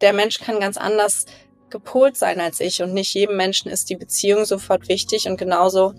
der 0.00 0.12
Mensch 0.12 0.38
kann 0.38 0.60
ganz 0.60 0.76
anders 0.76 1.26
gepolt 1.70 2.16
sein 2.16 2.40
als 2.40 2.60
ich 2.60 2.82
und 2.82 2.92
nicht 2.92 3.14
jedem 3.14 3.36
Menschen 3.36 3.70
ist 3.70 3.90
die 3.90 3.96
Beziehung 3.96 4.44
sofort 4.44 4.88
wichtig 4.88 5.28
und 5.28 5.38
genauso 5.38 5.94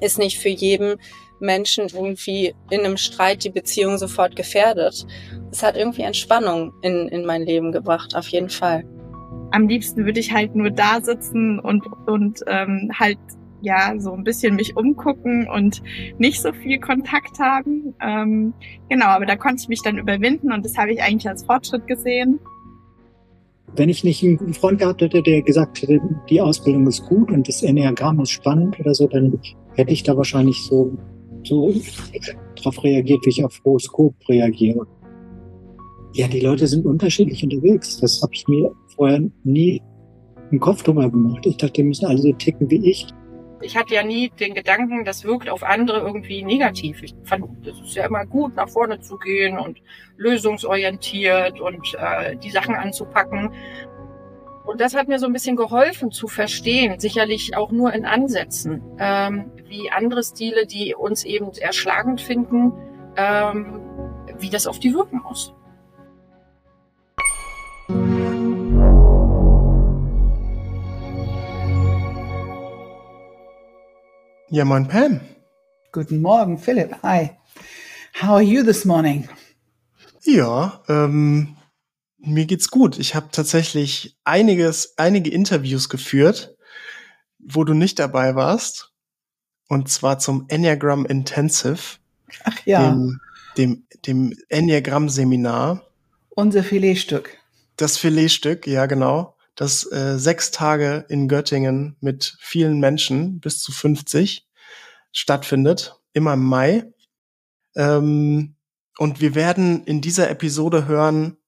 ist 0.00 0.18
nicht 0.18 0.38
für 0.38 0.48
jeden 0.48 0.96
Menschen 1.40 1.86
irgendwie 1.88 2.54
in 2.70 2.80
einem 2.80 2.96
Streit 2.96 3.44
die 3.44 3.50
Beziehung 3.50 3.96
sofort 3.98 4.36
gefährdet. 4.36 5.06
Es 5.50 5.62
hat 5.62 5.76
irgendwie 5.76 6.02
Entspannung 6.02 6.72
in, 6.82 7.08
in 7.08 7.24
mein 7.24 7.42
Leben 7.42 7.72
gebracht, 7.72 8.14
auf 8.14 8.28
jeden 8.28 8.50
Fall. 8.50 8.84
Am 9.50 9.66
liebsten 9.66 10.04
würde 10.04 10.20
ich 10.20 10.32
halt 10.32 10.54
nur 10.54 10.70
da 10.70 11.00
sitzen 11.00 11.58
und, 11.58 11.86
und 12.06 12.40
ähm, 12.46 12.90
halt 12.98 13.18
ja 13.60 13.94
so 13.98 14.12
ein 14.12 14.24
bisschen 14.24 14.56
mich 14.56 14.76
umgucken 14.76 15.48
und 15.48 15.82
nicht 16.18 16.42
so 16.42 16.52
viel 16.52 16.78
Kontakt 16.78 17.38
haben. 17.38 17.94
Ähm, 18.00 18.54
genau, 18.88 19.06
aber 19.06 19.26
da 19.26 19.36
konnte 19.36 19.62
ich 19.62 19.68
mich 19.68 19.82
dann 19.82 19.98
überwinden 19.98 20.52
und 20.52 20.64
das 20.64 20.76
habe 20.76 20.92
ich 20.92 21.02
eigentlich 21.02 21.28
als 21.28 21.44
Fortschritt 21.44 21.86
gesehen. 21.86 22.40
Wenn 23.76 23.88
ich 23.88 24.02
nicht 24.02 24.24
einen 24.24 24.54
Freund 24.54 24.78
gehabt 24.78 25.02
hätte, 25.02 25.22
der 25.22 25.42
gesagt 25.42 25.82
hätte, 25.82 26.00
die 26.28 26.40
Ausbildung 26.40 26.86
ist 26.86 27.04
gut 27.06 27.30
und 27.30 27.46
das 27.46 27.62
Enneagramm 27.62 28.20
ist 28.20 28.30
spannend 28.30 28.78
oder 28.80 28.94
so, 28.94 29.06
dann 29.06 29.38
hätte 29.74 29.92
ich 29.92 30.02
da 30.02 30.16
wahrscheinlich 30.16 30.56
so, 30.64 30.96
so 31.44 31.72
drauf 32.56 32.82
reagiert, 32.82 33.24
wie 33.24 33.30
ich 33.30 33.44
auf 33.44 33.60
Horoskop 33.64 34.14
reagiere. 34.28 34.86
Ja, 36.14 36.26
die 36.26 36.40
Leute 36.40 36.66
sind 36.66 36.86
unterschiedlich 36.86 37.44
unterwegs. 37.44 37.98
Das 38.00 38.20
habe 38.22 38.32
ich 38.34 38.48
mir 38.48 38.72
vorher 38.96 39.22
nie 39.44 39.82
im 40.50 40.58
Kopf 40.58 40.82
drüber 40.82 41.10
gemacht. 41.10 41.44
Ich 41.46 41.58
dachte, 41.58 41.74
die 41.74 41.84
müssen 41.84 42.06
alle 42.06 42.18
so 42.18 42.32
ticken 42.32 42.70
wie 42.70 42.90
ich. 42.90 43.06
Ich 43.60 43.76
hatte 43.76 43.94
ja 43.94 44.02
nie 44.02 44.30
den 44.30 44.54
Gedanken, 44.54 45.04
das 45.04 45.24
wirkt 45.24 45.48
auf 45.48 45.62
andere 45.62 46.00
irgendwie 46.00 46.42
negativ. 46.42 47.02
Ich 47.02 47.14
fand, 47.24 47.44
es 47.66 47.80
ist 47.80 47.96
ja 47.96 48.06
immer 48.06 48.24
gut, 48.24 48.54
nach 48.54 48.68
vorne 48.68 49.00
zu 49.00 49.18
gehen 49.18 49.58
und 49.58 49.78
lösungsorientiert 50.16 51.60
und 51.60 51.94
äh, 51.98 52.36
die 52.36 52.50
Sachen 52.50 52.74
anzupacken. 52.74 53.52
Und 54.64 54.80
das 54.80 54.94
hat 54.94 55.08
mir 55.08 55.18
so 55.18 55.26
ein 55.26 55.32
bisschen 55.32 55.56
geholfen 55.56 56.10
zu 56.10 56.28
verstehen, 56.28 57.00
sicherlich 57.00 57.56
auch 57.56 57.72
nur 57.72 57.92
in 57.94 58.04
Ansätzen, 58.04 58.82
ähm, 58.98 59.50
wie 59.66 59.90
andere 59.90 60.22
Stile, 60.22 60.66
die 60.66 60.94
uns 60.94 61.24
eben 61.24 61.50
erschlagend 61.58 62.20
finden, 62.20 62.72
ähm, 63.16 63.80
wie 64.38 64.50
das 64.50 64.66
auf 64.66 64.78
die 64.78 64.92
wirken 64.92 65.22
muss. 65.22 65.54
Ja, 74.50 74.64
moin 74.64 74.88
Pam. 74.88 75.20
Guten 75.92 76.22
Morgen, 76.22 76.56
Philipp. 76.56 76.96
Hi. 77.02 77.36
How 78.18 78.36
are 78.36 78.42
you 78.42 78.64
this 78.64 78.86
morning? 78.86 79.28
Ja, 80.22 80.82
ähm, 80.88 81.58
mir 82.16 82.46
geht's 82.46 82.70
gut. 82.70 82.98
Ich 82.98 83.14
habe 83.14 83.28
tatsächlich 83.30 84.16
einiges, 84.24 84.94
einige 84.96 85.30
Interviews 85.30 85.90
geführt, 85.90 86.56
wo 87.38 87.62
du 87.64 87.74
nicht 87.74 87.98
dabei 87.98 88.36
warst. 88.36 88.94
Und 89.68 89.90
zwar 89.90 90.18
zum 90.18 90.46
Enneagram 90.48 91.04
Intensive. 91.04 91.98
Ach 92.44 92.58
ja. 92.64 92.90
Dem, 92.90 93.20
dem, 93.58 93.86
dem 94.06 94.34
Enneagram-Seminar. 94.48 95.84
Unser 96.30 96.64
Filetstück. 96.64 97.36
Das 97.76 97.98
Filetstück, 97.98 98.66
ja 98.66 98.86
genau. 98.86 99.36
Das 99.58 99.90
äh, 99.90 100.20
sechs 100.20 100.52
Tage 100.52 101.04
in 101.08 101.26
Göttingen 101.26 101.96
mit 102.00 102.36
vielen 102.38 102.78
Menschen, 102.78 103.40
bis 103.40 103.58
zu 103.60 103.72
50, 103.72 104.46
stattfindet. 105.10 105.96
Immer 106.12 106.34
im 106.34 106.44
Mai. 106.44 106.84
Ähm, 107.74 108.54
und 108.98 109.20
wir 109.20 109.34
werden 109.34 109.82
in 109.82 110.00
dieser 110.00 110.30
Episode 110.30 110.86
hören, 110.86 111.38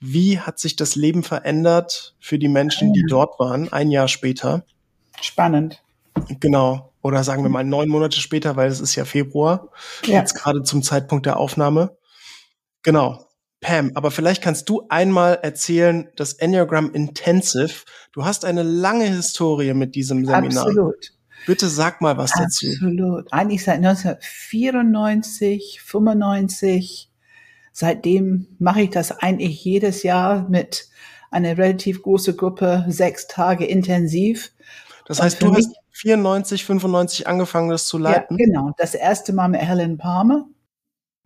wie 0.00 0.40
hat 0.40 0.58
sich 0.58 0.76
das 0.76 0.96
Leben 0.96 1.22
verändert 1.22 2.16
für 2.18 2.38
die 2.38 2.48
Menschen, 2.48 2.94
die 2.94 3.04
dort 3.06 3.38
waren, 3.38 3.70
ein 3.70 3.90
Jahr 3.90 4.08
später? 4.08 4.64
Spannend. 5.20 5.82
Genau. 6.40 6.94
Oder 7.02 7.22
sagen 7.22 7.42
wir 7.42 7.50
mal 7.50 7.64
neun 7.64 7.90
Monate 7.90 8.18
später, 8.18 8.56
weil 8.56 8.70
es 8.70 8.80
ist 8.80 8.94
ja 8.94 9.04
Februar. 9.04 9.68
Ja. 10.06 10.20
Jetzt 10.20 10.32
gerade 10.32 10.62
zum 10.62 10.82
Zeitpunkt 10.82 11.26
der 11.26 11.36
Aufnahme. 11.36 11.98
Genau. 12.82 13.27
Pam, 13.60 13.92
aber 13.94 14.10
vielleicht 14.10 14.42
kannst 14.42 14.68
du 14.68 14.86
einmal 14.88 15.38
erzählen, 15.42 16.08
das 16.16 16.34
Enneagram 16.34 16.92
Intensive. 16.92 17.84
Du 18.12 18.24
hast 18.24 18.44
eine 18.44 18.62
lange 18.62 19.06
Historie 19.06 19.74
mit 19.74 19.94
diesem 19.94 20.24
Seminar. 20.24 20.66
Absolut. 20.66 21.12
Bitte 21.46 21.68
sag 21.68 22.00
mal 22.00 22.16
was 22.16 22.32
dazu. 22.32 22.66
Absolut. 22.68 23.32
Eigentlich 23.32 23.64
seit 23.64 23.76
1994, 23.76 25.80
95 25.84 27.08
Seitdem 27.80 28.48
mache 28.58 28.82
ich 28.82 28.90
das 28.90 29.12
eigentlich 29.12 29.64
jedes 29.64 30.02
Jahr 30.02 30.48
mit 30.48 30.88
einer 31.30 31.56
relativ 31.56 32.02
großen 32.02 32.36
Gruppe, 32.36 32.84
sechs 32.88 33.28
Tage 33.28 33.66
intensiv. 33.66 34.50
Das 35.06 35.22
heißt, 35.22 35.40
du 35.40 35.54
hast 35.54 35.76
94, 35.92 36.64
95 36.64 37.28
angefangen, 37.28 37.70
das 37.70 37.86
zu 37.86 37.98
leiten? 37.98 38.36
Ja, 38.36 38.46
genau. 38.46 38.72
Das 38.78 38.96
erste 38.96 39.32
Mal 39.32 39.46
mit 39.46 39.60
Helen 39.60 39.96
Palmer 39.96 40.48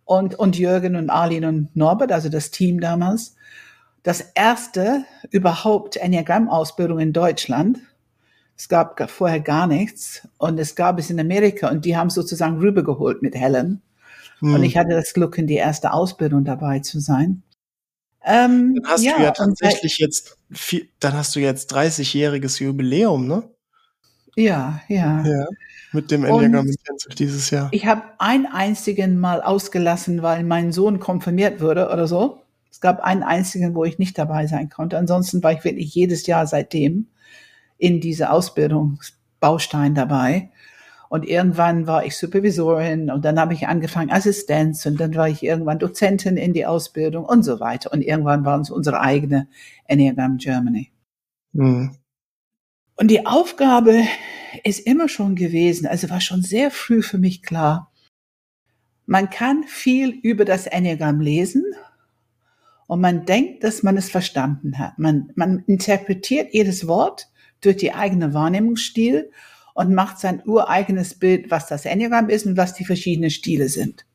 und, 0.05 0.35
und 0.35 0.57
Jürgen 0.57 0.95
und 0.95 1.09
Arlene 1.09 1.47
und 1.47 1.75
Norbert, 1.75 2.11
also 2.11 2.29
das 2.29 2.51
Team 2.51 2.79
damals. 2.79 3.35
Das 4.03 4.21
erste 4.35 5.05
überhaupt 5.31 5.95
Enneagramm-Ausbildung 5.95 6.99
in 6.99 7.13
Deutschland. 7.13 7.79
Es 8.57 8.67
gab 8.67 9.09
vorher 9.09 9.39
gar 9.39 9.65
nichts 9.65 10.27
und 10.37 10.59
es 10.59 10.75
gab 10.75 10.99
es 10.99 11.09
in 11.09 11.19
Amerika 11.19 11.69
und 11.69 11.85
die 11.85 11.97
haben 11.97 12.09
sozusagen 12.09 12.57
rübergeholt 12.57 13.21
mit 13.21 13.35
Helen. 13.35 13.81
Hm. 14.39 14.55
Und 14.55 14.63
ich 14.63 14.77
hatte 14.77 14.91
das 14.91 15.13
Glück, 15.13 15.37
in 15.37 15.47
die 15.47 15.55
erste 15.55 15.93
Ausbildung 15.93 16.43
dabei 16.43 16.79
zu 16.79 16.99
sein. 16.99 17.43
Ähm, 18.25 18.75
dann 18.75 18.91
hast 18.91 19.03
ja, 19.03 19.17
du 19.17 19.23
ja 19.23 19.31
tatsächlich 19.31 19.97
jetzt, 19.97 20.37
dann 20.99 21.13
hast 21.13 21.35
du 21.35 21.39
jetzt 21.39 21.73
30-jähriges 21.73 22.61
Jubiläum, 22.61 23.27
ne? 23.27 23.43
Ja, 24.35 24.81
ja. 24.87 25.23
Ja, 25.25 25.45
mit 25.91 26.09
dem 26.11 26.23
Enneagram 26.23 26.67
Intensive 26.67 27.15
dieses 27.15 27.49
Jahr. 27.49 27.69
Ich 27.71 27.85
habe 27.85 28.01
einen 28.17 28.45
einzigen 28.45 29.19
Mal 29.19 29.41
ausgelassen, 29.41 30.21
weil 30.21 30.43
mein 30.43 30.71
Sohn 30.71 30.99
konfirmiert 30.99 31.61
wurde 31.61 31.89
oder 31.89 32.07
so. 32.07 32.41
Es 32.71 32.81
gab 32.81 33.01
einen 33.01 33.23
einzigen, 33.23 33.75
wo 33.75 33.83
ich 33.85 33.99
nicht 33.99 34.17
dabei 34.17 34.47
sein 34.47 34.69
konnte. 34.69 34.97
Ansonsten 34.97 35.43
war 35.43 35.53
ich 35.53 35.63
wirklich 35.63 35.93
jedes 35.93 36.25
Jahr 36.25 36.47
seitdem 36.47 37.07
in 37.77 38.01
diese 38.01 38.31
Ausbildungsbaustein 38.31 39.93
dabei. 39.93 40.49
Und 41.09 41.27
irgendwann 41.27 41.85
war 41.85 42.03
ich 42.05 42.17
Supervisorin 42.17 43.11
und 43.11 43.23
dann 43.23 43.39
habe 43.39 43.53
ich 43.53 43.67
angefangen 43.67 44.09
Assistenz 44.09 44.83
und 44.87 44.99
dann 44.99 45.13
war 45.13 45.29
ich 45.29 45.43
irgendwann 45.43 45.77
Dozentin 45.77 46.37
in 46.37 46.53
die 46.53 46.65
Ausbildung 46.65 47.23
und 47.25 47.43
so 47.43 47.59
weiter. 47.59 47.93
Und 47.93 48.01
irgendwann 48.01 48.45
waren 48.45 48.61
es 48.61 48.71
unsere 48.71 48.99
eigene 48.99 49.47
Enneagram 49.85 50.37
Germany. 50.37 50.91
Mhm. 51.51 51.91
Und 52.95 53.09
die 53.09 53.25
Aufgabe 53.25 54.03
ist 54.63 54.79
immer 54.79 55.09
schon 55.09 55.35
gewesen, 55.35 55.87
also 55.87 56.09
war 56.09 56.21
schon 56.21 56.41
sehr 56.41 56.69
früh 56.71 57.01
für 57.01 57.17
mich 57.17 57.41
klar, 57.41 57.91
man 59.05 59.29
kann 59.29 59.63
viel 59.63 60.09
über 60.09 60.45
das 60.45 60.65
Enneagramm 60.65 61.19
lesen 61.19 61.65
und 62.87 63.01
man 63.01 63.25
denkt, 63.25 63.63
dass 63.63 63.83
man 63.83 63.97
es 63.97 64.09
verstanden 64.09 64.77
hat. 64.79 64.97
Man, 64.97 65.31
man 65.35 65.63
interpretiert 65.67 66.53
jedes 66.53 66.87
Wort 66.87 67.27
durch 67.61 67.77
die 67.77 67.93
eigene 67.93 68.33
Wahrnehmungsstil 68.33 69.31
und 69.73 69.93
macht 69.93 70.19
sein 70.19 70.41
ureigenes 70.45 71.15
Bild, 71.15 71.51
was 71.51 71.67
das 71.67 71.85
Enneagramm 71.85 72.29
ist 72.29 72.45
und 72.45 72.55
was 72.55 72.73
die 72.73 72.85
verschiedenen 72.85 73.29
Stile 73.29 73.67
sind. 73.67 74.05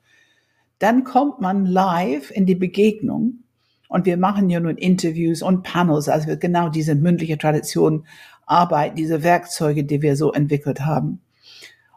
Dann 0.79 1.05
kommt 1.05 1.41
man 1.41 1.67
live 1.67 2.31
in 2.31 2.47
die 2.47 2.55
Begegnung 2.55 3.41
und 3.89 4.07
wir 4.07 4.17
machen 4.17 4.49
ja 4.49 4.61
nun 4.61 4.77
Interviews 4.77 5.43
und 5.43 5.65
Panels, 5.65 6.09
also 6.09 6.37
genau 6.39 6.69
diese 6.69 6.95
mündliche 6.95 7.37
Tradition 7.37 8.07
arbeiten, 8.49 8.97
diese 8.97 9.23
Werkzeuge, 9.23 9.85
die 9.85 10.03
wir 10.03 10.17
so 10.17 10.33
entwickelt 10.33 10.81
haben. 10.81 11.21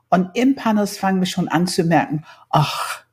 Und 0.10 0.30
im 0.34 0.56
Panels 0.56 0.98
fangen 0.98 1.22
wir 1.22 1.26
schon 1.26 1.48
an 1.48 1.68
zu 1.68 1.84
merken, 1.84 2.26
ach, 2.50 3.04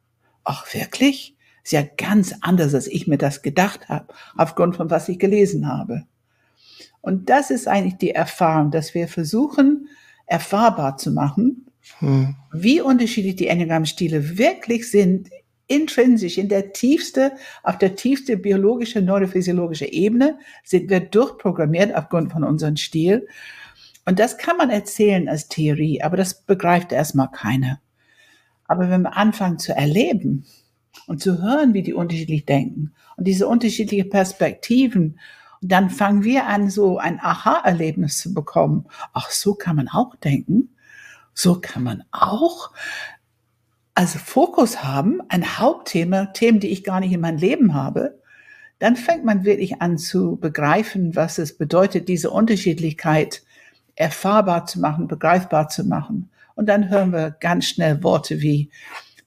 ach 0.45 0.73
wirklich? 0.75 1.37
Ist 1.63 1.73
ja 1.73 1.83
ganz 1.83 2.35
anders, 2.41 2.75
als 2.75 2.87
ich 2.87 3.07
mir 3.07 3.19
das 3.19 3.43
gedacht 3.43 3.89
habe, 3.89 4.13
aufgrund 4.37 4.77
von 4.77 4.91
was 4.91 5.09
ich 5.09 5.19
gelesen 5.19 5.69
habe. 5.69 6.05
Und 7.01 7.31
das 7.31 7.51
ist 7.51 7.69
eigentlich 7.69 7.97
die 7.97 8.11
Erfahrung, 8.11 8.71
dass 8.71 8.95
wir 8.95 9.07
versuchen, 9.07 9.89
erfahrbar 10.27 10.97
zu 10.97 11.13
machen, 11.13 11.67
hm. 12.01 12.37
wie 12.53 12.81
unterschiedlich 12.81 13.37
die 13.37 13.47
Enneagramm-Stile 13.49 14.37
wirklich 14.37 14.91
sind, 14.91 15.31
intrinsisch, 15.69 16.39
in 16.39 16.49
der 16.49 16.73
tiefste, 16.73 17.33
auf 17.63 17.79
der 17.79 17.95
tiefste 17.95 18.37
biologische, 18.37 19.01
neurophysiologische 19.01 19.87
Ebene 19.87 20.39
sind 20.65 20.91
wir 20.91 21.01
durchprogrammiert 21.01 21.95
aufgrund 21.95 22.33
von 22.33 22.43
unserem 22.43 22.77
Stil. 22.77 23.29
Und 24.05 24.19
das 24.19 24.39
kann 24.39 24.57
man 24.57 24.71
erzählen 24.71 25.29
als 25.29 25.49
Theorie, 25.49 26.03
aber 26.03 26.17
das 26.17 26.43
begreift 26.43 26.93
erstmal 26.93 27.31
keiner. 27.31 27.81
Aber 28.65 28.91
wenn 28.91 29.03
wir 29.03 29.17
anfangen 29.17 29.59
zu 29.59 29.75
erleben 29.75 30.45
und 31.07 31.23
zu 31.23 31.41
hören, 31.43 31.75
wie 31.75 31.83
die 31.83 31.95
unterschiedlich 31.95 32.45
denken 32.45 32.93
und 33.17 33.29
diese 33.29 33.47
unterschiedlichen 33.47 34.11
Perspektiven 34.11 35.19
dann 35.61 35.91
fangen 35.91 36.25
wir 36.25 36.47
an, 36.47 36.71
so 36.71 36.99
ein 36.99 37.21
Aha-Erlebnis 37.21 38.19
zu 38.19 38.33
bekommen. 38.33 38.87
Ach, 39.13 39.31
so 39.31 39.55
kann 39.55 39.77
man 39.77 39.89
auch 39.89 40.15
denken. 40.17 40.75
So 41.35 41.61
kann 41.61 41.83
man 41.83 42.05
auch 42.11 42.73
also 43.99 44.21
Fokus 44.21 44.85
haben, 44.85 45.21
ein 45.29 45.59
Hauptthema, 45.59 46.27
Themen, 46.27 46.61
die 46.61 46.69
ich 46.69 46.85
gar 46.85 47.01
nicht 47.01 47.13
in 47.13 47.21
meinem 47.21 47.39
Leben 47.39 47.75
habe, 47.75 48.21
dann 48.79 48.95
fängt 48.95 49.25
man 49.25 49.43
wirklich 49.43 49.83
an 49.83 49.99
zu 49.99 50.37
begreifen, 50.37 51.17
was 51.17 51.39
es 51.39 51.59
bedeutet, 51.59 52.07
diese 52.07 52.31
Unterschiedlichkeit 52.31 53.43
erfahrbar 53.97 54.67
zu 54.67 54.79
machen, 54.79 55.09
begreifbar 55.09 55.69
zu 55.69 55.83
machen. 55.83 56.31
Und 56.55 56.69
dann 56.69 56.91
hören 56.91 57.11
wir 57.11 57.33
ganz 57.41 57.67
schnell 57.67 58.05
Worte 58.05 58.41
wie 58.41 58.71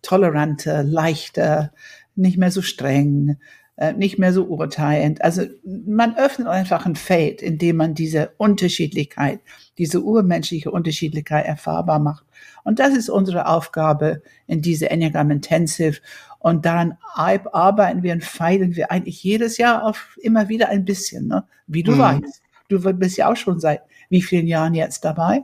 toleranter, 0.01 0.83
leichter, 0.83 1.73
nicht 2.15 2.37
mehr 2.37 2.51
so 2.51 2.61
streng, 2.61 3.35
äh, 3.75 3.91
nicht 3.91 4.19
mehr 4.19 4.31
so 4.31 4.45
urteilend. 4.45 5.21
Also 5.21 5.43
man 5.65 6.15
öffnet 6.15 6.47
einfach 6.47 6.85
ein 6.85 6.95
Feld, 6.95 7.41
in 7.41 7.57
dem 7.57 7.75
man 7.75 7.93
diese 7.93 8.31
Unterschiedlichkeit, 8.37 9.41
diese 9.77 10.01
urmenschliche 10.01 10.71
Unterschiedlichkeit 10.71 11.45
erfahrbar 11.45 11.99
macht. 11.99 12.23
Und 12.63 12.79
das 12.79 12.95
ist 12.95 13.09
unsere 13.09 13.47
Aufgabe 13.47 14.21
in 14.47 14.61
diese 14.61 14.89
Enneagram 14.89 15.31
Intensive. 15.31 15.99
Und 16.39 16.65
daran 16.65 16.97
arbeiten 17.13 18.03
wir 18.03 18.13
und 18.13 18.23
feilen 18.23 18.75
wir 18.75 18.91
eigentlich 18.91 19.23
jedes 19.23 19.57
Jahr 19.57 19.83
auf 19.83 20.17
immer 20.21 20.49
wieder 20.49 20.69
ein 20.69 20.85
bisschen, 20.85 21.27
ne? 21.27 21.45
wie 21.67 21.83
du 21.83 21.93
mhm. 21.93 21.99
weißt. 21.99 22.41
Du 22.69 22.79
bist 22.93 23.17
ja 23.17 23.29
auch 23.29 23.35
schon 23.35 23.59
seit 23.59 23.81
wie 24.09 24.21
vielen 24.21 24.47
Jahren 24.47 24.73
jetzt 24.73 25.03
dabei? 25.05 25.43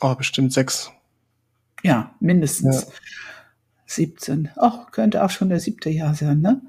Oh, 0.00 0.14
bestimmt 0.14 0.52
sechs. 0.52 0.90
Ja, 1.82 2.14
mindestens. 2.20 2.82
Ja. 2.82 2.88
17. 3.86 4.50
Oh, 4.56 4.84
könnte 4.90 5.24
auch 5.24 5.30
schon 5.30 5.48
der 5.48 5.60
siebte 5.60 5.88
Jahr 5.88 6.14
sein, 6.14 6.40
ne? 6.40 6.60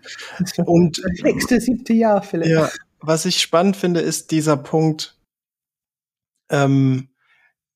Und 0.65 0.99
das 1.03 1.21
nächste 1.21 1.59
siebte 1.59 1.93
Jahr 1.93 2.21
vielleicht. 2.21 2.51
Ja, 2.51 2.69
was 3.01 3.25
ich 3.25 3.41
spannend 3.41 3.75
finde, 3.75 3.99
ist 3.99 4.31
dieser 4.31 4.55
Punkt, 4.55 5.17
ähm, 6.49 7.08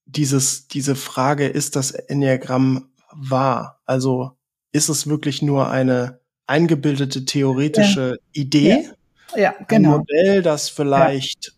dieses, 0.05 0.67
diese 0.67 0.95
Frage, 0.95 1.47
ist 1.47 1.75
das 1.75 1.91
Enneagramm 1.91 2.89
wahr? 3.11 3.81
Also 3.85 4.31
ist 4.71 4.89
es 4.89 5.07
wirklich 5.07 5.41
nur 5.41 5.69
eine 5.69 6.19
eingebildete 6.47 7.25
theoretische 7.25 8.17
ja. 8.33 8.41
Idee? 8.41 8.89
Ja, 9.35 9.41
ja 9.41 9.55
genau. 9.67 9.93
Ein 9.93 9.97
Modell, 9.99 10.41
das 10.41 10.69
vielleicht 10.69 11.45
ja. 11.47 11.53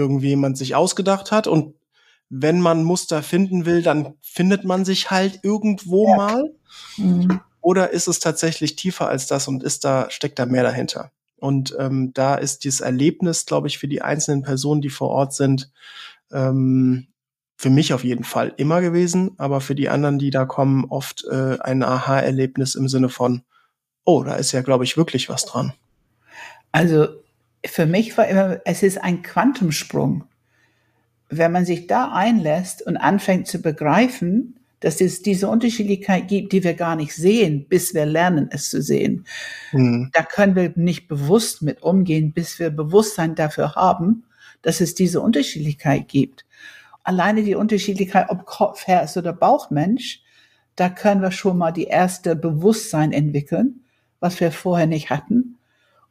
irgendjemand 0.00 0.58
sich 0.58 0.74
ausgedacht 0.74 1.32
hat 1.32 1.46
und 1.46 1.74
wenn 2.30 2.60
man 2.60 2.84
Muster 2.84 3.22
finden 3.22 3.66
will, 3.66 3.82
dann 3.82 4.14
findet 4.20 4.64
man 4.64 4.84
sich 4.84 5.10
halt 5.10 5.40
irgendwo 5.42 6.14
mal. 6.14 6.54
Mhm. 6.96 7.40
Oder 7.60 7.90
ist 7.90 8.06
es 8.06 8.20
tatsächlich 8.20 8.76
tiefer 8.76 9.08
als 9.08 9.26
das 9.26 9.48
und 9.48 9.64
ist 9.64 9.84
da, 9.84 10.08
steckt 10.10 10.38
da 10.38 10.46
mehr 10.46 10.62
dahinter? 10.62 11.10
Und 11.38 11.74
ähm, 11.78 12.12
da 12.14 12.36
ist 12.36 12.64
dieses 12.64 12.80
Erlebnis, 12.80 13.46
glaube 13.46 13.66
ich, 13.66 13.78
für 13.78 13.88
die 13.88 14.00
einzelnen 14.00 14.42
Personen, 14.42 14.80
die 14.80 14.90
vor 14.90 15.08
Ort 15.08 15.34
sind, 15.34 15.72
ähm, 16.32 17.08
für 17.60 17.70
mich 17.70 17.92
auf 17.92 18.04
jeden 18.04 18.24
Fall 18.24 18.54
immer 18.56 18.80
gewesen, 18.80 19.32
aber 19.36 19.60
für 19.60 19.74
die 19.74 19.88
anderen, 19.88 20.18
die 20.18 20.30
da 20.30 20.46
kommen, 20.46 20.86
oft 20.86 21.24
äh, 21.30 21.58
ein 21.60 21.82
Aha-Erlebnis 21.82 22.74
im 22.74 22.88
Sinne 22.88 23.08
von, 23.08 23.42
oh, 24.04 24.22
da 24.22 24.36
ist 24.36 24.52
ja, 24.52 24.62
glaube 24.62 24.84
ich, 24.84 24.96
wirklich 24.96 25.28
was 25.28 25.44
dran. 25.44 25.74
Also 26.72 27.08
für 27.66 27.86
mich 27.86 28.16
war 28.16 28.26
immer, 28.28 28.60
es 28.64 28.82
ist 28.82 29.02
ein 29.02 29.22
Quantumsprung 29.22 30.24
wenn 31.30 31.52
man 31.52 31.64
sich 31.64 31.86
da 31.86 32.12
einlässt 32.12 32.82
und 32.86 32.96
anfängt 32.96 33.46
zu 33.46 33.62
begreifen, 33.62 34.56
dass 34.80 35.00
es 35.00 35.22
diese 35.22 35.48
Unterschiedlichkeit 35.48 36.26
gibt, 36.28 36.52
die 36.52 36.64
wir 36.64 36.74
gar 36.74 36.96
nicht 36.96 37.14
sehen, 37.14 37.66
bis 37.68 37.94
wir 37.94 38.06
lernen, 38.06 38.48
es 38.50 38.70
zu 38.70 38.82
sehen. 38.82 39.26
Mhm. 39.72 40.10
Da 40.12 40.22
können 40.22 40.56
wir 40.56 40.72
nicht 40.74 41.06
bewusst 41.06 41.62
mit 41.62 41.82
umgehen, 41.82 42.32
bis 42.32 42.58
wir 42.58 42.70
Bewusstsein 42.70 43.34
dafür 43.34 43.74
haben, 43.74 44.24
dass 44.62 44.80
es 44.80 44.94
diese 44.94 45.20
Unterschiedlichkeit 45.20 46.08
gibt. 46.08 46.44
Alleine 47.02 47.42
die 47.42 47.54
Unterschiedlichkeit, 47.54 48.26
ob 48.28 48.46
Kopf, 48.46 48.86
Herz 48.86 49.16
oder 49.16 49.32
Bauchmensch, 49.32 50.22
da 50.76 50.88
können 50.88 51.22
wir 51.22 51.30
schon 51.30 51.58
mal 51.58 51.72
die 51.72 51.84
erste 51.84 52.36
Bewusstsein 52.36 53.12
entwickeln, 53.12 53.84
was 54.18 54.40
wir 54.40 54.52
vorher 54.52 54.86
nicht 54.86 55.10
hatten. 55.10 55.58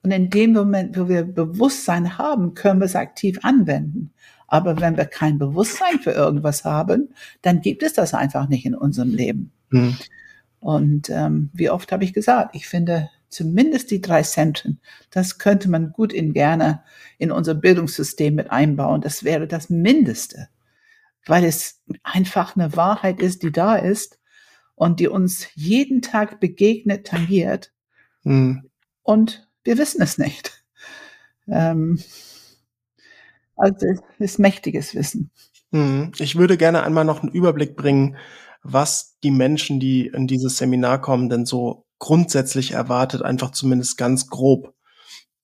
Und 0.04 0.12
in 0.12 0.30
dem 0.30 0.54
Moment, 0.54 0.98
wo 0.98 1.08
wir 1.08 1.24
Bewusstsein 1.24 2.18
haben, 2.18 2.54
können 2.54 2.80
wir 2.80 2.86
es 2.86 2.96
aktiv 2.96 3.40
anwenden. 3.44 4.14
Aber 4.48 4.80
wenn 4.80 4.98
wir 4.98 5.06
kein 5.06 5.38
Bewusstsein 5.38 6.00
für 6.00 6.12
irgendwas 6.12 6.64
haben, 6.66 7.10
dann 7.42 7.62
gibt 7.62 7.84
es 7.84 7.94
das 7.94 8.14
einfach 8.14 8.48
nicht 8.48 8.66
in 8.66 8.76
unserem 8.76 9.10
Leben. 9.10 9.52
Mhm. 9.70 9.98
Und 10.60 11.10
ähm, 11.10 11.50
wie 11.54 11.70
oft 11.70 11.92
habe 11.92 12.04
ich 12.04 12.14
gesagt, 12.14 12.56
ich 12.56 12.68
finde 12.68 13.10
zumindest 13.30 13.92
die 13.92 14.02
drei 14.02 14.24
Centen, 14.24 14.80
das 15.12 15.38
könnte 15.38 15.70
man 15.70 15.92
gut 15.92 16.12
in 16.12 16.34
gerne 16.34 16.84
in 17.18 17.32
unser 17.32 17.54
Bildungssystem 17.54 18.36
mit 18.36 18.52
einbauen. 18.52 19.02
Das 19.02 19.24
wäre 19.24 19.48
das 19.48 19.70
Mindeste, 19.70 20.50
weil 21.30 21.44
es 21.44 21.82
einfach 22.04 22.56
eine 22.56 22.76
Wahrheit 22.76 23.22
ist, 23.22 23.44
die 23.44 23.52
da 23.52 23.76
ist 23.76 24.20
und 24.76 25.00
die 25.00 25.08
uns 25.08 25.48
jeden 25.56 26.02
Tag 26.02 26.40
begegnet, 26.40 27.08
tangiert. 27.08 27.72
Mhm. 28.24 28.70
Und 29.04 29.48
wir 29.64 29.78
wissen 29.78 30.02
es 30.02 30.18
nicht. 30.18 30.64
Ähm, 31.48 32.00
also 33.56 33.86
es 33.88 34.02
ist 34.20 34.40
mächtiges 34.40 34.96
Wissen. 34.96 35.32
Hm. 35.72 36.12
Ich 36.18 36.36
würde 36.36 36.58
gerne 36.58 36.84
einmal 36.84 37.06
noch 37.06 37.22
einen 37.22 37.32
Überblick 37.32 37.76
bringen, 37.76 38.18
was 38.64 39.18
die 39.24 39.32
Menschen, 39.32 39.80
die 39.80 40.08
in 40.08 40.28
dieses 40.28 40.58
Seminar 40.58 41.02
kommen, 41.02 41.30
denn 41.30 41.46
so 41.46 41.86
grundsätzlich 42.00 42.72
erwartet, 42.72 43.22
einfach 43.22 43.52
zumindest 43.52 43.98
ganz 43.98 44.28
grob. 44.28 44.74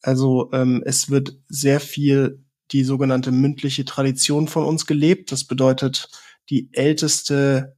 Also 0.02 0.50
ähm, 0.54 0.82
es 0.86 1.10
wird 1.10 1.38
sehr 1.48 1.80
viel 1.80 2.45
die 2.72 2.84
sogenannte 2.84 3.32
mündliche 3.32 3.86
Tradition 3.86 4.48
von 4.48 4.66
uns 4.66 4.86
gelebt. 4.86 5.32
Das 5.32 5.44
bedeutet 5.46 6.10
die 6.50 6.70
älteste 6.74 7.76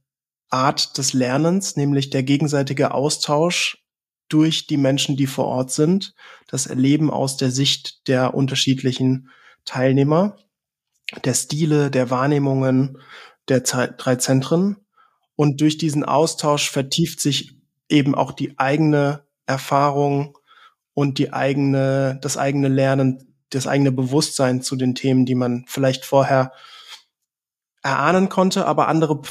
Art 0.50 0.96
des 0.98 1.12
Lernens, 1.12 1.76
nämlich 1.76 2.10
der 2.10 2.22
gegenseitige 2.22 2.92
Austausch 2.92 3.84
durch 4.28 4.66
die 4.66 4.76
Menschen, 4.76 5.16
die 5.16 5.26
vor 5.26 5.46
Ort 5.46 5.70
sind, 5.70 6.14
das 6.46 6.66
Erleben 6.66 7.10
aus 7.10 7.36
der 7.36 7.50
Sicht 7.50 8.06
der 8.08 8.34
unterschiedlichen 8.34 9.30
Teilnehmer, 9.64 10.36
der 11.24 11.34
Stile, 11.34 11.90
der 11.90 12.10
Wahrnehmungen 12.10 12.98
der 13.48 13.60
drei 13.60 14.16
Zentren. 14.16 14.76
Und 15.34 15.60
durch 15.60 15.78
diesen 15.78 16.04
Austausch 16.04 16.70
vertieft 16.70 17.20
sich 17.20 17.56
eben 17.88 18.14
auch 18.14 18.32
die 18.32 18.58
eigene 18.58 19.24
Erfahrung 19.46 20.36
und 20.94 21.18
die 21.18 21.32
eigene, 21.32 22.18
das 22.20 22.36
eigene 22.36 22.68
Lernen, 22.68 23.27
das 23.50 23.66
eigene 23.66 23.92
Bewusstsein 23.92 24.62
zu 24.62 24.76
den 24.76 24.94
Themen, 24.94 25.26
die 25.26 25.34
man 25.34 25.64
vielleicht 25.66 26.04
vorher 26.04 26.52
erahnen 27.82 28.28
konnte, 28.28 28.66
aber 28.66 28.88
andere 28.88 29.22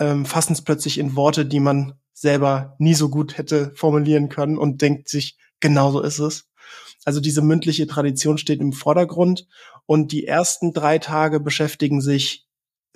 ähm, 0.00 0.24
fassen 0.26 0.52
es 0.52 0.62
plötzlich 0.62 0.98
in 0.98 1.16
Worte, 1.16 1.46
die 1.46 1.60
man 1.60 1.94
selber 2.12 2.74
nie 2.78 2.94
so 2.94 3.08
gut 3.08 3.38
hätte 3.38 3.72
formulieren 3.74 4.28
können 4.28 4.58
und 4.58 4.82
denkt 4.82 5.08
sich, 5.08 5.38
genauso 5.60 6.00
ist 6.00 6.18
es. 6.18 6.48
Also 7.04 7.20
diese 7.20 7.42
mündliche 7.42 7.86
Tradition 7.86 8.38
steht 8.38 8.60
im 8.60 8.72
Vordergrund 8.72 9.46
und 9.86 10.12
die 10.12 10.26
ersten 10.26 10.72
drei 10.72 10.98
Tage 10.98 11.40
beschäftigen 11.40 12.00
sich 12.00 12.47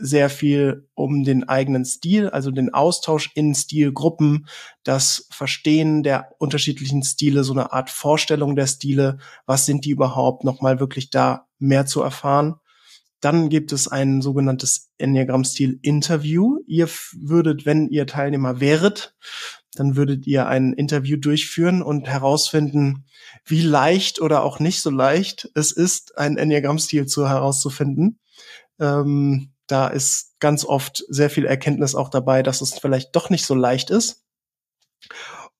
sehr 0.02 0.28
viel 0.28 0.88
um 0.94 1.22
den 1.22 1.48
eigenen 1.48 1.84
Stil, 1.84 2.28
also 2.28 2.50
den 2.50 2.74
Austausch 2.74 3.30
in 3.34 3.54
Stilgruppen, 3.54 4.46
das 4.82 5.28
Verstehen 5.30 6.02
der 6.02 6.32
unterschiedlichen 6.38 7.02
Stile, 7.04 7.44
so 7.44 7.52
eine 7.52 7.72
Art 7.72 7.88
Vorstellung 7.88 8.56
der 8.56 8.66
Stile, 8.66 9.18
was 9.46 9.64
sind 9.64 9.84
die 9.84 9.90
überhaupt, 9.90 10.44
nochmal 10.44 10.80
wirklich 10.80 11.10
da 11.10 11.46
mehr 11.58 11.86
zu 11.86 12.02
erfahren. 12.02 12.56
Dann 13.20 13.48
gibt 13.48 13.72
es 13.72 13.86
ein 13.86 14.20
sogenanntes 14.20 14.90
Enneagramm-Stil-Interview. 14.98 16.58
Ihr 16.66 16.88
würdet, 17.14 17.64
wenn 17.64 17.88
ihr 17.88 18.08
Teilnehmer 18.08 18.58
wäret, 18.58 19.14
dann 19.74 19.94
würdet 19.96 20.26
ihr 20.26 20.48
ein 20.48 20.72
Interview 20.72 21.16
durchführen 21.16 21.82
und 21.82 22.08
herausfinden, 22.08 23.04
wie 23.44 23.62
leicht 23.62 24.20
oder 24.20 24.42
auch 24.42 24.58
nicht 24.58 24.82
so 24.82 24.90
leicht 24.90 25.48
es 25.54 25.70
ist, 25.70 26.18
einen 26.18 26.36
Enneagramm-Stil 26.36 27.06
zu 27.06 27.28
herauszufinden. 27.28 28.18
Ähm, 28.80 29.51
da 29.72 29.88
ist 29.88 30.38
ganz 30.38 30.64
oft 30.64 31.04
sehr 31.08 31.30
viel 31.30 31.46
Erkenntnis 31.46 31.94
auch 31.94 32.10
dabei, 32.10 32.42
dass 32.42 32.60
es 32.60 32.78
vielleicht 32.78 33.16
doch 33.16 33.30
nicht 33.30 33.46
so 33.46 33.54
leicht 33.54 33.90
ist. 33.90 34.24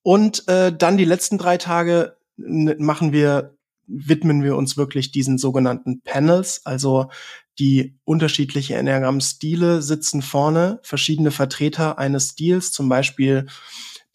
Und 0.03 0.47
äh, 0.49 0.77
dann 0.77 0.97
die 0.97 1.05
letzten 1.05 1.39
drei 1.39 1.57
Tage 1.57 2.17
machen 2.37 3.13
wir, 3.13 3.57
widmen 3.87 4.43
wir 4.43 4.57
uns 4.57 4.77
wirklich 4.77 5.13
diesen 5.13 5.39
sogenannten 5.39 6.03
Panels, 6.03 6.63
also 6.65 7.11
die 7.59 7.99
unterschiedliche 8.05 8.75
Enneagramm-Stile 8.75 9.83
sitzen 9.83 10.23
vorne, 10.23 10.81
verschiedene 10.83 11.31
Vertreter 11.31 11.99
eines 11.99 12.31
Stils, 12.31 12.73
zum 12.73 12.89
Beispiel 12.89 13.47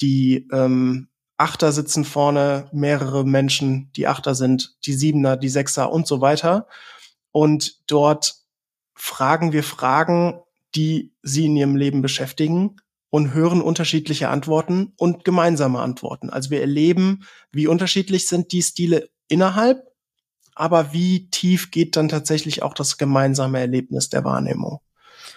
die 0.02 0.48
ähm, 0.52 1.08
Achter 1.38 1.72
sitzen 1.72 2.04
vorne, 2.04 2.68
mehrere 2.72 3.24
Menschen, 3.24 3.92
die 3.96 4.08
Achter 4.08 4.34
sind, 4.34 4.76
die 4.86 4.94
Siebener, 4.94 5.38
die 5.38 5.50
Sechser 5.50 5.92
und 5.92 6.08
so 6.08 6.20
weiter. 6.20 6.68
Und 7.32 7.80
dort 7.86 8.47
fragen 8.98 9.54
wir 9.54 9.64
Fragen, 9.64 10.42
die 10.76 11.14
sie 11.24 11.46
in 11.46 11.56
ihrem 11.56 11.76
Leben 11.76 12.02
beschäftigen 12.02 12.78
und 13.10 13.34
hören 13.34 13.62
unterschiedliche 13.62 14.30
Antworten 14.30 14.94
und 14.98 15.24
gemeinsame 15.24 15.80
Antworten. 15.80 16.30
Also 16.30 16.50
wir 16.50 16.62
erleben, 16.62 17.26
wie 17.52 17.68
unterschiedlich 17.68 18.28
sind 18.28 18.52
die 18.52 18.62
Stile 18.62 19.10
innerhalb, 19.30 19.84
aber 20.56 20.92
wie 20.92 21.30
tief 21.30 21.72
geht 21.72 21.96
dann 21.96 22.10
tatsächlich 22.10 22.64
auch 22.64 22.74
das 22.74 22.98
gemeinsame 22.98 23.60
Erlebnis 23.60 24.10
der 24.10 24.26
Wahrnehmung. 24.26 24.80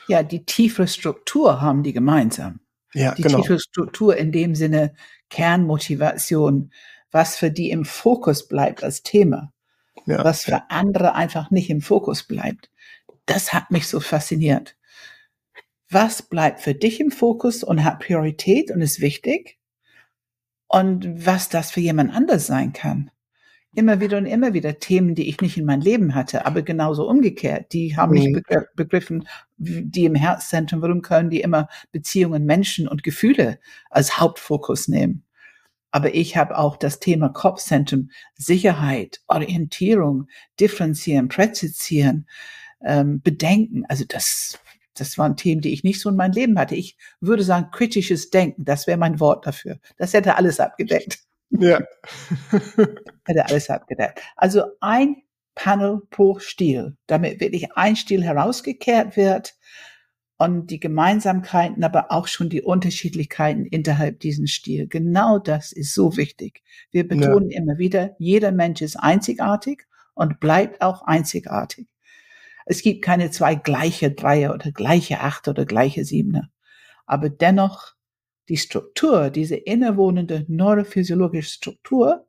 Ja, 0.08 0.22
die 0.22 0.44
tiefere 0.44 0.88
Struktur 0.88 1.60
haben 1.60 1.82
die 1.82 1.92
gemeinsam. 1.92 2.60
Ja, 2.92 3.14
die 3.14 3.22
genau. 3.22 3.40
tiefe 3.40 3.60
Struktur 3.60 4.16
in 4.16 4.32
dem 4.32 4.54
Sinne 4.54 4.94
Kernmotivation, 5.28 6.72
was 7.12 7.36
für 7.36 7.50
die 7.50 7.70
im 7.70 7.84
Fokus 7.84 8.48
bleibt 8.48 8.82
als 8.82 9.02
Thema, 9.02 9.52
Ja. 10.06 10.24
was 10.24 10.42
für 10.42 10.70
andere 10.70 11.14
einfach 11.14 11.50
nicht 11.50 11.70
im 11.70 11.82
Fokus 11.82 12.24
bleibt. 12.24 12.70
Das 13.26 13.52
hat 13.52 13.70
mich 13.70 13.86
so 13.86 14.00
fasziniert. 14.00 14.76
Was 15.90 16.22
bleibt 16.22 16.60
für 16.60 16.74
dich 16.74 17.00
im 17.00 17.10
Fokus 17.10 17.64
und 17.64 17.84
hat 17.84 18.00
Priorität 18.00 18.70
und 18.70 18.80
ist 18.80 19.00
wichtig? 19.00 19.58
Und 20.68 21.26
was 21.26 21.48
das 21.48 21.72
für 21.72 21.80
jemand 21.80 22.14
anders 22.14 22.46
sein 22.46 22.72
kann. 22.72 23.10
Immer 23.74 24.00
wieder 24.00 24.18
und 24.18 24.26
immer 24.26 24.52
wieder 24.52 24.78
Themen, 24.78 25.14
die 25.14 25.28
ich 25.28 25.40
nicht 25.40 25.56
in 25.56 25.64
mein 25.64 25.80
Leben 25.80 26.14
hatte, 26.14 26.44
aber 26.46 26.62
genauso 26.62 27.08
umgekehrt. 27.08 27.72
Die 27.72 27.96
haben 27.96 28.12
nicht 28.12 28.28
Mhm. 28.28 28.36
begr- 28.38 28.66
begriffen, 28.74 29.28
die 29.58 30.04
im 30.04 30.14
Herzzentrum, 30.16 30.82
warum 30.82 31.02
können 31.02 31.30
die 31.30 31.40
immer 31.40 31.68
Beziehungen, 31.92 32.44
Menschen 32.44 32.88
und 32.88 33.02
Gefühle 33.04 33.58
als 33.88 34.18
Hauptfokus 34.18 34.88
nehmen? 34.88 35.24
Aber 35.92 36.14
ich 36.14 36.36
habe 36.36 36.56
auch 36.56 36.76
das 36.76 37.00
Thema 37.00 37.28
Kopfzentrum, 37.30 38.10
Sicherheit, 38.36 39.20
Orientierung, 39.26 40.28
Differenzieren, 40.60 41.28
Präzisieren, 41.28 42.28
ähm, 42.84 43.20
Bedenken. 43.22 43.84
Also 43.88 44.04
das, 44.06 44.58
das 44.94 45.18
waren 45.18 45.36
Themen, 45.36 45.60
die 45.60 45.72
ich 45.72 45.84
nicht 45.84 46.00
so 46.00 46.08
in 46.08 46.16
meinem 46.16 46.32
Leben 46.32 46.58
hatte. 46.58 46.74
Ich 46.74 46.96
würde 47.20 47.42
sagen, 47.42 47.70
kritisches 47.70 48.30
Denken, 48.30 48.64
das 48.64 48.86
wäre 48.86 48.98
mein 48.98 49.20
Wort 49.20 49.46
dafür. 49.46 49.78
Das 49.96 50.12
hätte 50.12 50.36
alles 50.36 50.60
abgedeckt. 50.60 51.20
Ja. 51.50 51.80
Hätte 53.24 53.46
alles 53.46 53.68
abgedeckt. 53.70 54.20
Also 54.36 54.62
ein 54.80 55.16
Panel 55.56 56.00
pro 56.10 56.38
Stil, 56.38 56.96
damit 57.06 57.40
wirklich 57.40 57.72
ein 57.72 57.96
Stil 57.96 58.22
herausgekehrt 58.22 59.16
wird 59.16 59.56
und 60.38 60.70
die 60.70 60.80
Gemeinsamkeiten, 60.80 61.84
aber 61.84 62.12
auch 62.12 62.28
schon 62.28 62.48
die 62.48 62.62
Unterschiedlichkeiten 62.62 63.66
innerhalb 63.66 64.20
diesen 64.20 64.46
Stil. 64.46 64.86
Genau 64.86 65.38
das 65.38 65.72
ist 65.72 65.92
so 65.92 66.16
wichtig. 66.16 66.62
Wir 66.92 67.06
betonen 67.06 67.50
immer 67.50 67.78
wieder, 67.78 68.14
jeder 68.18 68.52
Mensch 68.52 68.80
ist 68.80 68.96
einzigartig 68.96 69.86
und 70.14 70.40
bleibt 70.40 70.80
auch 70.80 71.02
einzigartig. 71.02 71.88
Es 72.66 72.82
gibt 72.82 73.02
keine 73.02 73.30
zwei 73.30 73.54
gleiche 73.54 74.10
Dreier 74.10 74.54
oder 74.54 74.70
gleiche 74.72 75.20
Achter 75.20 75.52
oder 75.52 75.64
gleiche 75.64 76.04
Siebener. 76.04 76.50
Aber 77.06 77.28
dennoch 77.28 77.94
die 78.48 78.56
Struktur, 78.56 79.30
diese 79.30 79.56
innewohnende 79.56 80.44
neurophysiologische 80.48 81.50
Struktur 81.50 82.26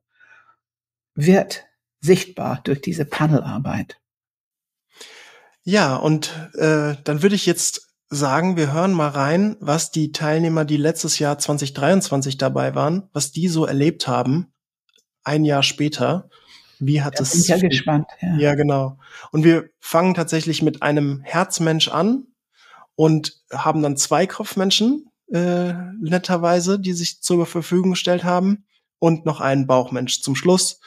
wird 1.15 1.65
sichtbar 1.99 2.61
durch 2.63 2.81
diese 2.81 3.05
Panelarbeit. 3.05 3.99
Ja, 5.63 5.95
und 5.95 6.49
äh, 6.55 6.95
dann 7.03 7.21
würde 7.21 7.35
ich 7.35 7.45
jetzt 7.45 7.91
sagen, 8.09 8.57
wir 8.57 8.73
hören 8.73 8.93
mal 8.93 9.09
rein, 9.09 9.55
was 9.59 9.91
die 9.91 10.11
Teilnehmer, 10.11 10.65
die 10.65 10.77
letztes 10.77 11.19
Jahr 11.19 11.37
2023 11.37 12.37
dabei 12.37 12.75
waren, 12.75 13.09
was 13.13 13.31
die 13.31 13.47
so 13.47 13.65
erlebt 13.65 14.07
haben, 14.07 14.53
ein 15.23 15.45
Jahr 15.45 15.63
später. 15.63 16.29
Wie 16.83 17.01
hat 17.01 17.19
Da 17.19 17.23
es 17.23 17.31
bin 17.31 17.43
ja 17.61 17.67
gespannt. 17.69 18.07
Ja. 18.21 18.35
Ja, 18.37 18.55
genau. 18.55 18.97
Und 19.31 19.43
wir 19.43 19.69
fangen 19.79 20.13
tatsächlich 20.15 20.61
mit 20.61 20.81
einem 20.81 21.21
Herzmensch 21.23 21.87
an 21.87 22.25
und 22.95 23.37
haben 23.53 23.81
dann 23.81 23.95
zwei 23.97 24.25
Kopfmenschen, 24.27 25.07
äh, 25.31 25.73
netterweise, 26.01 26.79
die 26.79 26.93
sich 26.93 27.21
zur 27.21 27.45
Verfügung 27.45 27.91
gestellt 27.91 28.23
haben 28.23 28.65
und 28.99 29.25
noch 29.25 29.39
einen 29.41 29.67
Bauchmensch 29.67 30.21
zum 30.21 30.35
Schluss. 30.35 30.81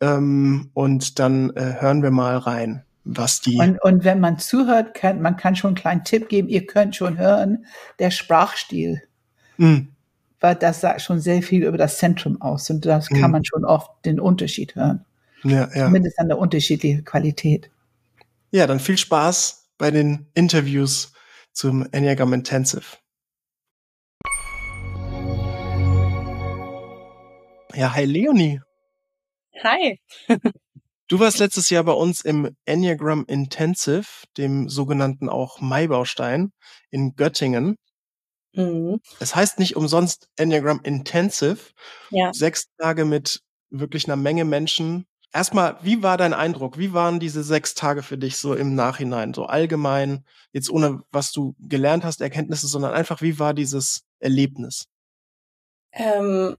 Ähm, 0.00 0.70
und 0.74 1.18
dann 1.20 1.50
äh, 1.56 1.76
hören 1.80 2.02
wir 2.02 2.10
mal 2.10 2.36
rein, 2.36 2.84
was 3.04 3.40
die. 3.40 3.56
Und, 3.56 3.80
und 3.82 4.04
wenn 4.04 4.18
man 4.20 4.38
zuhört, 4.38 4.94
kann, 4.94 5.22
man 5.22 5.36
kann 5.36 5.54
schon 5.56 5.68
einen 5.68 5.76
kleinen 5.76 6.04
Tipp 6.04 6.28
geben. 6.28 6.48
Ihr 6.48 6.66
könnt 6.66 6.96
schon 6.96 7.16
hören, 7.18 7.64
der 7.98 8.10
Sprachstil, 8.10 9.00
Mm, 9.58 9.88
weil 10.40 10.54
das 10.56 10.80
sagt 10.80 11.02
schon 11.02 11.20
sehr 11.20 11.42
viel 11.42 11.62
über 11.64 11.78
das 11.78 11.98
Zentrum 11.98 12.40
aus. 12.42 12.68
Und 12.70 12.84
das 12.84 13.08
kann 13.08 13.20
Mhm. 13.20 13.30
man 13.30 13.44
schon 13.44 13.64
oft 13.64 13.90
den 14.04 14.18
Unterschied 14.18 14.74
hören. 14.74 15.04
Ja, 15.44 15.68
ja. 15.74 15.86
Zumindest 15.86 16.18
an 16.18 16.28
der 16.28 16.38
unterschiedlichen 16.38 17.04
Qualität. 17.04 17.70
ja, 18.50 18.66
dann 18.66 18.80
viel 18.80 18.98
Spaß 18.98 19.70
bei 19.78 19.90
den 19.90 20.26
Interviews 20.34 21.12
zum 21.52 21.86
Enneagram 21.92 22.32
Intensive. 22.32 22.98
Ja, 27.74 27.94
hi 27.94 28.04
Leonie. 28.04 28.60
Hi. 29.62 29.98
Du 31.08 31.20
warst 31.20 31.40
letztes 31.40 31.68
Jahr 31.68 31.84
bei 31.84 31.92
uns 31.92 32.22
im 32.22 32.56
Enneagram 32.64 33.26
Intensive, 33.28 34.06
dem 34.38 34.70
sogenannten 34.70 35.28
auch 35.28 35.60
Maibaustein 35.60 36.52
in 36.88 37.16
Göttingen. 37.16 37.76
Mhm. 38.54 38.98
Es 39.20 39.34
heißt 39.34 39.58
nicht 39.58 39.76
umsonst 39.76 40.30
Enneagram 40.36 40.80
Intensive. 40.84 41.58
Ja. 42.08 42.32
Sechs 42.32 42.68
Tage 42.78 43.04
mit 43.04 43.42
wirklich 43.68 44.06
einer 44.06 44.16
Menge 44.16 44.46
Menschen. 44.46 45.04
Erstmal, 45.34 45.78
wie 45.82 46.02
war 46.02 46.18
dein 46.18 46.34
Eindruck? 46.34 46.76
Wie 46.76 46.92
waren 46.92 47.18
diese 47.18 47.42
sechs 47.42 47.74
Tage 47.74 48.02
für 48.02 48.18
dich 48.18 48.36
so 48.36 48.54
im 48.54 48.74
Nachhinein, 48.74 49.32
so 49.32 49.46
allgemein, 49.46 50.26
jetzt 50.52 50.68
ohne 50.68 51.02
was 51.10 51.32
du 51.32 51.54
gelernt 51.58 52.04
hast, 52.04 52.20
Erkenntnisse, 52.20 52.66
sondern 52.66 52.92
einfach, 52.92 53.22
wie 53.22 53.38
war 53.38 53.54
dieses 53.54 54.04
Erlebnis? 54.18 54.88
Ähm, 55.92 56.56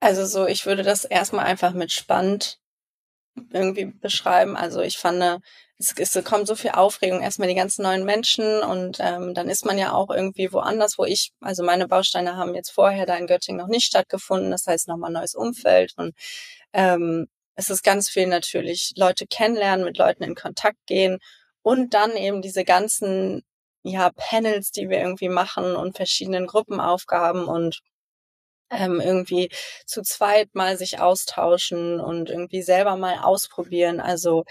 also 0.00 0.24
so, 0.24 0.46
ich 0.46 0.66
würde 0.66 0.84
das 0.84 1.04
erstmal 1.04 1.46
einfach 1.46 1.72
mit 1.72 1.90
spannend 1.90 2.60
irgendwie 3.50 3.86
beschreiben. 3.86 4.56
Also 4.56 4.80
ich 4.82 4.98
fand, 4.98 5.20
äh, 5.22 5.38
es, 5.78 5.94
es 5.98 6.24
kommt 6.24 6.46
so 6.46 6.54
viel 6.54 6.70
Aufregung, 6.70 7.20
erstmal 7.20 7.48
die 7.48 7.54
ganzen 7.54 7.82
neuen 7.82 8.04
Menschen 8.04 8.62
und 8.62 8.98
ähm, 9.00 9.34
dann 9.34 9.48
ist 9.48 9.66
man 9.66 9.78
ja 9.78 9.92
auch 9.92 10.10
irgendwie 10.10 10.52
woanders, 10.52 10.96
wo 10.96 11.04
ich, 11.04 11.32
also 11.40 11.64
meine 11.64 11.88
Bausteine 11.88 12.36
haben 12.36 12.54
jetzt 12.54 12.70
vorher 12.70 13.04
da 13.04 13.16
in 13.16 13.26
Göttingen 13.26 13.60
noch 13.60 13.68
nicht 13.68 13.86
stattgefunden, 13.86 14.50
das 14.50 14.66
heißt 14.66 14.88
nochmal 14.88 15.10
neues 15.10 15.34
Umfeld 15.34 15.92
und 15.96 16.14
ähm, 16.72 17.28
es 17.56 17.70
ist 17.70 17.82
ganz 17.82 18.08
viel 18.08 18.26
natürlich 18.26 18.92
Leute 18.96 19.26
kennenlernen, 19.26 19.84
mit 19.84 19.98
Leuten 19.98 20.22
in 20.22 20.34
Kontakt 20.34 20.78
gehen 20.86 21.18
und 21.62 21.94
dann 21.94 22.16
eben 22.16 22.42
diese 22.42 22.64
ganzen 22.64 23.42
ja 23.82 24.10
Panels, 24.16 24.70
die 24.72 24.88
wir 24.88 24.98
irgendwie 24.98 25.28
machen 25.28 25.76
und 25.76 25.96
verschiedenen 25.96 26.46
Gruppenaufgaben 26.46 27.46
und 27.46 27.80
ähm, 28.70 29.00
irgendwie 29.00 29.50
zu 29.86 30.02
zweit 30.02 30.54
mal 30.54 30.76
sich 30.78 31.00
austauschen 31.00 32.00
und 32.00 32.30
irgendwie 32.30 32.62
selber 32.62 32.96
mal 32.96 33.18
ausprobieren. 33.20 34.00
Also 34.00 34.44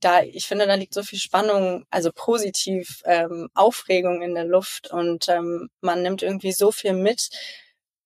da, 0.00 0.22
ich 0.22 0.46
finde, 0.46 0.66
da 0.66 0.74
liegt 0.74 0.94
so 0.94 1.02
viel 1.02 1.18
Spannung, 1.18 1.84
also 1.90 2.10
positiv 2.14 3.02
ähm, 3.04 3.48
Aufregung 3.54 4.22
in 4.22 4.34
der 4.34 4.44
Luft 4.46 4.90
und 4.90 5.28
ähm, 5.28 5.68
man 5.80 6.02
nimmt 6.02 6.22
irgendwie 6.22 6.52
so 6.52 6.72
viel 6.72 6.94
mit. 6.94 7.28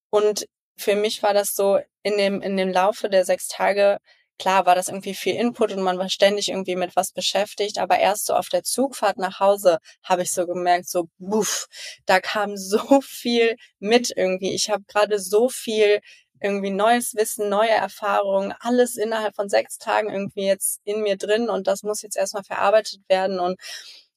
Und 0.09 0.47
für 0.77 0.95
mich 0.95 1.23
war 1.23 1.33
das 1.33 1.55
so 1.55 1.79
in 2.03 2.17
dem 2.17 2.41
in 2.41 2.57
dem 2.57 2.71
Laufe 2.71 3.09
der 3.09 3.25
sechs 3.25 3.47
Tage 3.47 3.99
klar 4.39 4.65
war 4.65 4.75
das 4.75 4.87
irgendwie 4.89 5.13
viel 5.13 5.35
Input 5.35 5.71
und 5.71 5.81
man 5.81 5.97
war 5.97 6.09
ständig 6.09 6.49
irgendwie 6.49 6.75
mit 6.75 6.95
was 6.95 7.11
beschäftigt, 7.11 7.77
aber 7.79 7.99
erst 7.99 8.25
so 8.27 8.33
auf 8.35 8.49
der 8.49 8.63
Zugfahrt 8.63 9.17
nach 9.17 9.39
Hause 9.39 9.79
habe 10.03 10.23
ich 10.23 10.31
so 10.31 10.45
gemerkt, 10.45 10.87
so 10.89 11.07
buff, 11.19 11.67
da 12.05 12.19
kam 12.19 12.57
so 12.57 13.01
viel 13.01 13.55
mit 13.79 14.11
irgendwie. 14.15 14.53
Ich 14.53 14.69
habe 14.69 14.83
gerade 14.87 15.19
so 15.19 15.49
viel 15.49 15.99
irgendwie 16.41 16.69
neues 16.69 17.15
Wissen, 17.15 17.49
neue 17.49 17.69
Erfahrungen, 17.71 18.53
alles 18.59 18.97
innerhalb 18.97 19.35
von 19.35 19.49
sechs 19.49 19.77
Tagen 19.77 20.09
irgendwie 20.11 20.45
jetzt 20.45 20.81
in 20.83 21.01
mir 21.01 21.17
drin 21.17 21.49
und 21.49 21.67
das 21.67 21.83
muss 21.83 22.01
jetzt 22.01 22.17
erstmal 22.17 22.43
verarbeitet 22.43 22.99
werden 23.07 23.39
und 23.39 23.59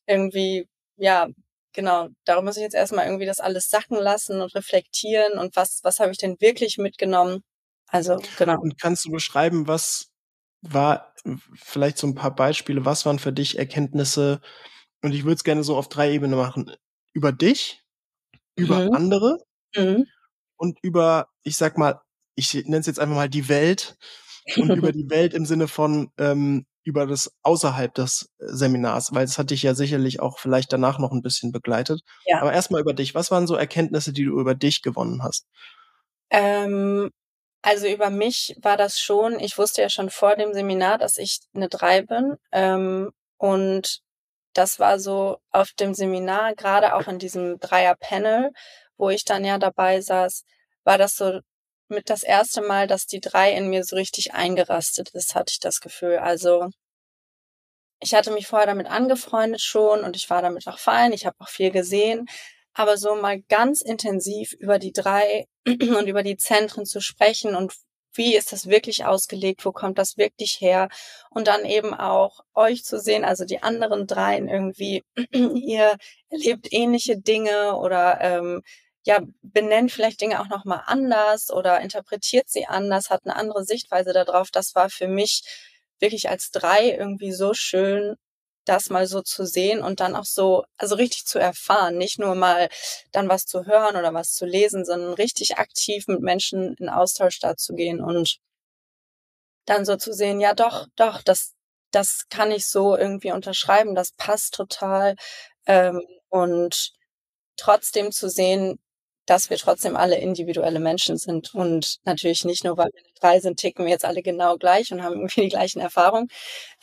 irgendwie, 0.06 0.66
ja, 0.96 1.28
genau, 1.72 2.08
darum 2.24 2.44
muss 2.44 2.56
ich 2.56 2.62
jetzt 2.62 2.74
erstmal 2.74 3.06
irgendwie 3.06 3.26
das 3.26 3.40
alles 3.40 3.68
sacken 3.70 3.96
lassen 3.98 4.40
und 4.40 4.54
reflektieren 4.54 5.38
und 5.38 5.54
was, 5.56 5.80
was 5.84 6.00
habe 6.00 6.10
ich 6.12 6.18
denn 6.18 6.40
wirklich 6.40 6.78
mitgenommen? 6.78 7.42
Also, 7.88 8.18
genau. 8.36 8.60
Und 8.60 8.78
kannst 8.80 9.04
du 9.06 9.10
beschreiben, 9.10 9.66
was 9.66 10.10
war 10.62 11.14
vielleicht 11.54 11.98
so 11.98 12.06
ein 12.06 12.14
paar 12.14 12.34
Beispiele, 12.34 12.84
was 12.84 13.06
waren 13.06 13.18
für 13.18 13.32
dich 13.32 13.58
Erkenntnisse? 13.58 14.40
Und 15.02 15.14
ich 15.14 15.24
würde 15.24 15.34
es 15.36 15.44
gerne 15.44 15.64
so 15.64 15.76
auf 15.76 15.88
drei 15.88 16.12
Ebenen 16.12 16.38
machen. 16.38 16.72
Über 17.14 17.32
dich, 17.32 17.82
über 18.56 18.82
Mhm. 18.82 18.90
andere 18.92 19.38
Mhm. 19.76 20.06
und 20.56 20.78
über, 20.82 21.28
ich 21.44 21.56
sag 21.56 21.78
mal, 21.78 22.00
ich 22.34 22.54
nenne 22.54 22.78
es 22.78 22.86
jetzt 22.86 23.00
einfach 23.00 23.16
mal 23.16 23.28
die 23.28 23.48
Welt 23.48 23.96
und 24.58 24.74
über 24.74 24.92
die 24.92 25.08
Welt 25.10 25.34
im 25.34 25.46
Sinne 25.46 25.68
von 25.68 26.10
ähm, 26.18 26.66
über 26.84 27.06
das 27.06 27.32
außerhalb 27.42 27.94
des 27.94 28.30
Seminars, 28.38 29.12
weil 29.14 29.26
das 29.26 29.38
hat 29.38 29.50
dich 29.50 29.62
ja 29.62 29.74
sicherlich 29.74 30.20
auch 30.20 30.38
vielleicht 30.38 30.72
danach 30.72 30.98
noch 30.98 31.12
ein 31.12 31.22
bisschen 31.22 31.52
begleitet. 31.52 32.02
Ja. 32.26 32.40
Aber 32.40 32.52
erstmal 32.52 32.80
über 32.80 32.94
dich. 32.94 33.14
Was 33.14 33.30
waren 33.30 33.46
so 33.46 33.56
Erkenntnisse, 33.56 34.12
die 34.12 34.24
du 34.24 34.40
über 34.40 34.54
dich 34.54 34.82
gewonnen 34.82 35.22
hast? 35.22 35.46
Ähm, 36.30 37.10
also 37.62 37.86
über 37.86 38.10
mich 38.10 38.56
war 38.60 38.76
das 38.76 38.98
schon, 39.00 39.40
ich 39.40 39.58
wusste 39.58 39.82
ja 39.82 39.88
schon 39.88 40.10
vor 40.10 40.36
dem 40.36 40.52
Seminar, 40.54 40.98
dass 40.98 41.18
ich 41.18 41.40
eine 41.54 41.68
Drei 41.68 42.02
bin. 42.02 42.36
Ähm, 42.52 43.12
und 43.36 44.00
das 44.54 44.78
war 44.78 44.98
so 44.98 45.38
auf 45.50 45.72
dem 45.72 45.94
Seminar, 45.94 46.54
gerade 46.54 46.94
auch 46.94 47.06
in 47.08 47.18
diesem 47.18 47.58
Dreier-Panel, 47.60 48.50
wo 48.96 49.10
ich 49.10 49.24
dann 49.24 49.44
ja 49.44 49.58
dabei 49.58 50.00
saß, 50.00 50.44
war 50.84 50.98
das 50.98 51.16
so 51.16 51.40
mit 51.88 52.10
das 52.10 52.22
erste 52.22 52.60
Mal, 52.62 52.86
dass 52.86 53.06
die 53.06 53.20
Drei 53.20 53.52
in 53.52 53.68
mir 53.68 53.84
so 53.84 53.96
richtig 53.96 54.34
eingerastet 54.34 55.10
ist, 55.10 55.34
hatte 55.34 55.52
ich 55.52 55.60
das 55.60 55.80
Gefühl. 55.80 56.18
Also 56.18 56.70
ich 58.00 58.14
hatte 58.14 58.30
mich 58.30 58.46
vorher 58.46 58.66
damit 58.66 58.86
angefreundet 58.88 59.60
schon 59.60 60.04
und 60.04 60.16
ich 60.16 60.30
war 60.30 60.42
damit 60.42 60.66
auch 60.68 60.78
fein, 60.78 61.12
ich 61.12 61.26
habe 61.26 61.36
auch 61.40 61.48
viel 61.48 61.70
gesehen, 61.70 62.26
aber 62.74 62.96
so 62.96 63.14
mal 63.16 63.40
ganz 63.48 63.80
intensiv 63.82 64.52
über 64.52 64.78
die 64.78 64.92
drei 64.92 65.46
und 65.66 66.06
über 66.06 66.22
die 66.22 66.36
Zentren 66.36 66.86
zu 66.86 67.00
sprechen 67.00 67.54
und 67.54 67.74
wie 68.14 68.34
ist 68.34 68.52
das 68.52 68.66
wirklich 68.66 69.04
ausgelegt, 69.04 69.64
wo 69.64 69.72
kommt 69.72 69.98
das 69.98 70.16
wirklich 70.16 70.60
her 70.60 70.88
und 71.30 71.46
dann 71.46 71.64
eben 71.64 71.94
auch 71.94 72.40
euch 72.54 72.84
zu 72.84 72.98
sehen, 72.98 73.24
also 73.24 73.44
die 73.44 73.62
anderen 73.62 74.06
dreien 74.06 74.48
irgendwie, 74.48 75.04
ihr 75.32 75.96
erlebt 76.28 76.68
ähnliche 76.72 77.18
Dinge 77.18 77.76
oder 77.76 78.20
ähm, 78.20 78.62
ja, 79.04 79.20
benennt 79.42 79.92
vielleicht 79.92 80.20
Dinge 80.20 80.40
auch 80.40 80.48
nochmal 80.48 80.82
anders 80.86 81.50
oder 81.50 81.80
interpretiert 81.80 82.48
sie 82.48 82.66
anders, 82.66 83.08
hat 83.10 83.22
eine 83.24 83.36
andere 83.36 83.64
Sichtweise 83.64 84.12
darauf. 84.12 84.50
Das 84.50 84.74
war 84.74 84.90
für 84.90 85.08
mich 85.08 85.42
wirklich 86.00 86.28
als 86.28 86.50
drei 86.50 86.90
irgendwie 86.90 87.32
so 87.32 87.54
schön, 87.54 88.16
das 88.68 88.90
mal 88.90 89.06
so 89.06 89.22
zu 89.22 89.46
sehen 89.46 89.82
und 89.82 90.00
dann 90.00 90.16
auch 90.16 90.24
so, 90.24 90.64
also 90.76 90.94
richtig 90.96 91.26
zu 91.26 91.38
erfahren, 91.38 91.96
nicht 91.98 92.18
nur 92.18 92.34
mal 92.34 92.68
dann 93.12 93.28
was 93.28 93.44
zu 93.46 93.66
hören 93.66 93.96
oder 93.96 94.14
was 94.14 94.32
zu 94.32 94.46
lesen, 94.46 94.84
sondern 94.84 95.14
richtig 95.14 95.58
aktiv 95.58 96.06
mit 96.08 96.20
Menschen 96.20 96.74
in 96.78 96.88
Austausch 96.88 97.40
da 97.40 97.56
zu 97.56 97.74
gehen 97.74 98.00
und 98.02 98.38
dann 99.66 99.84
so 99.84 99.96
zu 99.96 100.12
sehen, 100.12 100.40
ja 100.40 100.54
doch, 100.54 100.86
doch, 100.96 101.22
das, 101.22 101.54
das 101.92 102.28
kann 102.30 102.50
ich 102.50 102.66
so 102.66 102.96
irgendwie 102.96 103.32
unterschreiben, 103.32 103.94
das 103.94 104.12
passt 104.12 104.54
total. 104.54 105.16
Ähm, 105.66 106.02
und 106.30 106.92
trotzdem 107.56 108.12
zu 108.12 108.28
sehen, 108.30 108.78
dass 109.26 109.50
wir 109.50 109.58
trotzdem 109.58 109.96
alle 109.96 110.18
individuelle 110.18 110.80
Menschen 110.80 111.18
sind 111.18 111.54
und 111.54 111.98
natürlich 112.04 112.44
nicht 112.44 112.64
nur, 112.64 112.78
weil 112.78 112.90
wir 112.94 113.02
drei 113.20 113.40
sind, 113.40 113.58
ticken 113.58 113.84
wir 113.84 113.92
jetzt 113.92 114.04
alle 114.06 114.22
genau 114.22 114.56
gleich 114.56 114.92
und 114.92 115.02
haben 115.02 115.14
irgendwie 115.16 115.42
die 115.42 115.48
gleichen 115.50 115.80
Erfahrungen, 115.80 116.28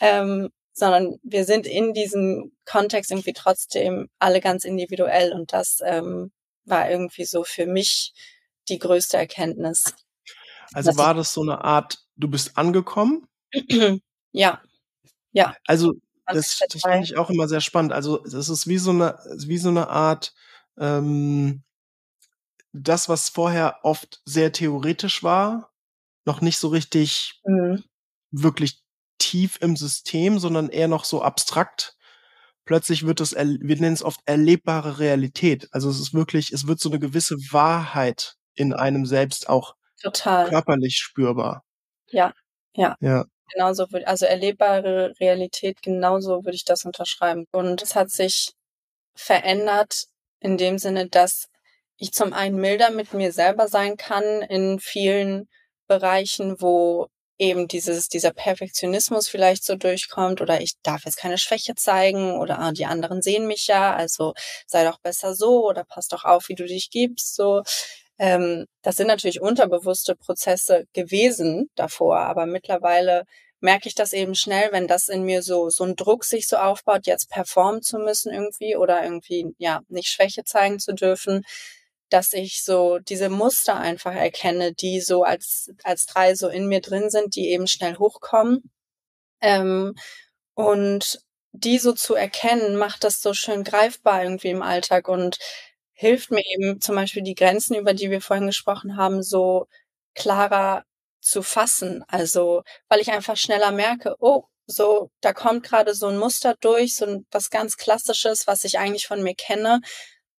ähm, 0.00 0.50
sondern 0.76 1.18
wir 1.22 1.46
sind 1.46 1.66
in 1.66 1.94
diesem 1.94 2.52
Kontext 2.66 3.10
irgendwie 3.10 3.32
trotzdem 3.32 4.10
alle 4.18 4.42
ganz 4.42 4.64
individuell 4.64 5.32
und 5.32 5.54
das 5.54 5.78
ähm, 5.82 6.32
war 6.66 6.90
irgendwie 6.90 7.24
so 7.24 7.44
für 7.44 7.64
mich 7.64 8.12
die 8.68 8.78
größte 8.78 9.16
Erkenntnis. 9.16 9.94
Also 10.74 10.94
war 10.98 11.14
das 11.14 11.32
so 11.32 11.40
eine 11.40 11.64
Art, 11.64 11.98
du 12.16 12.28
bist 12.28 12.58
angekommen? 12.58 13.26
ja, 14.32 14.60
ja. 15.32 15.56
Also 15.66 15.94
das, 16.26 16.58
das 16.68 16.82
finde 16.82 17.04
ich 17.04 17.16
auch 17.16 17.30
immer 17.30 17.48
sehr 17.48 17.62
spannend. 17.62 17.94
Also 17.94 18.22
es 18.24 18.34
ist 18.34 18.66
wie 18.66 18.78
so 18.78 18.90
eine, 18.90 19.18
wie 19.46 19.58
so 19.58 19.70
eine 19.70 19.88
Art, 19.88 20.34
ähm, 20.76 21.62
das, 22.74 23.08
was 23.08 23.30
vorher 23.30 23.78
oft 23.82 24.20
sehr 24.26 24.52
theoretisch 24.52 25.22
war, 25.22 25.72
noch 26.26 26.42
nicht 26.42 26.58
so 26.58 26.68
richtig 26.68 27.40
mhm. 27.46 27.82
wirklich 28.30 28.85
tief 29.18 29.58
im 29.60 29.76
System, 29.76 30.38
sondern 30.38 30.68
eher 30.68 30.88
noch 30.88 31.04
so 31.04 31.22
abstrakt. 31.22 31.96
Plötzlich 32.64 33.06
wird 33.06 33.20
es, 33.20 33.32
wir 33.34 33.76
nennen 33.76 33.92
es 33.94 34.02
oft 34.02 34.20
erlebbare 34.24 34.98
Realität. 34.98 35.68
Also 35.70 35.88
es 35.88 36.00
ist 36.00 36.14
wirklich, 36.14 36.52
es 36.52 36.66
wird 36.66 36.80
so 36.80 36.90
eine 36.90 36.98
gewisse 36.98 37.36
Wahrheit 37.52 38.34
in 38.54 38.72
einem 38.72 39.06
selbst 39.06 39.48
auch 39.48 39.76
Total. 40.02 40.48
körperlich 40.48 40.96
spürbar. 40.96 41.64
Ja, 42.10 42.32
ja. 42.74 42.96
Ja. 43.00 43.24
Genauso 43.52 43.90
würde, 43.92 44.08
also 44.08 44.26
erlebbare 44.26 45.14
Realität, 45.20 45.80
genauso 45.80 46.44
würde 46.44 46.56
ich 46.56 46.64
das 46.64 46.84
unterschreiben. 46.84 47.46
Und 47.52 47.82
es 47.82 47.94
hat 47.94 48.10
sich 48.10 48.52
verändert 49.14 50.06
in 50.40 50.58
dem 50.58 50.78
Sinne, 50.78 51.08
dass 51.08 51.48
ich 51.96 52.12
zum 52.12 52.32
einen 52.32 52.56
milder 52.56 52.90
mit 52.90 53.14
mir 53.14 53.32
selber 53.32 53.68
sein 53.68 53.96
kann 53.96 54.42
in 54.42 54.80
vielen 54.80 55.48
Bereichen, 55.86 56.60
wo 56.60 57.08
eben 57.38 57.68
dieses, 57.68 58.08
dieser 58.08 58.32
Perfektionismus 58.32 59.28
vielleicht 59.28 59.64
so 59.64 59.76
durchkommt 59.76 60.40
oder 60.40 60.60
ich 60.60 60.74
darf 60.82 61.04
jetzt 61.04 61.16
keine 61.18 61.38
Schwäche 61.38 61.74
zeigen 61.74 62.32
oder 62.38 62.58
ah, 62.58 62.72
die 62.72 62.86
anderen 62.86 63.22
sehen 63.22 63.46
mich 63.46 63.66
ja, 63.66 63.94
also 63.94 64.34
sei 64.66 64.84
doch 64.84 64.98
besser 65.00 65.34
so 65.34 65.66
oder 65.68 65.84
pass 65.84 66.08
doch 66.08 66.24
auf, 66.24 66.48
wie 66.48 66.54
du 66.54 66.66
dich 66.66 66.90
gibst, 66.90 67.34
so. 67.36 67.62
Ähm, 68.18 68.66
das 68.82 68.96
sind 68.96 69.08
natürlich 69.08 69.40
unterbewusste 69.42 70.16
Prozesse 70.16 70.86
gewesen 70.94 71.68
davor, 71.74 72.18
aber 72.20 72.46
mittlerweile 72.46 73.24
merke 73.60 73.88
ich 73.88 73.94
das 73.94 74.12
eben 74.12 74.34
schnell, 74.34 74.70
wenn 74.72 74.86
das 74.86 75.08
in 75.08 75.22
mir 75.24 75.42
so, 75.42 75.70
so 75.70 75.84
ein 75.84 75.96
Druck 75.96 76.24
sich 76.24 76.48
so 76.48 76.56
aufbaut, 76.56 77.06
jetzt 77.06 77.28
performen 77.30 77.82
zu 77.82 77.98
müssen 77.98 78.32
irgendwie 78.32 78.76
oder 78.76 79.02
irgendwie, 79.02 79.54
ja, 79.58 79.80
nicht 79.88 80.08
Schwäche 80.08 80.44
zeigen 80.44 80.78
zu 80.78 80.94
dürfen, 80.94 81.44
dass 82.10 82.32
ich 82.32 82.62
so 82.64 82.98
diese 82.98 83.28
Muster 83.30 83.76
einfach 83.76 84.14
erkenne, 84.14 84.72
die 84.74 85.00
so 85.00 85.22
als, 85.24 85.70
als 85.84 86.06
drei 86.06 86.34
so 86.34 86.48
in 86.48 86.66
mir 86.68 86.80
drin 86.80 87.10
sind, 87.10 87.36
die 87.36 87.48
eben 87.50 87.66
schnell 87.66 87.96
hochkommen. 87.98 88.70
Ähm, 89.40 89.94
und 90.54 91.20
die 91.52 91.78
so 91.78 91.92
zu 91.92 92.14
erkennen, 92.14 92.76
macht 92.76 93.04
das 93.04 93.22
so 93.22 93.34
schön 93.34 93.64
greifbar 93.64 94.22
irgendwie 94.24 94.50
im 94.50 94.62
Alltag 94.62 95.08
und 95.08 95.38
hilft 95.94 96.30
mir 96.30 96.42
eben 96.54 96.80
zum 96.80 96.94
Beispiel 96.96 97.22
die 97.22 97.34
Grenzen, 97.34 97.74
über 97.76 97.94
die 97.94 98.10
wir 98.10 98.20
vorhin 98.20 98.46
gesprochen 98.46 98.96
haben, 98.96 99.22
so 99.22 99.66
klarer 100.14 100.84
zu 101.20 101.42
fassen. 101.42 102.04
Also, 102.08 102.62
weil 102.88 103.00
ich 103.00 103.10
einfach 103.12 103.36
schneller 103.36 103.72
merke, 103.72 104.14
oh, 104.20 104.44
so, 104.66 105.10
da 105.20 105.32
kommt 105.32 105.62
gerade 105.64 105.94
so 105.94 106.08
ein 106.08 106.18
Muster 106.18 106.54
durch, 106.60 106.96
so 106.96 107.06
ein, 107.06 107.26
was 107.30 107.50
ganz 107.50 107.76
Klassisches, 107.76 108.46
was 108.46 108.64
ich 108.64 108.78
eigentlich 108.78 109.06
von 109.06 109.22
mir 109.22 109.34
kenne 109.34 109.80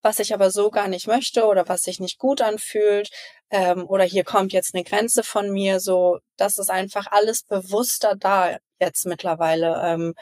was 0.07 0.19
ich 0.19 0.33
aber 0.33 0.51
so 0.51 0.71
gar 0.71 0.87
nicht 0.87 1.05
möchte 1.05 1.45
oder 1.45 1.67
was 1.67 1.83
sich 1.83 1.99
nicht 1.99 2.17
gut 2.17 2.41
anfühlt. 2.41 3.09
Ähm, 3.49 3.85
oder 3.85 4.05
hier 4.05 4.23
kommt 4.23 4.53
jetzt 4.53 4.73
eine 4.73 4.85
Grenze 4.85 5.21
von 5.21 5.51
mir, 5.51 5.81
so, 5.81 6.19
das 6.37 6.57
ist 6.57 6.71
einfach 6.71 7.07
alles 7.11 7.43
bewusster 7.43 8.15
da 8.15 8.57
jetzt 8.79 9.05
mittlerweile. 9.05 9.81
Ähm, 9.83 10.13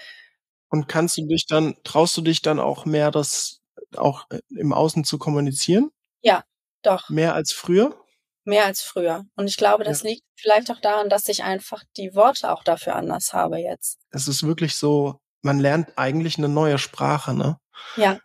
und 0.69 0.87
kannst 0.87 1.17
du 1.17 1.27
dich 1.27 1.45
dann, 1.45 1.75
traust 1.83 2.17
du 2.17 2.21
dich 2.21 2.41
dann 2.41 2.59
auch 2.59 2.85
mehr, 2.85 3.11
das 3.11 3.61
auch 3.95 4.25
äh, 4.31 4.39
im 4.57 4.73
Außen 4.73 5.03
zu 5.03 5.19
kommunizieren? 5.19 5.91
Ja, 6.21 6.43
doch. 6.81 7.07
Mehr 7.09 7.35
als 7.35 7.53
früher? 7.53 7.95
Mehr 8.43 8.65
als 8.65 8.81
früher. 8.81 9.25
Und 9.35 9.47
ich 9.47 9.57
glaube, 9.57 9.83
das 9.83 10.01
ja. 10.01 10.09
liegt 10.09 10.23
vielleicht 10.35 10.71
auch 10.71 10.81
daran, 10.81 11.09
dass 11.09 11.29
ich 11.29 11.43
einfach 11.43 11.83
die 11.95 12.15
Worte 12.15 12.51
auch 12.51 12.63
dafür 12.63 12.95
anders 12.95 13.33
habe 13.33 13.59
jetzt. 13.59 13.99
Es 14.09 14.27
ist 14.27 14.41
wirklich 14.41 14.75
so, 14.75 15.19
man 15.43 15.59
lernt 15.59 15.95
eigentlich 15.95 16.39
eine 16.39 16.49
neue 16.49 16.79
Sprache, 16.79 17.35
ne? 17.35 17.59
Ja 17.97 18.19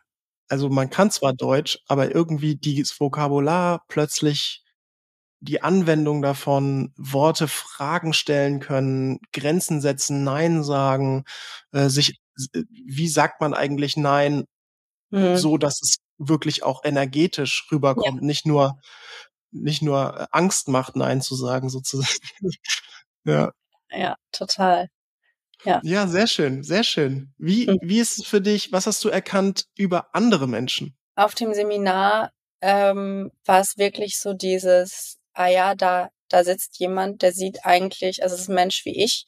also 0.50 0.68
man 0.68 0.90
kann 0.90 1.10
zwar 1.10 1.32
Deutsch, 1.32 1.78
aber 1.86 2.14
irgendwie 2.14 2.56
dieses 2.56 2.98
Vokabular 2.98 3.84
plötzlich 3.88 4.64
die 5.40 5.62
Anwendung 5.62 6.20
davon, 6.22 6.92
Worte 6.96 7.48
Fragen 7.48 8.12
stellen 8.12 8.60
können, 8.60 9.20
Grenzen 9.32 9.80
setzen, 9.80 10.22
Nein 10.24 10.62
sagen, 10.62 11.24
äh, 11.72 11.88
sich, 11.88 12.20
äh, 12.52 12.64
wie 12.70 13.08
sagt 13.08 13.40
man 13.40 13.54
eigentlich 13.54 13.96
Nein, 13.96 14.44
mhm. 15.10 15.36
so 15.36 15.56
dass 15.56 15.80
es 15.82 15.98
wirklich 16.18 16.62
auch 16.62 16.84
energetisch 16.84 17.66
rüberkommt, 17.72 18.20
ja. 18.20 18.26
nicht 18.26 18.44
nur, 18.44 18.78
nicht 19.52 19.82
nur 19.82 20.20
äh, 20.20 20.26
Angst 20.30 20.68
macht, 20.68 20.96
Nein 20.96 21.22
zu 21.22 21.36
sagen, 21.36 21.70
sozusagen. 21.70 22.18
ja. 23.24 23.52
Ja, 23.90 24.16
total. 24.32 24.88
Ja. 25.64 25.80
ja, 25.82 26.06
sehr 26.06 26.26
schön, 26.26 26.62
sehr 26.62 26.84
schön. 26.84 27.32
Wie, 27.38 27.66
mhm. 27.66 27.78
wie 27.82 28.00
ist 28.00 28.18
es 28.18 28.26
für 28.26 28.40
dich, 28.40 28.72
was 28.72 28.86
hast 28.86 29.04
du 29.04 29.08
erkannt 29.08 29.66
über 29.76 30.14
andere 30.14 30.48
Menschen? 30.48 30.96
Auf 31.16 31.34
dem 31.34 31.52
Seminar 31.52 32.32
ähm, 32.60 33.30
war 33.44 33.60
es 33.60 33.76
wirklich 33.76 34.18
so 34.18 34.32
dieses, 34.32 35.18
ah 35.34 35.48
ja, 35.48 35.74
da, 35.74 36.08
da 36.28 36.44
sitzt 36.44 36.78
jemand, 36.78 37.22
der 37.22 37.32
sieht 37.32 37.64
eigentlich, 37.64 38.22
also 38.22 38.34
es 38.34 38.42
ist 38.42 38.48
ein 38.48 38.54
Mensch 38.54 38.84
wie 38.84 39.02
ich, 39.02 39.26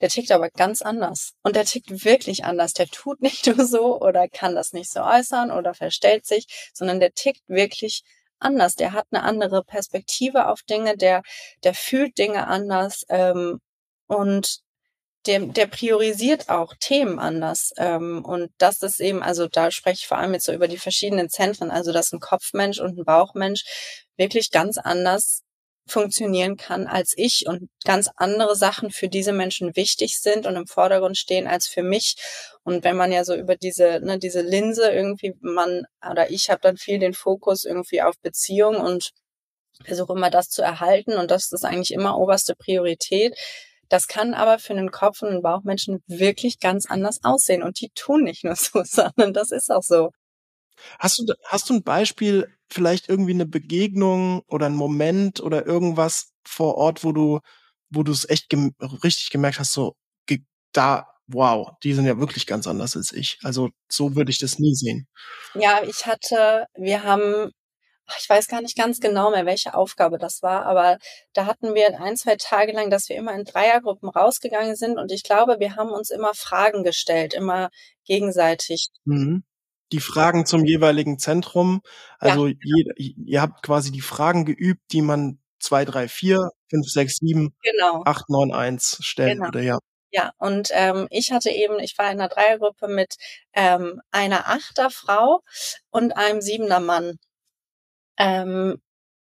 der 0.00 0.08
tickt 0.08 0.32
aber 0.32 0.50
ganz 0.50 0.82
anders. 0.82 1.32
Und 1.42 1.56
der 1.56 1.64
tickt 1.64 2.04
wirklich 2.04 2.44
anders. 2.44 2.72
Der 2.72 2.86
tut 2.86 3.20
nicht 3.22 3.46
nur 3.46 3.66
so 3.66 4.00
oder 4.00 4.28
kann 4.28 4.54
das 4.54 4.72
nicht 4.72 4.92
so 4.92 5.00
äußern 5.00 5.50
oder 5.50 5.74
verstellt 5.74 6.26
sich, 6.26 6.70
sondern 6.74 7.00
der 7.00 7.12
tickt 7.14 7.42
wirklich 7.46 8.02
anders. 8.38 8.74
Der 8.74 8.92
hat 8.92 9.06
eine 9.10 9.22
andere 9.22 9.64
Perspektive 9.64 10.48
auf 10.48 10.62
Dinge, 10.62 10.96
der, 10.96 11.22
der 11.62 11.74
fühlt 11.74 12.18
Dinge 12.18 12.46
anders. 12.48 13.04
Ähm, 13.08 13.60
und 14.06 14.63
der, 15.26 15.40
der 15.40 15.66
priorisiert 15.66 16.48
auch 16.48 16.74
Themen 16.78 17.18
anders. 17.18 17.72
Ähm, 17.76 18.24
und 18.24 18.50
das 18.58 18.82
ist 18.82 19.00
eben, 19.00 19.22
also 19.22 19.48
da 19.48 19.70
spreche 19.70 20.00
ich 20.02 20.06
vor 20.06 20.18
allem 20.18 20.34
jetzt 20.34 20.46
so 20.46 20.52
über 20.52 20.68
die 20.68 20.78
verschiedenen 20.78 21.28
Zentren, 21.28 21.70
also 21.70 21.92
dass 21.92 22.12
ein 22.12 22.20
Kopfmensch 22.20 22.80
und 22.80 22.98
ein 22.98 23.04
Bauchmensch 23.04 23.64
wirklich 24.16 24.50
ganz 24.50 24.78
anders 24.78 25.42
funktionieren 25.86 26.56
kann 26.56 26.86
als 26.86 27.12
ich 27.16 27.44
und 27.46 27.68
ganz 27.84 28.08
andere 28.16 28.56
Sachen 28.56 28.90
für 28.90 29.08
diese 29.08 29.32
Menschen 29.32 29.76
wichtig 29.76 30.18
sind 30.18 30.46
und 30.46 30.56
im 30.56 30.66
Vordergrund 30.66 31.18
stehen 31.18 31.46
als 31.46 31.66
für 31.66 31.82
mich. 31.82 32.16
Und 32.62 32.84
wenn 32.84 32.96
man 32.96 33.12
ja 33.12 33.24
so 33.24 33.34
über 33.34 33.56
diese, 33.56 34.00
ne, 34.00 34.18
diese 34.18 34.40
Linse 34.40 34.90
irgendwie, 34.90 35.34
man 35.40 35.84
oder 36.10 36.30
ich 36.30 36.48
habe 36.48 36.60
dann 36.62 36.76
viel 36.78 36.98
den 36.98 37.12
Fokus 37.14 37.64
irgendwie 37.64 38.00
auf 38.02 38.14
Beziehung 38.22 38.76
und 38.76 39.10
versuche 39.84 40.14
immer 40.14 40.30
das 40.30 40.48
zu 40.48 40.62
erhalten 40.62 41.14
und 41.14 41.30
das 41.30 41.52
ist 41.52 41.64
eigentlich 41.64 41.92
immer 41.92 42.16
oberste 42.18 42.54
Priorität 42.54 43.36
das 43.88 44.06
kann 44.06 44.34
aber 44.34 44.58
für 44.58 44.72
einen 44.72 44.90
Kopf- 44.90 45.22
und 45.22 45.28
einen 45.28 45.42
Bauchmenschen 45.42 46.02
wirklich 46.06 46.60
ganz 46.60 46.86
anders 46.86 47.20
aussehen. 47.22 47.62
Und 47.62 47.80
die 47.80 47.90
tun 47.94 48.24
nicht 48.24 48.44
nur 48.44 48.56
so, 48.56 48.82
sondern 48.84 49.32
das 49.32 49.50
ist 49.50 49.70
auch 49.70 49.82
so. 49.82 50.10
Hast 50.98 51.18
du, 51.18 51.34
hast 51.44 51.70
du 51.70 51.74
ein 51.74 51.82
Beispiel, 51.82 52.48
vielleicht 52.68 53.08
irgendwie 53.08 53.32
eine 53.32 53.46
Begegnung 53.46 54.42
oder 54.48 54.66
ein 54.66 54.74
Moment 54.74 55.40
oder 55.40 55.66
irgendwas 55.66 56.32
vor 56.44 56.76
Ort, 56.76 57.04
wo 57.04 57.12
du, 57.12 57.40
wo 57.90 58.02
du 58.02 58.12
es 58.12 58.28
echt 58.28 58.48
gem 58.48 58.74
richtig 59.02 59.30
gemerkt 59.30 59.60
hast, 59.60 59.72
so, 59.72 59.94
da, 60.74 61.06
wow, 61.26 61.70
die 61.82 61.94
sind 61.94 62.04
ja 62.04 62.18
wirklich 62.18 62.46
ganz 62.46 62.66
anders 62.66 62.96
als 62.96 63.12
ich. 63.12 63.38
Also 63.42 63.70
so 63.88 64.14
würde 64.14 64.30
ich 64.30 64.38
das 64.38 64.58
nie 64.58 64.74
sehen. 64.74 65.06
Ja, 65.54 65.82
ich 65.82 66.06
hatte, 66.06 66.66
wir 66.74 67.02
haben 67.04 67.50
ich 68.18 68.28
weiß 68.28 68.48
gar 68.48 68.60
nicht 68.60 68.76
ganz 68.76 69.00
genau 69.00 69.30
mehr, 69.30 69.46
welche 69.46 69.74
Aufgabe 69.74 70.18
das 70.18 70.42
war, 70.42 70.66
aber 70.66 70.98
da 71.32 71.46
hatten 71.46 71.74
wir 71.74 72.00
ein, 72.00 72.16
zwei 72.16 72.36
Tage 72.36 72.72
lang, 72.72 72.90
dass 72.90 73.08
wir 73.08 73.16
immer 73.16 73.34
in 73.34 73.44
Dreiergruppen 73.44 74.08
rausgegangen 74.08 74.76
sind 74.76 74.98
und 74.98 75.10
ich 75.12 75.22
glaube, 75.22 75.56
wir 75.58 75.76
haben 75.76 75.90
uns 75.90 76.10
immer 76.10 76.34
Fragen 76.34 76.84
gestellt, 76.84 77.34
immer 77.34 77.70
gegenseitig. 78.04 78.88
Mhm. 79.04 79.44
Die 79.92 80.00
Fragen 80.00 80.46
zum 80.46 80.64
jeweiligen 80.64 81.18
Zentrum, 81.18 81.80
also 82.18 82.46
ja. 82.48 82.54
ihr, 82.96 83.14
ihr 83.16 83.42
habt 83.42 83.62
quasi 83.62 83.92
die 83.92 84.00
Fragen 84.00 84.44
geübt, 84.44 84.82
die 84.92 85.02
man 85.02 85.38
2, 85.60 85.84
3, 85.84 86.08
4, 86.08 86.50
5, 86.70 86.86
6, 86.88 87.16
7, 87.16 87.54
genau. 87.62 88.02
8, 88.04 88.28
9, 88.28 88.52
1 88.52 88.98
stellen 89.00 89.38
genau. 89.38 89.46
würde, 89.46 89.62
ja. 89.62 89.78
Ja, 90.10 90.30
und 90.38 90.68
ähm, 90.70 91.08
ich 91.10 91.32
hatte 91.32 91.50
eben, 91.50 91.80
ich 91.80 91.98
war 91.98 92.06
in 92.06 92.20
einer 92.20 92.28
Dreiergruppe 92.28 92.86
mit 92.86 93.16
ähm, 93.52 94.00
einer 94.12 94.48
Achterfrau 94.48 95.40
und 95.90 96.16
einem 96.16 96.40
Siebener 96.40 96.78
Mann. 96.78 97.18
Ähm, 98.18 98.80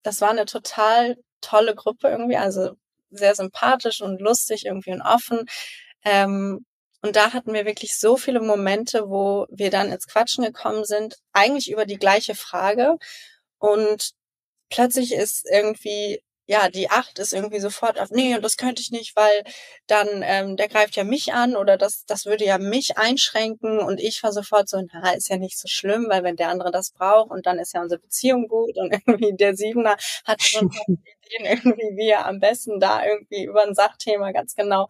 das 0.03 0.21
war 0.21 0.29
eine 0.31 0.45
total 0.45 1.17
tolle 1.41 1.75
Gruppe 1.75 2.09
irgendwie, 2.09 2.37
also 2.37 2.71
sehr 3.11 3.35
sympathisch 3.35 4.01
und 4.01 4.21
lustig 4.21 4.65
irgendwie 4.65 4.91
und 4.91 5.01
offen. 5.01 5.45
Ähm, 6.05 6.65
und 7.01 7.15
da 7.15 7.33
hatten 7.33 7.53
wir 7.53 7.65
wirklich 7.65 7.97
so 7.97 8.17
viele 8.17 8.41
Momente, 8.41 9.09
wo 9.09 9.47
wir 9.49 9.69
dann 9.71 9.91
ins 9.91 10.07
Quatschen 10.07 10.43
gekommen 10.43 10.85
sind, 10.85 11.15
eigentlich 11.33 11.71
über 11.71 11.85
die 11.85 11.97
gleiche 11.97 12.35
Frage. 12.35 12.97
Und 13.57 14.11
plötzlich 14.69 15.13
ist 15.13 15.45
irgendwie 15.49 16.21
ja, 16.49 16.67
die 16.67 16.89
acht 16.89 17.19
ist 17.19 17.31
irgendwie 17.31 17.59
sofort 17.59 17.99
auf, 17.99 18.09
nee, 18.09 18.33
und 18.35 18.43
das 18.43 18.57
könnte 18.57 18.81
ich 18.81 18.89
nicht, 18.89 19.15
weil 19.15 19.43
dann, 19.85 20.07
ähm, 20.23 20.57
der 20.57 20.67
greift 20.67 20.95
ja 20.95 21.03
mich 21.03 21.31
an 21.31 21.55
oder 21.55 21.77
das, 21.77 22.05
das 22.07 22.25
würde 22.25 22.43
ja 22.43 22.57
mich 22.57 22.97
einschränken 22.97 23.77
und 23.77 23.99
ich 23.99 24.23
war 24.23 24.33
sofort 24.33 24.67
so, 24.67 24.81
na, 24.91 25.11
ist 25.11 25.29
ja 25.29 25.37
nicht 25.37 25.59
so 25.59 25.67
schlimm, 25.67 26.07
weil 26.09 26.23
wenn 26.23 26.37
der 26.37 26.49
andere 26.49 26.71
das 26.71 26.89
braucht 26.89 27.29
und 27.29 27.45
dann 27.45 27.59
ist 27.59 27.75
ja 27.75 27.81
unsere 27.83 28.01
Beziehung 28.01 28.47
gut 28.47 28.75
und 28.77 28.91
irgendwie 29.05 29.35
der 29.35 29.55
Siebener 29.55 29.95
hat 30.25 30.41
schon 30.41 30.71
Ideen 30.87 31.45
irgendwie, 31.45 31.95
wie 31.97 32.09
er 32.09 32.25
am 32.25 32.39
besten 32.39 32.79
da 32.79 33.05
irgendwie 33.05 33.43
über 33.43 33.63
ein 33.63 33.75
Sachthema 33.75 34.31
ganz 34.31 34.55
genau, 34.55 34.87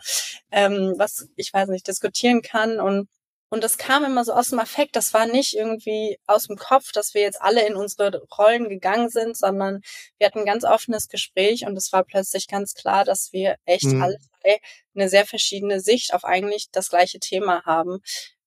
ähm, 0.52 0.94
was, 0.98 1.28
ich 1.36 1.54
weiß 1.54 1.68
nicht, 1.68 1.88
diskutieren 1.88 2.42
kann 2.42 2.80
und 2.80 3.10
und 3.50 3.64
das 3.64 3.78
kam 3.78 4.04
immer 4.04 4.24
so 4.24 4.34
aus 4.34 4.50
dem 4.50 4.60
Affekt. 4.60 4.96
Das 4.96 5.14
war 5.14 5.26
nicht 5.26 5.56
irgendwie 5.56 6.20
aus 6.28 6.48
dem 6.48 6.56
Kopf, 6.56 6.92
dass 6.92 7.14
wir 7.14 7.22
jetzt 7.22 7.42
alle 7.42 7.68
in 7.68 7.76
unsere 7.76 8.22
Rollen 8.38 8.70
gegangen 8.70 9.10
sind, 9.10 9.36
sondern 9.36 9.82
wir 10.18 10.28
hatten 10.28 10.40
ein 10.40 10.46
ganz 10.46 10.64
offenes 10.64 11.08
Gespräch 11.08 11.66
und 11.66 11.76
es 11.76 11.92
war 11.92 12.04
plötzlich 12.04 12.48
ganz 12.48 12.76
klar, 12.76 13.06
dass 13.06 13.34
wir 13.34 13.56
echt 13.66 13.86
mhm. 13.86 14.02
alle 14.04 14.18
drei 14.42 14.60
eine 14.96 15.10
sehr 15.10 15.26
verschiedene 15.26 15.80
Sicht 15.80 16.14
auf 16.14 16.26
eigentlich 16.26 16.68
das 16.72 16.90
gleiche 16.90 17.20
Thema 17.20 17.64
haben. 17.66 18.00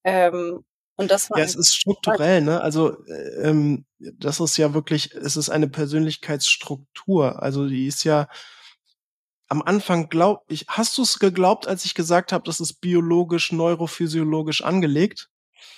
Ähm, 0.04 0.64
und 0.96 1.10
das 1.10 1.30
war 1.30 1.38
ja, 1.38 1.44
es 1.44 1.56
ist 1.56 1.74
strukturell, 1.74 2.42
ne? 2.42 2.60
Also 2.60 3.04
äh, 3.06 3.48
ähm, 3.48 3.86
das 3.98 4.40
ist 4.40 4.56
ja 4.56 4.74
wirklich, 4.74 5.12
es 5.14 5.36
ist 5.36 5.48
eine 5.48 5.68
Persönlichkeitsstruktur. 5.68 7.42
Also 7.42 7.66
die 7.66 7.86
ist 7.86 8.04
ja 8.04 8.28
am 9.52 9.60
Anfang 9.60 10.08
glaub 10.08 10.44
ich, 10.48 10.64
hast 10.66 10.96
du 10.96 11.02
es 11.02 11.18
geglaubt, 11.18 11.66
als 11.68 11.84
ich 11.84 11.94
gesagt 11.94 12.32
habe, 12.32 12.44
das 12.44 12.58
ist 12.58 12.80
biologisch, 12.80 13.52
neurophysiologisch 13.52 14.64
angelegt? 14.64 15.28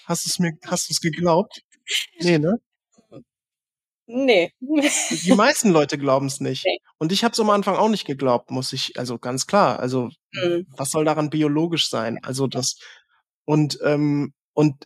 Hast 0.04 0.24
du 0.24 0.30
es 0.30 0.38
mir, 0.38 0.52
hast 0.64 0.88
du 0.88 0.92
es 0.92 1.00
geglaubt? 1.00 1.60
Nee, 2.20 2.38
ne? 2.38 2.60
Nee. 4.06 4.52
Die 4.60 5.32
meisten 5.34 5.70
Leute 5.70 5.98
glauben 5.98 6.26
es 6.26 6.38
nicht. 6.38 6.64
Nee. 6.64 6.78
Und 6.98 7.10
ich 7.10 7.24
habe 7.24 7.32
es 7.32 7.40
am 7.40 7.50
Anfang 7.50 7.74
auch 7.74 7.88
nicht 7.88 8.06
geglaubt, 8.06 8.52
muss 8.52 8.72
ich, 8.72 8.96
also 8.96 9.18
ganz 9.18 9.48
klar. 9.48 9.80
Also, 9.80 10.10
mhm. 10.30 10.68
was 10.76 10.90
soll 10.90 11.04
daran 11.04 11.28
biologisch 11.28 11.90
sein? 11.90 12.20
Also 12.22 12.46
das 12.46 12.76
und 13.44 13.80
ähm, 13.82 14.34
und 14.52 14.84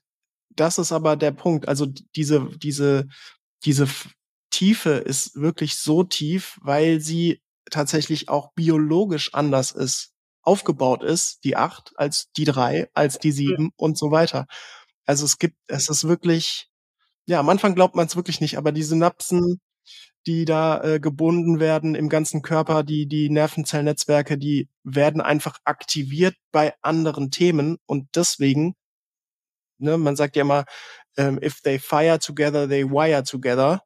das 0.49 0.79
ist 0.79 0.93
aber 0.93 1.17
der 1.17 1.33
Punkt. 1.33 1.69
Also 1.69 1.85
diese 2.17 2.49
diese 2.57 3.07
diese 3.67 3.87
Tiefe 4.51 4.93
ist 4.93 5.35
wirklich 5.35 5.77
so 5.77 6.05
tief, 6.05 6.59
weil 6.63 7.01
sie 7.01 7.43
tatsächlich 7.71 8.29
auch 8.29 8.53
biologisch 8.55 9.35
anders 9.35 9.71
ist, 9.73 10.13
aufgebaut 10.43 11.03
ist, 11.03 11.45
die 11.45 11.57
acht, 11.57 11.93
als 11.97 12.31
die 12.37 12.45
drei, 12.45 12.89
als 12.95 13.19
die 13.19 13.33
sieben 13.33 13.71
und 13.77 13.99
so 13.99 14.11
weiter. 14.11 14.47
Also 15.07 15.25
es 15.25 15.39
gibt, 15.39 15.57
es 15.69 15.89
ist 15.89 16.09
wirklich, 16.09 16.69
ja, 17.27 17.41
am 17.41 17.49
Anfang 17.49 17.75
glaubt 17.75 17.95
man 17.95 18.07
es 18.07 18.17
wirklich 18.17 18.41
nicht, 18.41 18.59
aber 18.59 18.73
die 18.73 18.83
Synapsen, 18.83 19.61
die 20.27 20.45
da 20.45 20.83
äh, 20.83 21.01
gebunden 21.01 21.61
werden 21.61 21.95
im 21.95 22.09
ganzen 22.09 22.43
Körper, 22.43 22.83
die, 22.83 23.07
die 23.07 23.31
Nervenzellnetzwerke, 23.31 24.39
die 24.39 24.69
werden 24.85 25.21
einfach 25.21 25.59
aktiviert 25.65 26.37
bei 26.53 26.75
anderen 26.83 27.31
Themen 27.31 27.79
und 27.87 28.09
deswegen, 28.15 28.75
ne, 29.79 29.99
man 29.99 30.17
sagt 30.17 30.37
ja 30.37 30.43
immer, 30.43 30.65
ähm, 31.17 31.39
if 31.43 31.61
they 31.63 31.79
fire 31.79 32.19
together, 32.19 32.69
they 32.69 32.85
wire 32.85 33.23
together. 33.25 33.83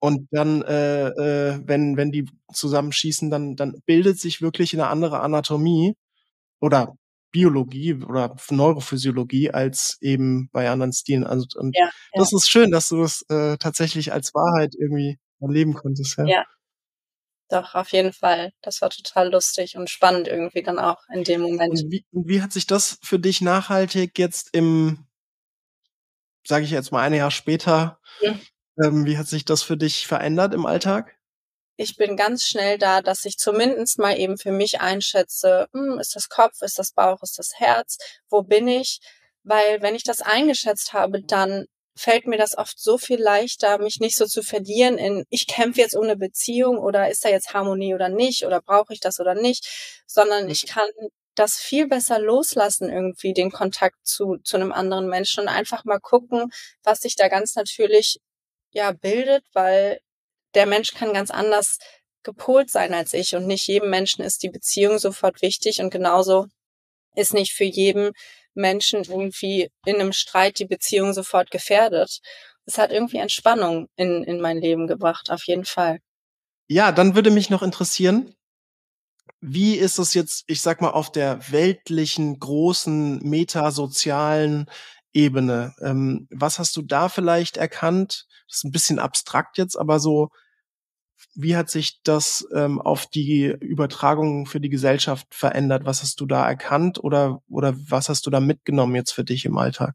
Und 0.00 0.28
dann, 0.30 0.62
äh, 0.62 1.08
äh, 1.08 1.60
wenn, 1.64 1.96
wenn 1.96 2.10
die 2.10 2.26
zusammenschießen, 2.52 3.30
dann, 3.30 3.54
dann 3.54 3.82
bildet 3.84 4.18
sich 4.18 4.40
wirklich 4.40 4.72
eine 4.72 4.88
andere 4.88 5.20
Anatomie 5.20 5.94
oder 6.58 6.96
Biologie 7.32 7.94
oder 7.94 8.34
Neurophysiologie 8.50 9.50
als 9.50 9.98
eben 10.00 10.48
bei 10.52 10.70
anderen 10.70 10.92
Stilen. 10.92 11.24
Also, 11.24 11.46
und 11.56 11.76
ja, 11.76 11.84
ja. 11.84 11.90
das 12.14 12.32
ist 12.32 12.50
schön, 12.50 12.70
dass 12.70 12.88
du 12.88 13.02
es 13.02 13.22
äh, 13.28 13.56
tatsächlich 13.58 14.12
als 14.12 14.34
Wahrheit 14.34 14.74
irgendwie 14.74 15.18
erleben 15.38 15.74
konntest. 15.74 16.16
Ja. 16.16 16.24
ja. 16.26 16.44
Doch, 17.50 17.74
auf 17.74 17.90
jeden 17.92 18.12
Fall. 18.12 18.52
Das 18.62 18.80
war 18.80 18.90
total 18.90 19.30
lustig 19.30 19.76
und 19.76 19.90
spannend 19.90 20.28
irgendwie 20.28 20.62
dann 20.62 20.78
auch 20.78 21.02
in 21.12 21.24
dem 21.24 21.42
Moment. 21.42 21.82
Und 21.82 21.90
wie, 21.90 22.04
wie 22.12 22.42
hat 22.42 22.52
sich 22.52 22.66
das 22.66 22.98
für 23.02 23.18
dich 23.18 23.40
nachhaltig 23.40 24.18
jetzt 24.18 24.50
im, 24.54 25.06
sage 26.46 26.64
ich 26.64 26.70
jetzt 26.70 26.90
mal, 26.90 27.02
ein 27.02 27.14
Jahr 27.14 27.30
später, 27.30 27.98
ja. 28.22 28.34
Ähm, 28.82 29.06
wie 29.06 29.18
hat 29.18 29.28
sich 29.28 29.44
das 29.44 29.62
für 29.62 29.76
dich 29.76 30.06
verändert 30.06 30.54
im 30.54 30.66
Alltag? 30.66 31.16
Ich 31.76 31.96
bin 31.96 32.16
ganz 32.16 32.44
schnell 32.44 32.76
da, 32.76 33.00
dass 33.00 33.24
ich 33.24 33.38
zumindest 33.38 33.98
mal 33.98 34.18
eben 34.18 34.36
für 34.36 34.52
mich 34.52 34.80
einschätze, 34.80 35.66
hm, 35.72 35.98
ist 35.98 36.14
das 36.14 36.28
Kopf, 36.28 36.60
ist 36.62 36.78
das 36.78 36.92
Bauch, 36.92 37.22
ist 37.22 37.38
das 37.38 37.52
Herz, 37.58 37.96
wo 38.28 38.42
bin 38.42 38.68
ich? 38.68 39.00
Weil 39.44 39.80
wenn 39.80 39.94
ich 39.94 40.04
das 40.04 40.20
eingeschätzt 40.20 40.92
habe, 40.92 41.22
dann 41.22 41.66
fällt 41.96 42.26
mir 42.26 42.38
das 42.38 42.56
oft 42.56 42.78
so 42.78 42.98
viel 42.98 43.20
leichter, 43.20 43.78
mich 43.78 43.98
nicht 44.00 44.16
so 44.16 44.26
zu 44.26 44.42
verlieren 44.42 44.98
in, 44.98 45.24
ich 45.30 45.46
kämpfe 45.46 45.80
jetzt 45.80 45.96
ohne 45.96 46.16
Beziehung 46.16 46.78
oder 46.78 47.10
ist 47.10 47.24
da 47.24 47.28
jetzt 47.30 47.52
Harmonie 47.54 47.94
oder 47.94 48.08
nicht 48.08 48.44
oder 48.46 48.60
brauche 48.60 48.92
ich 48.92 49.00
das 49.00 49.20
oder 49.20 49.34
nicht, 49.34 49.66
sondern 50.06 50.48
ich 50.48 50.66
kann 50.66 50.88
das 51.34 51.56
viel 51.56 51.86
besser 51.88 52.18
loslassen 52.18 52.90
irgendwie, 52.90 53.32
den 53.32 53.50
Kontakt 53.50 53.96
zu, 54.02 54.36
zu 54.44 54.56
einem 54.56 54.72
anderen 54.72 55.08
Menschen 55.08 55.42
und 55.42 55.48
einfach 55.48 55.84
mal 55.84 56.00
gucken, 56.00 56.50
was 56.82 57.00
sich 57.00 57.16
da 57.16 57.28
ganz 57.28 57.54
natürlich 57.54 58.18
ja 58.72 58.92
bildet, 58.92 59.44
weil 59.52 60.00
der 60.54 60.66
Mensch 60.66 60.92
kann 60.92 61.12
ganz 61.12 61.30
anders 61.30 61.78
gepolt 62.22 62.70
sein 62.70 62.92
als 62.92 63.14
ich 63.14 63.34
und 63.34 63.46
nicht 63.46 63.66
jedem 63.66 63.90
Menschen 63.90 64.22
ist 64.22 64.42
die 64.42 64.50
Beziehung 64.50 64.98
sofort 64.98 65.42
wichtig 65.42 65.80
und 65.80 65.90
genauso 65.90 66.46
ist 67.14 67.32
nicht 67.34 67.52
für 67.52 67.64
jeden 67.64 68.12
Menschen 68.54 69.04
irgendwie 69.04 69.70
in 69.86 69.96
einem 69.96 70.12
Streit 70.12 70.58
die 70.58 70.66
Beziehung 70.66 71.12
sofort 71.12 71.50
gefährdet. 71.50 72.20
Es 72.66 72.78
hat 72.78 72.92
irgendwie 72.92 73.18
Entspannung 73.18 73.88
in, 73.96 74.22
in 74.24 74.40
mein 74.40 74.58
Leben 74.58 74.86
gebracht, 74.86 75.30
auf 75.30 75.44
jeden 75.46 75.64
Fall. 75.64 75.98
Ja, 76.68 76.92
dann 76.92 77.14
würde 77.14 77.30
mich 77.30 77.50
noch 77.50 77.62
interessieren, 77.62 78.34
wie 79.40 79.76
ist 79.76 79.98
es 79.98 80.14
jetzt, 80.14 80.44
ich 80.46 80.60
sag 80.60 80.80
mal, 80.80 80.90
auf 80.90 81.10
der 81.10 81.50
weltlichen, 81.50 82.38
großen, 82.38 83.20
metasozialen 83.20 84.66
Ebene? 85.12 85.74
Ähm, 85.80 86.28
was 86.30 86.58
hast 86.58 86.76
du 86.76 86.82
da 86.82 87.08
vielleicht 87.08 87.56
erkannt? 87.56 88.26
Das 88.50 88.58
ist 88.58 88.64
ein 88.64 88.72
bisschen 88.72 88.98
abstrakt 88.98 89.58
jetzt, 89.58 89.76
aber 89.76 90.00
so, 90.00 90.30
wie 91.34 91.56
hat 91.56 91.70
sich 91.70 92.00
das 92.02 92.46
ähm, 92.54 92.80
auf 92.80 93.06
die 93.06 93.44
Übertragung 93.44 94.46
für 94.46 94.60
die 94.60 94.70
Gesellschaft 94.70 95.26
verändert? 95.30 95.84
Was 95.84 96.02
hast 96.02 96.20
du 96.20 96.26
da 96.26 96.48
erkannt 96.48 97.02
oder, 97.02 97.42
oder 97.48 97.74
was 97.88 98.08
hast 98.08 98.26
du 98.26 98.30
da 98.30 98.40
mitgenommen 98.40 98.96
jetzt 98.96 99.12
für 99.12 99.24
dich 99.24 99.44
im 99.44 99.56
Alltag? 99.56 99.94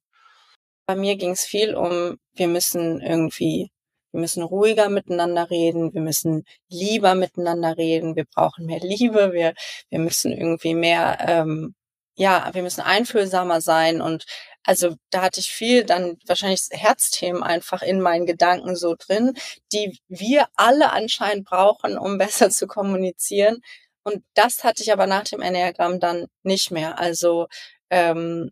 Bei 0.88 0.96
mir 0.96 1.18
ging 1.18 1.32
es 1.32 1.42
viel 1.42 1.76
um, 1.76 2.18
wir 2.34 2.48
müssen 2.48 3.02
irgendwie, 3.02 3.72
wir 4.12 4.22
müssen 4.22 4.44
ruhiger 4.44 4.90
miteinander 4.90 5.50
reden, 5.50 5.94
wir 5.94 6.02
müssen 6.02 6.46
lieber 6.70 7.16
miteinander 7.16 7.76
reden, 7.78 8.16
wir 8.16 8.26
brauchen 8.26 8.68
mehr 8.68 8.80
Liebe, 8.80 9.34
wir, 9.34 9.56
wir 9.90 10.00
müssen 10.00 10.32
irgendwie 10.32 10.76
mehr, 10.76 11.18
ähm, 11.28 11.74
ja, 12.16 12.50
wir 12.54 12.62
müssen 12.62 12.82
einfühlsamer 12.82 13.60
sein 13.62 14.00
und 14.00 14.26
also 14.66 14.96
da 15.12 15.22
hatte 15.22 15.40
ich 15.40 15.52
viel 15.52 15.86
dann 15.86 16.18
wahrscheinlich 16.26 16.68
Herzthemen 16.72 17.44
einfach 17.44 17.82
in 17.82 18.02
meinen 18.02 18.26
Gedanken 18.26 18.76
so 18.76 18.96
drin, 18.98 19.34
die 19.72 20.00
wir 20.08 20.48
alle 20.56 20.92
anscheinend 20.92 21.46
brauchen, 21.46 21.98
um 21.98 22.18
besser 22.18 22.50
zu 22.50 22.68
kommunizieren. 22.68 23.62
Und 24.04 24.24
das 24.36 24.64
hatte 24.64 24.84
ich 24.84 24.92
aber 24.92 25.08
nach 25.08 25.24
dem 25.24 25.42
Enneagramm 25.42 26.00
dann 26.00 26.28
nicht 26.44 26.72
mehr. 26.72 27.00
Also 27.00 27.48
ähm, 27.90 28.52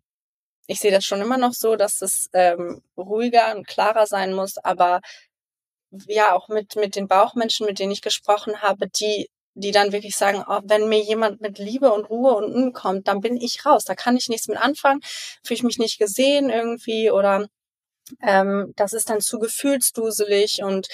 ich 0.68 0.80
sehe 0.80 0.92
das 0.92 1.06
schon 1.06 1.22
immer 1.22 1.38
noch 1.38 1.54
so, 1.54 1.76
dass 1.76 2.02
es 2.02 2.30
ähm, 2.34 2.82
ruhiger 2.98 3.56
und 3.56 3.68
klarer 3.68 4.08
sein 4.08 4.34
muss, 4.34 4.58
aber 4.58 5.02
ja, 6.08 6.34
auch 6.34 6.48
mit, 6.50 6.76
mit 6.76 6.96
den 6.96 7.08
Bauchmenschen, 7.08 7.66
mit 7.68 7.80
denen 7.80 7.92
ich 7.92 8.02
gesprochen 8.02 8.62
habe, 8.62 8.88
die 8.90 9.30
die 9.56 9.72
dann 9.72 9.92
wirklich 9.92 10.16
sagen, 10.16 10.44
oh, 10.48 10.60
wenn 10.64 10.90
mir 10.90 11.02
jemand 11.02 11.42
mit 11.42 11.60
Liebe 11.60 11.92
und 11.94 12.06
Ruhe 12.10 12.36
und 12.36 12.54
N 12.54 12.74
kommt, 12.74 13.08
dann 13.08 13.22
bin 13.22 13.38
ich 13.38 13.66
raus. 13.66 13.84
Da 13.86 13.96
kann 13.96 14.18
ich 14.18 14.30
nichts 14.30 14.48
mit 14.48 14.58
anfangen, 14.58 15.02
fühle 15.44 15.58
ich 15.58 15.64
mich 15.64 15.78
nicht 15.78 16.00
gesehen 16.00 16.50
irgendwie 16.50 17.12
oder 17.12 17.48
ähm, 18.22 18.74
das 18.76 18.94
ist 18.94 19.10
dann 19.10 19.22
zu 19.22 19.40
gefühlsduselig 19.40 20.64
und 20.64 20.88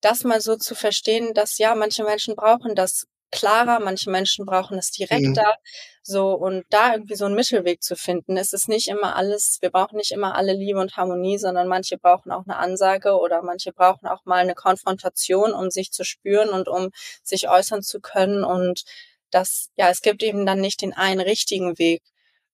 das 0.00 0.24
mal 0.24 0.40
so 0.40 0.56
zu 0.56 0.74
verstehen, 0.74 1.34
dass 1.34 1.58
ja, 1.58 1.74
manche 1.74 2.04
Menschen 2.04 2.36
brauchen 2.36 2.74
das 2.74 3.06
klarer, 3.30 3.80
manche 3.80 4.10
Menschen 4.10 4.46
brauchen 4.46 4.78
es 4.78 4.90
direkter, 4.90 5.46
mhm. 5.46 5.91
So 6.02 6.34
und 6.34 6.64
da 6.70 6.92
irgendwie 6.94 7.14
so 7.14 7.26
einen 7.26 7.34
Mittelweg 7.34 7.82
zu 7.82 7.96
finden. 7.96 8.36
Es 8.36 8.52
ist 8.52 8.68
nicht 8.68 8.88
immer 8.88 9.16
alles, 9.16 9.58
wir 9.60 9.70
brauchen 9.70 9.96
nicht 9.96 10.12
immer 10.12 10.34
alle 10.34 10.52
Liebe 10.52 10.80
und 10.80 10.96
Harmonie, 10.96 11.38
sondern 11.38 11.68
manche 11.68 11.98
brauchen 11.98 12.32
auch 12.32 12.44
eine 12.44 12.56
Ansage 12.56 13.16
oder 13.18 13.42
manche 13.42 13.72
brauchen 13.72 14.06
auch 14.08 14.24
mal 14.24 14.38
eine 14.38 14.54
Konfrontation, 14.54 15.52
um 15.52 15.70
sich 15.70 15.92
zu 15.92 16.04
spüren 16.04 16.50
und 16.50 16.68
um 16.68 16.90
sich 17.22 17.48
äußern 17.48 17.82
zu 17.82 18.00
können 18.00 18.44
und 18.44 18.84
das, 19.32 19.70
ja, 19.76 19.88
es 19.90 20.02
gibt 20.02 20.22
eben 20.22 20.46
dann 20.46 20.60
nicht 20.60 20.82
den 20.82 20.92
einen 20.92 21.20
richtigen 21.20 21.78
Weg 21.78 22.02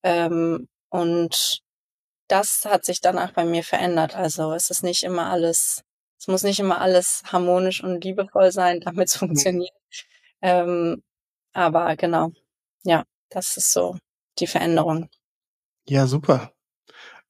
ähm, 0.03 0.69
und 0.91 1.61
das 2.29 2.65
hat 2.67 2.85
sich 2.85 3.01
dann 3.01 3.19
auch 3.19 3.33
bei 3.33 3.45
mir 3.45 3.65
verändert. 3.65 4.17
Also 4.17 4.53
es 4.53 4.71
ist 4.71 4.83
nicht 4.83 5.03
immer 5.03 5.31
alles, 5.31 5.83
es 6.19 6.29
muss 6.29 6.43
nicht 6.45 6.61
immer 6.61 6.81
alles 6.81 7.23
harmonisch 7.33 7.83
und 7.83 8.05
liebevoll 8.05 8.53
sein, 8.53 8.81
damit 8.85 9.09
es 9.09 9.17
funktioniert. 9.17 9.73
Ähm, 10.43 11.03
aber 11.53 11.97
genau, 11.97 12.31
ja, 12.85 13.05
das 13.31 13.57
ist 13.57 13.73
so 13.73 13.97
die 14.39 14.47
Veränderung. 14.47 15.09
Ja, 15.89 16.07
super. 16.07 16.53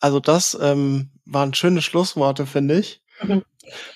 Also 0.00 0.20
das 0.20 0.56
ähm, 0.60 1.10
waren 1.24 1.54
schöne 1.54 1.82
Schlussworte, 1.82 2.46
finde 2.46 2.78
ich. 2.78 3.02
Mhm. 3.20 3.44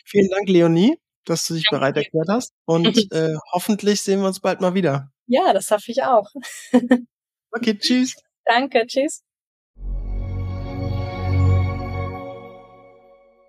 Vielen 0.05 0.31
Dank, 0.31 0.49
Leonie, 0.49 0.99
dass 1.25 1.47
du 1.47 1.55
dich 1.55 1.67
ja. 1.71 1.79
bereit 1.79 1.97
erklärt 1.97 2.29
hast. 2.29 2.53
Und 2.65 3.13
äh, 3.13 3.37
hoffentlich 3.53 4.03
sehen 4.03 4.21
wir 4.21 4.27
uns 4.27 4.41
bald 4.41 4.61
mal 4.61 4.75
wieder. 4.75 5.11
Ja, 5.27 5.53
das 5.53 5.71
hoffe 5.71 5.91
ich 5.91 6.03
auch. 6.03 6.29
okay, 7.53 7.79
tschüss. 7.79 8.17
Danke, 8.45 8.87
tschüss. 8.87 9.23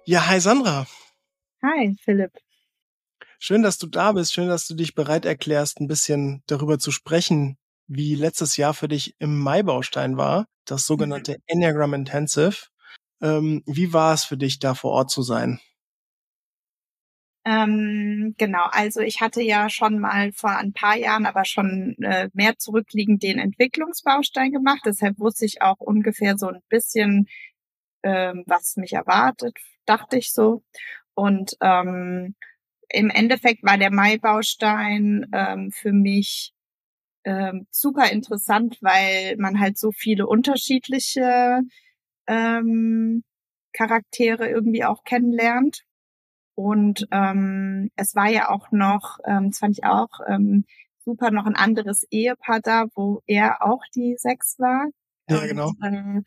Ja, 0.06 0.28
hi 0.28 0.40
Sandra. 0.40 0.86
Hi, 1.64 1.96
Philipp. 2.04 2.32
Schön, 3.40 3.64
dass 3.64 3.78
du 3.78 3.88
da 3.88 4.12
bist. 4.12 4.34
Schön, 4.34 4.48
dass 4.48 4.68
du 4.68 4.76
dich 4.76 4.96
bereit 4.96 5.26
erklärst, 5.26 5.80
ein 5.80 5.88
bisschen 5.88 6.44
darüber 6.48 6.78
zu 6.80 6.92
sprechen, 6.92 7.58
wie 7.88 8.16
letztes 8.16 8.58
Jahr 8.58 8.74
für 8.74 8.88
dich 8.88 9.16
im 9.20 9.40
Mai-Baustein 9.40 10.18
war, 10.18 10.48
das 10.66 10.82
mhm. 10.84 10.94
sogenannte 10.94 11.38
Enneagram 11.48 11.94
Intensive. 11.94 12.68
Ähm, 13.22 13.64
wie 13.66 13.94
war 13.94 14.14
es 14.14 14.26
für 14.26 14.38
dich, 14.38 14.60
da 14.60 14.74
vor 14.76 14.92
Ort 14.92 15.12
zu 15.12 15.22
sein? 15.22 15.60
Ähm, 17.46 18.36
genau, 18.38 18.66
also 18.72 19.02
ich 19.02 19.20
hatte 19.20 19.42
ja 19.42 19.70
schon 19.70 20.00
mal 20.00 20.32
vor 20.32 20.56
ein 20.56 20.72
paar 20.72 20.96
Jahren, 20.96 21.26
aber 21.26 21.44
schon 21.44 21.96
äh, 22.02 22.30
mehr 22.34 22.58
zurückliegend 22.58 23.22
den 23.22 23.38
Entwicklungsbaustein 23.38 24.52
gemacht. 24.52 24.82
Deshalb 24.86 25.20
wusste 25.20 25.46
ich 25.46 25.62
auch 25.62 25.80
ungefähr 25.80 26.38
so 26.38 26.48
ein 26.48 26.62
bisschen, 26.70 27.28
ähm, 28.04 28.44
was 28.48 28.78
mich 28.78 28.94
erwartet, 28.94 29.58
dachte 29.86 30.18
ich 30.18 30.32
so. 30.32 30.64
Und 31.16 31.58
ähm, 31.62 32.36
im 32.90 33.10
Endeffekt 33.10 33.64
war 33.64 33.78
der 33.78 33.92
Mai-Baustein 33.92 35.28
ähm, 35.34 35.72
für 35.72 35.92
mich 35.92 36.53
ähm, 37.26 37.68
super 37.72 38.12
interessant, 38.12 38.78
weil 38.82 39.36
man 39.38 39.60
halt 39.60 39.78
so 39.78 39.92
viele 39.92 40.28
unterschiedliche 40.28 41.62
ähm, 42.28 43.24
Charaktere 43.74 44.50
irgendwie 44.50 44.84
auch 44.84 45.04
kennenlernt. 45.04 45.84
Und 46.56 47.08
ähm, 47.12 47.90
es 47.96 48.16
war 48.16 48.30
ja 48.30 48.50
auch 48.50 48.72
noch, 48.72 49.18
ähm, 49.26 49.50
das 49.50 49.60
fand 49.60 49.78
ich 49.78 49.84
auch 49.86 50.10
ähm, 50.28 50.66
super, 51.00 51.32
noch 51.32 51.46
ein 51.46 51.56
anderes 51.56 52.06
Ehepaar 52.12 52.60
da, 52.62 52.86
wo 52.96 53.22
er 53.26 53.64
auch 53.64 53.82
die 53.96 54.16
Sechs 54.18 54.60
war. 54.60 54.88
Ja, 55.30 55.46
genau. 55.48 55.72
Und, 55.82 55.84
äh, 55.84 56.22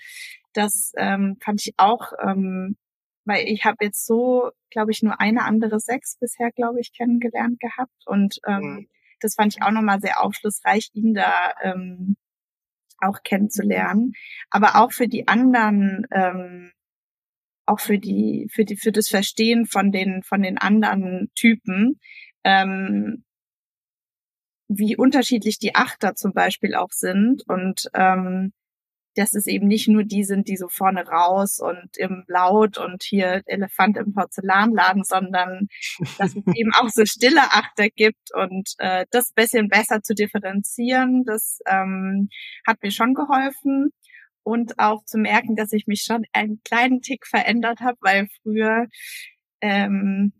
das 0.52 0.92
ähm, 0.96 1.36
fand 1.40 1.60
ich 1.60 1.74
auch 1.76 2.12
ähm, 2.20 2.76
weil 3.26 3.48
ich 3.48 3.64
habe 3.64 3.78
jetzt 3.80 4.06
so, 4.06 4.50
glaube 4.70 4.92
ich, 4.92 5.02
nur 5.02 5.20
eine 5.20 5.44
andere 5.44 5.80
Sex 5.80 6.16
bisher, 6.18 6.52
glaube 6.52 6.80
ich, 6.80 6.92
kennengelernt 6.96 7.60
gehabt. 7.60 8.06
Und 8.06 8.38
ähm, 8.46 8.62
mhm. 8.62 8.88
Das 9.20 9.34
fand 9.34 9.54
ich 9.54 9.62
auch 9.62 9.70
nochmal 9.70 10.00
sehr 10.00 10.22
aufschlussreich, 10.22 10.90
ihn 10.94 11.14
da 11.14 11.52
ähm, 11.62 12.16
auch 12.98 13.22
kennenzulernen. 13.22 14.12
Aber 14.50 14.76
auch 14.76 14.92
für 14.92 15.08
die 15.08 15.28
anderen, 15.28 16.06
ähm, 16.10 16.72
auch 17.66 17.80
für 17.80 17.98
die, 17.98 18.48
für 18.52 18.64
die, 18.64 18.76
für 18.76 18.92
das 18.92 19.08
Verstehen 19.08 19.66
von 19.66 19.92
den, 19.92 20.22
von 20.22 20.42
den 20.42 20.58
anderen 20.58 21.30
Typen, 21.34 22.00
ähm, 22.44 23.24
wie 24.68 24.96
unterschiedlich 24.96 25.58
die 25.58 25.74
Achter 25.74 26.14
zum 26.14 26.32
Beispiel 26.32 26.74
auch 26.74 26.90
sind 26.90 27.42
und 27.48 27.88
ähm, 27.94 28.52
dass 29.16 29.34
es 29.34 29.46
eben 29.46 29.66
nicht 29.66 29.88
nur 29.88 30.04
die 30.04 30.24
sind, 30.24 30.48
die 30.48 30.56
so 30.56 30.68
vorne 30.68 31.06
raus 31.06 31.58
und 31.58 31.96
im 31.96 32.24
Laut 32.28 32.78
und 32.78 33.02
hier 33.02 33.42
Elefant 33.46 33.96
im 33.96 34.12
Porzellanladen, 34.12 35.04
sondern 35.04 35.68
dass 36.18 36.36
es 36.36 36.42
eben 36.54 36.72
auch 36.74 36.88
so 36.88 37.04
stille 37.04 37.42
Achter 37.42 37.88
gibt 37.88 38.34
und 38.34 38.74
äh, 38.78 39.06
das 39.10 39.32
bisschen 39.32 39.68
besser 39.68 40.02
zu 40.02 40.14
differenzieren, 40.14 41.24
das 41.24 41.58
ähm, 41.66 42.28
hat 42.66 42.82
mir 42.82 42.90
schon 42.90 43.14
geholfen. 43.14 43.90
Und 44.42 44.78
auch 44.78 45.04
zu 45.04 45.18
merken, 45.18 45.56
dass 45.56 45.72
ich 45.72 45.88
mich 45.88 46.02
schon 46.06 46.24
einen 46.32 46.60
kleinen 46.62 47.00
Tick 47.00 47.26
verändert 47.26 47.80
habe, 47.80 47.98
weil 48.00 48.28
früher 48.42 48.86
ähm, 49.60 50.34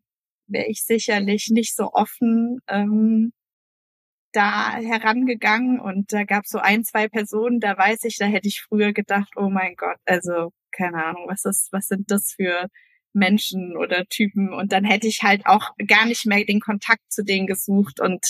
wäre 0.46 0.66
ich 0.68 0.84
sicherlich 0.84 1.48
nicht 1.50 1.74
so 1.74 1.90
offen 1.92 2.60
ähm, 2.68 3.32
da 4.36 4.72
herangegangen 4.76 5.80
und 5.80 6.12
da 6.12 6.24
gab 6.24 6.44
es 6.44 6.50
so 6.50 6.58
ein, 6.58 6.84
zwei 6.84 7.08
Personen, 7.08 7.60
da 7.60 7.76
weiß 7.76 8.04
ich, 8.04 8.18
da 8.18 8.26
hätte 8.26 8.48
ich 8.48 8.62
früher 8.62 8.92
gedacht, 8.92 9.32
oh 9.36 9.48
mein 9.48 9.74
Gott, 9.76 9.96
also 10.04 10.52
keine 10.72 11.04
Ahnung, 11.04 11.24
was 11.28 11.44
ist, 11.44 11.72
was 11.72 11.88
sind 11.88 12.10
das 12.10 12.34
für 12.34 12.68
Menschen 13.14 13.76
oder 13.76 14.04
Typen? 14.06 14.52
Und 14.52 14.72
dann 14.72 14.84
hätte 14.84 15.06
ich 15.08 15.22
halt 15.22 15.46
auch 15.46 15.70
gar 15.88 16.06
nicht 16.06 16.26
mehr 16.26 16.44
den 16.44 16.60
Kontakt 16.60 17.10
zu 17.10 17.24
denen 17.24 17.46
gesucht 17.46 18.00
und 18.00 18.24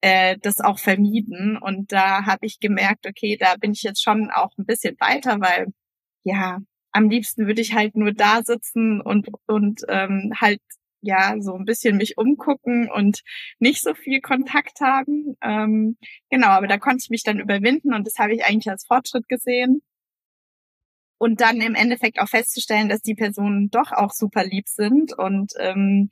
äh, 0.00 0.36
das 0.40 0.60
auch 0.60 0.78
vermieden. 0.78 1.58
Und 1.58 1.92
da 1.92 2.24
habe 2.26 2.46
ich 2.46 2.60
gemerkt, 2.60 3.06
okay, 3.06 3.36
da 3.38 3.56
bin 3.56 3.72
ich 3.72 3.82
jetzt 3.82 4.02
schon 4.02 4.30
auch 4.30 4.56
ein 4.58 4.66
bisschen 4.66 4.96
weiter, 5.00 5.40
weil 5.40 5.66
ja, 6.24 6.60
am 6.92 7.10
liebsten 7.10 7.46
würde 7.46 7.62
ich 7.62 7.74
halt 7.74 7.96
nur 7.96 8.12
da 8.12 8.42
sitzen 8.44 9.00
und 9.00 9.28
und 9.46 9.82
ähm, 9.88 10.32
halt 10.40 10.60
ja 11.02 11.34
so 11.40 11.54
ein 11.54 11.64
bisschen 11.64 11.96
mich 11.96 12.16
umgucken 12.16 12.90
und 12.90 13.22
nicht 13.58 13.82
so 13.82 13.94
viel 13.94 14.20
Kontakt 14.20 14.80
haben. 14.80 15.36
Ähm, 15.42 15.98
genau, 16.30 16.48
aber 16.48 16.68
da 16.68 16.78
konnte 16.78 17.02
ich 17.02 17.10
mich 17.10 17.24
dann 17.24 17.40
überwinden 17.40 17.92
und 17.92 18.06
das 18.06 18.18
habe 18.18 18.34
ich 18.34 18.44
eigentlich 18.44 18.70
als 18.70 18.86
Fortschritt 18.86 19.28
gesehen. 19.28 19.82
Und 21.18 21.40
dann 21.40 21.60
im 21.60 21.74
Endeffekt 21.74 22.20
auch 22.20 22.28
festzustellen, 22.28 22.88
dass 22.88 23.02
die 23.02 23.14
Personen 23.14 23.68
doch 23.70 23.92
auch 23.92 24.12
super 24.12 24.44
lieb 24.44 24.68
sind 24.68 25.12
und 25.16 25.52
ähm, 25.58 26.10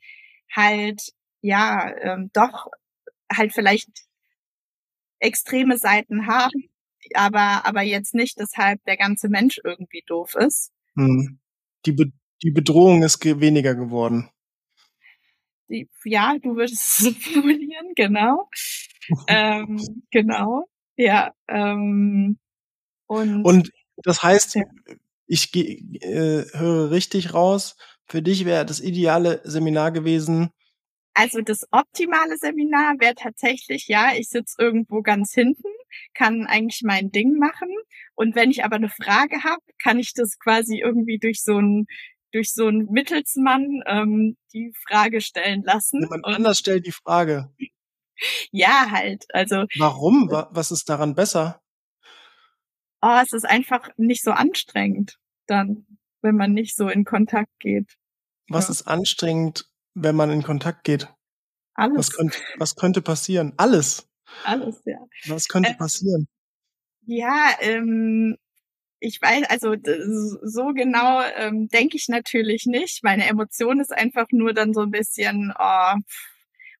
halt 0.53 1.01
ja 1.41 1.91
ähm, 2.01 2.29
doch 2.33 2.67
halt 3.33 3.53
vielleicht 3.53 3.89
extreme 5.19 5.77
Seiten 5.77 6.27
haben, 6.27 6.69
aber 7.13 7.65
aber 7.65 7.81
jetzt 7.81 8.13
nicht, 8.13 8.39
deshalb 8.39 8.83
der 8.85 8.97
ganze 8.97 9.29
Mensch 9.29 9.59
irgendwie 9.63 10.03
doof 10.05 10.35
ist. 10.35 10.71
Hm. 10.95 11.39
Die, 11.85 11.93
Be 11.93 12.11
die 12.43 12.51
Bedrohung 12.51 13.03
ist 13.03 13.19
ge 13.19 13.39
weniger 13.39 13.75
geworden 13.75 14.29
ja, 16.05 16.37
du 16.41 16.55
würdest 16.55 16.87
es 16.87 16.97
so 16.97 17.11
formulieren, 17.19 17.93
genau. 17.95 18.49
ähm, 19.27 19.81
genau, 20.11 20.65
ja. 20.95 21.33
Ähm, 21.47 22.37
und, 23.07 23.43
und 23.43 23.71
das 23.97 24.23
heißt, 24.23 24.55
ja. 24.55 24.63
ich 25.27 25.53
äh, 25.55 26.45
höre 26.53 26.91
richtig 26.91 27.33
raus, 27.33 27.75
für 28.07 28.21
dich 28.21 28.45
wäre 28.45 28.65
das 28.65 28.79
ideale 28.79 29.41
Seminar 29.43 29.91
gewesen. 29.91 30.51
Also 31.13 31.41
das 31.41 31.67
optimale 31.71 32.37
Seminar 32.37 32.95
wäre 32.99 33.15
tatsächlich, 33.15 33.87
ja, 33.87 34.11
ich 34.17 34.29
sitze 34.29 34.55
irgendwo 34.59 35.01
ganz 35.01 35.33
hinten, 35.33 35.67
kann 36.13 36.45
eigentlich 36.47 36.81
mein 36.83 37.11
Ding 37.11 37.37
machen. 37.37 37.69
Und 38.15 38.35
wenn 38.35 38.49
ich 38.49 38.63
aber 38.63 38.77
eine 38.77 38.89
Frage 38.89 39.43
habe, 39.43 39.61
kann 39.81 39.99
ich 39.99 40.13
das 40.13 40.39
quasi 40.39 40.79
irgendwie 40.79 41.19
durch 41.19 41.43
so 41.43 41.57
ein 41.57 41.85
durch 42.31 42.53
so 42.53 42.67
einen 42.67 42.87
Mittelsmann 42.91 43.81
ähm, 43.85 44.37
die 44.53 44.73
Frage 44.87 45.21
stellen 45.21 45.63
lassen. 45.63 46.01
Jemand 46.01 46.25
anders 46.25 46.59
stellt 46.59 46.85
die 46.85 46.91
Frage. 46.91 47.49
Ja, 48.51 48.91
halt. 48.91 49.25
Also. 49.33 49.65
Warum? 49.79 50.29
Was 50.51 50.69
ist 50.69 50.87
daran 50.89 51.15
besser? 51.15 51.59
Oh, 53.01 53.19
es 53.23 53.33
ist 53.33 53.45
einfach 53.45 53.89
nicht 53.97 54.21
so 54.21 54.29
anstrengend 54.29 55.17
dann, 55.47 55.87
wenn 56.21 56.35
man 56.35 56.53
nicht 56.53 56.75
so 56.75 56.87
in 56.87 57.03
Kontakt 57.03 57.51
geht. 57.59 57.97
Was 58.47 58.67
ja. 58.67 58.73
ist 58.73 58.83
anstrengend, 58.83 59.65
wenn 59.95 60.15
man 60.15 60.29
in 60.29 60.43
Kontakt 60.43 60.83
geht? 60.83 61.07
Alles. 61.73 61.97
Was 61.97 62.11
könnte, 62.11 62.37
was 62.57 62.75
könnte 62.75 63.01
passieren? 63.01 63.53
Alles. 63.57 64.07
Alles, 64.43 64.81
ja. 64.85 64.97
Was 65.27 65.47
könnte 65.47 65.71
äh, 65.71 65.75
passieren? 65.75 66.27
Ja, 67.05 67.55
ähm, 67.59 68.37
ich 69.01 69.19
weiß, 69.19 69.45
also 69.49 69.75
so 70.43 70.73
genau 70.73 71.21
ähm, 71.35 71.67
denke 71.67 71.97
ich 71.97 72.07
natürlich 72.07 72.67
nicht. 72.67 73.03
Meine 73.03 73.27
Emotion 73.27 73.79
ist 73.79 73.91
einfach 73.91 74.27
nur 74.31 74.53
dann 74.53 74.73
so 74.73 74.81
ein 74.81 74.91
bisschen, 74.91 75.51
oh, 75.57 75.93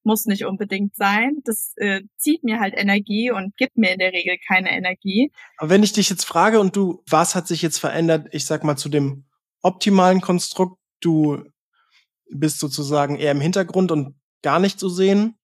muss 0.04 0.26
nicht 0.26 0.46
unbedingt 0.46 0.94
sein. 0.94 1.38
Das 1.44 1.72
äh, 1.76 2.02
zieht 2.16 2.44
mir 2.44 2.60
halt 2.60 2.74
Energie 2.76 3.32
und 3.32 3.56
gibt 3.56 3.76
mir 3.76 3.92
in 3.92 3.98
der 3.98 4.12
Regel 4.12 4.36
keine 4.46 4.70
Energie. 4.70 5.32
Aber 5.56 5.70
wenn 5.70 5.82
ich 5.82 5.92
dich 5.92 6.10
jetzt 6.10 6.24
frage 6.24 6.60
und 6.60 6.76
du, 6.76 7.02
was 7.08 7.34
hat 7.34 7.48
sich 7.48 7.60
jetzt 7.60 7.78
verändert, 7.78 8.28
ich 8.30 8.46
sag 8.46 8.62
mal 8.62 8.76
zu 8.76 8.88
dem 8.88 9.24
optimalen 9.60 10.20
Konstrukt, 10.20 10.78
du 11.00 11.44
bist 12.30 12.60
sozusagen 12.60 13.16
eher 13.16 13.32
im 13.32 13.40
Hintergrund 13.40 13.90
und 13.90 14.14
gar 14.42 14.60
nicht 14.60 14.78
zu 14.78 14.88
sehen. 14.88 15.34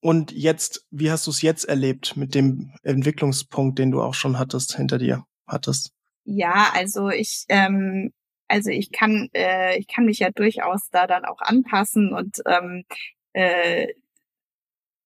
Und 0.00 0.32
jetzt, 0.32 0.86
wie 0.90 1.10
hast 1.10 1.26
du 1.26 1.30
es 1.30 1.42
jetzt 1.42 1.64
erlebt 1.64 2.16
mit 2.16 2.34
dem 2.34 2.72
Entwicklungspunkt, 2.82 3.78
den 3.78 3.90
du 3.90 4.00
auch 4.00 4.14
schon 4.14 4.38
hattest, 4.38 4.76
hinter 4.76 4.96
dir 4.96 5.24
hattest? 5.46 5.92
Ja, 6.30 6.70
also 6.74 7.08
ich, 7.08 7.46
ähm, 7.48 8.12
also 8.48 8.70
ich 8.70 8.92
kann, 8.92 9.30
äh, 9.34 9.78
ich 9.78 9.88
kann 9.88 10.04
mich 10.04 10.18
ja 10.18 10.30
durchaus 10.30 10.90
da 10.90 11.06
dann 11.06 11.24
auch 11.24 11.40
anpassen 11.40 12.12
und 12.12 12.42
ähm, 12.46 12.84
äh, 13.32 13.88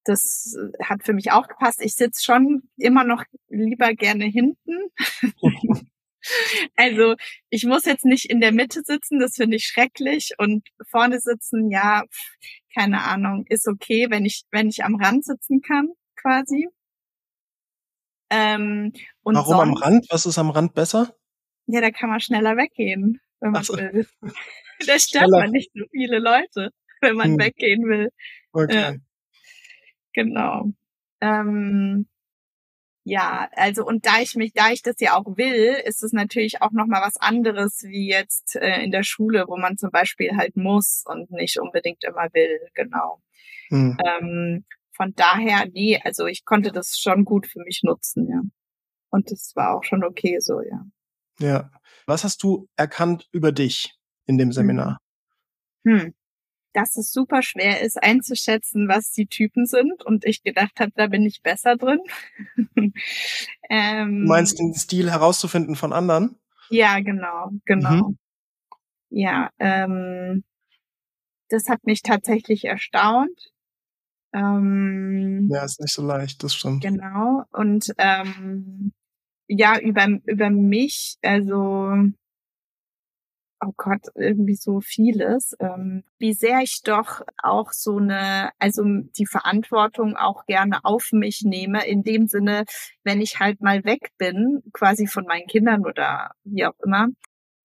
das 0.05 0.57
hat 0.83 1.05
für 1.05 1.13
mich 1.13 1.31
auch 1.31 1.47
gepasst. 1.47 1.81
Ich 1.81 1.95
sitze 1.95 2.25
schon 2.25 2.63
immer 2.77 3.05
noch 3.05 3.23
lieber 3.49 3.95
gerne 3.95 4.25
hinten. 4.25 4.91
also 6.77 7.15
ich 7.51 7.67
muss 7.67 7.85
jetzt 7.85 8.05
nicht 8.05 8.29
in 8.29 8.41
der 8.41 8.51
Mitte 8.53 8.83
sitzen, 8.85 9.21
das 9.21 9.37
finde 9.37 9.59
ich 9.59 9.67
schrecklich. 9.67 10.33
Und 10.39 10.67
vorne 10.91 11.21
sitzen, 11.21 11.71
ja, 11.71 12.03
keine 12.75 13.03
Ahnung, 13.05 13.45
ist 13.49 13.69
okay, 13.69 14.09
wenn 14.11 14.25
ich, 14.25 14.43
wenn 14.51 14.69
ich 14.69 14.85
am 14.85 14.97
Rand 14.97 15.25
sitzen 15.25 15.61
kann, 15.61 15.91
quasi. 16.17 16.69
Ähm, 18.35 18.93
und 19.23 19.35
Warum 19.35 19.57
sonst, 19.57 19.63
am 19.63 19.75
Rand? 19.75 20.07
Was 20.09 20.25
ist 20.25 20.39
am 20.39 20.49
Rand 20.49 20.73
besser? 20.73 21.15
Ja, 21.67 21.83
da 21.83 21.91
kann 21.91 22.09
man 22.09 22.21
schneller 22.21 22.57
weggehen, 22.57 23.21
wenn 23.41 23.53
man 23.53 23.63
so. 23.63 23.77
will. 23.77 24.07
da 24.87 24.99
stört 24.99 25.31
man 25.31 25.51
nicht 25.51 25.71
so 25.75 25.85
viele 25.91 26.19
Leute, 26.19 26.71
wenn 27.03 27.17
man 27.17 27.33
hm. 27.33 27.39
weggehen 27.39 27.85
will. 27.85 28.09
Okay. 28.53 28.75
Ja. 28.75 28.95
Genau. 30.15 30.73
Ähm, 31.21 32.07
ja, 33.05 33.51
also 33.53 33.85
und 33.85 34.07
da 34.07 34.21
ich 34.21 34.35
mich, 34.35 34.53
da 34.55 34.71
ich 34.71 34.83
das 34.83 34.97
ja 35.01 35.17
auch 35.17 35.37
will, 35.37 35.77
ist 35.85 36.03
es 36.03 36.13
natürlich 36.13 36.63
auch 36.63 36.71
noch 36.73 36.87
mal 36.87 37.03
was 37.03 37.17
anderes 37.19 37.83
wie 37.83 38.09
jetzt 38.09 38.57
äh, 38.57 38.83
in 38.83 38.93
der 38.93 39.03
Schule, 39.03 39.45
wo 39.47 39.59
man 39.59 39.77
zum 39.77 39.91
Beispiel 39.91 40.37
halt 40.37 40.57
muss 40.57 41.05
und 41.07 41.31
nicht 41.31 41.59
unbedingt 41.59 42.03
immer 42.05 42.29
will. 42.33 42.61
Genau. 42.75 43.21
Hm. 43.69 43.99
Ähm, 44.07 44.65
von 44.95 45.15
daher, 45.15 45.67
nee, 45.73 46.01
also 46.03 46.27
ich 46.27 46.45
konnte 46.45 46.73
das 46.73 46.99
schon 46.99 47.25
gut 47.25 47.47
für 47.47 47.61
mich 47.61 47.83
nutzen, 47.83 48.29
ja. 48.29 48.41
Und 49.11 49.31
das 49.31 49.53
war 49.55 49.77
auch 49.77 49.85
schon 49.85 50.05
okay 50.05 50.39
so, 50.41 50.61
ja. 50.61 50.85
Ja. 51.39 51.71
Was 52.07 52.25
hast 52.25 52.43
du 52.43 52.69
erkannt 52.77 53.29
über 53.33 53.53
dich 53.53 53.95
in 54.27 54.39
dem 54.39 54.49
hm. 54.49 54.53
Seminar? 54.53 54.99
Hm 55.85 56.15
dass 56.73 56.97
es 56.97 57.13
super 57.13 57.43
schwer 57.43 57.81
ist 57.81 58.03
einzuschätzen, 58.03 58.89
was 58.89 59.13
die 59.13 59.27
Typen 59.27 59.67
sind 59.67 60.05
und 60.05 60.25
ich 60.25 60.43
gedacht 60.43 60.81
habe, 60.81 60.93
da 60.95 61.07
bin 61.07 61.25
ich 61.25 61.43
besser 61.43 61.77
drin. 61.77 62.01
ähm, 63.71 64.23
du 64.23 64.29
meinst 64.29 64.59
den 64.59 64.75
Stil 64.75 65.11
herauszufinden 65.11 65.77
von 65.77 65.93
anderen? 65.93 66.39
Ja, 66.71 67.01
genau, 67.01 67.51
genau. 67.65 68.09
Mhm. 68.09 68.19
Ja, 69.11 69.51
ähm, 69.59 70.45
das 71.49 71.69
hat 71.69 71.85
mich 71.85 72.03
tatsächlich 72.03 72.65
erstaunt. 72.65 73.52
Ähm, 74.33 75.49
ja, 75.51 75.65
ist 75.65 75.81
nicht 75.81 75.93
so 75.93 76.07
leicht, 76.07 76.43
das 76.43 76.55
stimmt. 76.55 76.83
Genau. 76.83 77.45
Und 77.53 77.93
ähm, 77.99 78.93
ja, 79.49 79.79
über, 79.79 80.07
über 80.27 80.51
mich, 80.51 81.17
also 81.23 81.93
oh 83.65 83.73
Gott, 83.77 84.07
irgendwie 84.15 84.57
so 84.57 84.81
vieles, 84.81 85.55
ähm, 85.61 86.03
wie 86.19 86.33
sehr 86.33 86.61
ich 86.63 86.83
doch 86.83 87.23
auch 87.43 87.73
so 87.73 87.99
eine, 87.99 88.51
also 88.59 88.83
die 89.17 89.27
Verantwortung 89.27 90.17
auch 90.17 90.47
gerne 90.47 90.85
auf 90.85 91.11
mich 91.13 91.43
nehme, 91.45 91.87
in 91.87 92.03
dem 92.03 92.27
Sinne, 92.27 92.65
wenn 93.05 93.21
ich 93.21 93.39
halt 93.39 93.61
mal 93.61 93.85
weg 93.85 94.11
bin, 94.19 94.63
quasi 94.73 95.07
von 95.07 95.25
meinen 95.27 95.47
Kindern 95.47 95.87
oder 95.87 96.33
wie 96.45 96.67
auch 96.67 96.79
immer, 96.85 97.09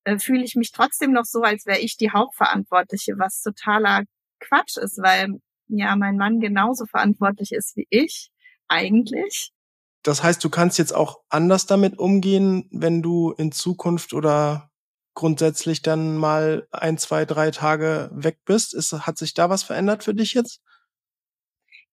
äh, 0.04 0.20
fühle 0.20 0.44
ich 0.44 0.56
mich 0.56 0.72
trotzdem 0.72 1.14
noch 1.14 1.26
so, 1.26 1.42
als 1.42 1.66
wäre 1.66 1.80
ich 1.80 1.98
die 1.98 2.12
Hauptverantwortliche, 2.12 3.18
was 3.18 3.42
totaler 3.42 4.04
Quatsch 4.40 4.78
ist, 4.78 5.00
weil 5.02 5.40
ja 5.68 5.96
mein 5.96 6.18
Mann 6.18 6.40
genauso 6.40 6.86
verantwortlich 6.86 7.52
ist 7.52 7.76
wie 7.76 7.88
ich, 7.90 8.32
eigentlich. 8.68 9.52
Das 10.04 10.24
heißt, 10.24 10.44
du 10.44 10.50
kannst 10.50 10.78
jetzt 10.78 10.96
auch 10.96 11.20
anders 11.30 11.66
damit 11.66 12.00
umgehen, 12.00 12.70
wenn 12.72 13.02
du 13.02 13.32
in 13.32 13.52
Zukunft 13.52 14.14
oder 14.14 14.72
grundsätzlich 15.14 15.82
dann 15.82 16.16
mal 16.16 16.68
ein, 16.72 16.98
zwei, 16.98 17.26
drei 17.26 17.52
Tage 17.52 18.10
weg 18.14 18.40
bist. 18.46 18.74
Ist, 18.74 18.94
hat 18.94 19.18
sich 19.18 19.34
da 19.34 19.50
was 19.50 19.64
verändert 19.64 20.04
für 20.04 20.14
dich 20.14 20.34
jetzt? 20.34 20.62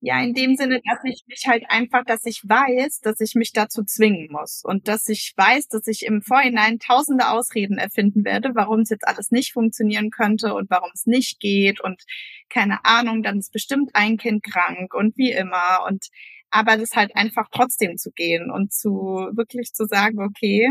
Ja, 0.07 0.23
in 0.23 0.35
dem 0.35 0.55
Sinne, 0.55 0.83
dass 0.85 0.99
ich 1.05 1.25
mich 1.27 1.45
halt 1.47 1.64
einfach, 1.71 2.05
dass 2.05 2.27
ich 2.27 2.43
weiß, 2.47 3.01
dass 3.01 3.21
ich 3.21 3.35
mich 3.35 3.53
dazu 3.53 3.85
zwingen 3.85 4.29
muss 4.31 4.61
und 4.62 4.87
dass 4.87 5.09
ich 5.09 5.33
weiß, 5.35 5.69
dass 5.69 5.87
ich 5.87 6.05
im 6.05 6.21
Vorhinein 6.21 6.79
tausende 6.79 7.31
Ausreden 7.31 7.79
erfinden 7.79 8.23
werde, 8.23 8.51
warum 8.55 8.81
es 8.81 8.90
jetzt 8.90 9.09
alles 9.09 9.31
nicht 9.31 9.55
funktionieren 9.55 10.11
könnte 10.11 10.53
und 10.53 10.69
warum 10.69 10.90
es 10.93 11.07
nicht 11.07 11.40
geht 11.40 11.81
und 11.81 12.03
keine 12.51 12.85
Ahnung, 12.85 13.23
dann 13.23 13.38
ist 13.38 13.51
bestimmt 13.51 13.93
ein 13.95 14.19
Kind 14.19 14.43
krank 14.45 14.93
und 14.93 15.17
wie 15.17 15.33
immer 15.33 15.87
und 15.88 16.09
aber 16.51 16.77
das 16.77 16.90
halt 16.95 17.17
einfach 17.17 17.49
trotzdem 17.51 17.97
zu 17.97 18.11
gehen 18.12 18.51
und 18.51 18.75
zu 18.75 18.90
wirklich 19.33 19.73
zu 19.73 19.87
sagen, 19.87 20.21
okay, 20.23 20.71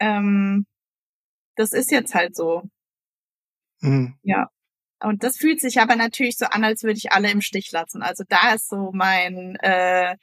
ähm, 0.00 0.64
das 1.56 1.72
ist 1.72 1.90
jetzt 1.90 2.14
halt 2.14 2.34
so. 2.36 2.62
Mhm. 3.82 4.14
Ja. 4.22 4.48
Und 5.04 5.22
das 5.22 5.36
fühlt 5.36 5.60
sich 5.60 5.80
aber 5.80 5.96
natürlich 5.96 6.36
so 6.36 6.46
an, 6.46 6.64
als 6.64 6.82
würde 6.82 6.98
ich 6.98 7.12
alle 7.12 7.30
im 7.30 7.40
Stich 7.40 7.70
lassen. 7.72 8.02
Also 8.02 8.24
da 8.28 8.54
ist 8.54 8.68
so 8.68 8.90
mein, 8.92 9.56
äh, 9.56 10.16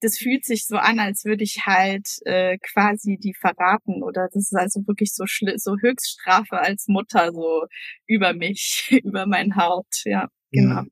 das 0.00 0.18
fühlt 0.18 0.44
sich 0.44 0.66
so 0.66 0.76
an, 0.76 0.98
als 1.00 1.24
würde 1.24 1.44
ich 1.44 1.66
halt 1.66 2.06
äh, 2.24 2.58
quasi 2.58 3.18
die 3.18 3.34
verraten 3.34 4.02
oder 4.02 4.28
das 4.32 4.50
ist 4.50 4.54
also 4.54 4.86
wirklich 4.86 5.14
so 5.14 5.24
so 5.56 5.76
Höchststrafe 5.80 6.58
als 6.58 6.86
Mutter 6.88 7.32
so 7.32 7.66
über 8.06 8.34
mich, 8.34 8.88
über 9.04 9.26
mein 9.26 9.56
Haupt. 9.56 10.02
Ja, 10.04 10.28
genau. 10.52 10.82
Mhm. 10.82 10.90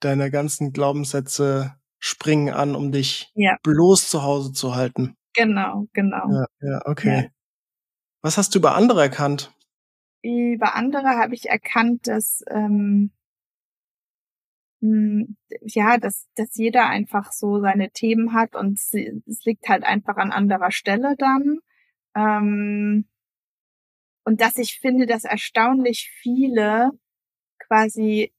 Deine 0.00 0.30
ganzen 0.30 0.72
Glaubenssätze 0.72 1.74
springen 1.98 2.54
an, 2.54 2.76
um 2.76 2.92
dich 2.92 3.32
ja. 3.34 3.56
bloß 3.62 4.08
zu 4.08 4.22
Hause 4.22 4.52
zu 4.52 4.76
halten. 4.76 5.16
Genau, 5.34 5.86
genau. 5.92 6.30
Ja, 6.30 6.46
ja 6.60 6.80
okay. 6.86 7.22
Ja. 7.24 7.28
Was 8.22 8.38
hast 8.38 8.54
du 8.54 8.60
über 8.60 8.74
andere 8.74 9.02
erkannt? 9.02 9.52
Über 10.22 10.74
andere 10.74 11.10
habe 11.10 11.34
ich 11.34 11.48
erkannt, 11.48 12.06
dass 12.06 12.44
ähm, 12.50 13.12
hm, 14.80 15.36
ja, 15.62 15.98
dass, 15.98 16.28
dass 16.36 16.56
jeder 16.56 16.86
einfach 16.88 17.32
so 17.32 17.60
seine 17.60 17.90
Themen 17.90 18.32
hat 18.32 18.54
und 18.54 18.78
es 18.78 19.44
liegt 19.44 19.68
halt 19.68 19.84
einfach 19.84 20.16
an 20.16 20.30
anderer 20.30 20.70
Stelle 20.70 21.16
dann. 21.16 21.58
Ähm, 22.14 23.08
und 24.24 24.40
dass 24.40 24.56
ich 24.56 24.78
finde, 24.78 25.06
dass 25.06 25.24
erstaunlich 25.24 26.10
viele 26.20 26.90
quasi 27.58 28.32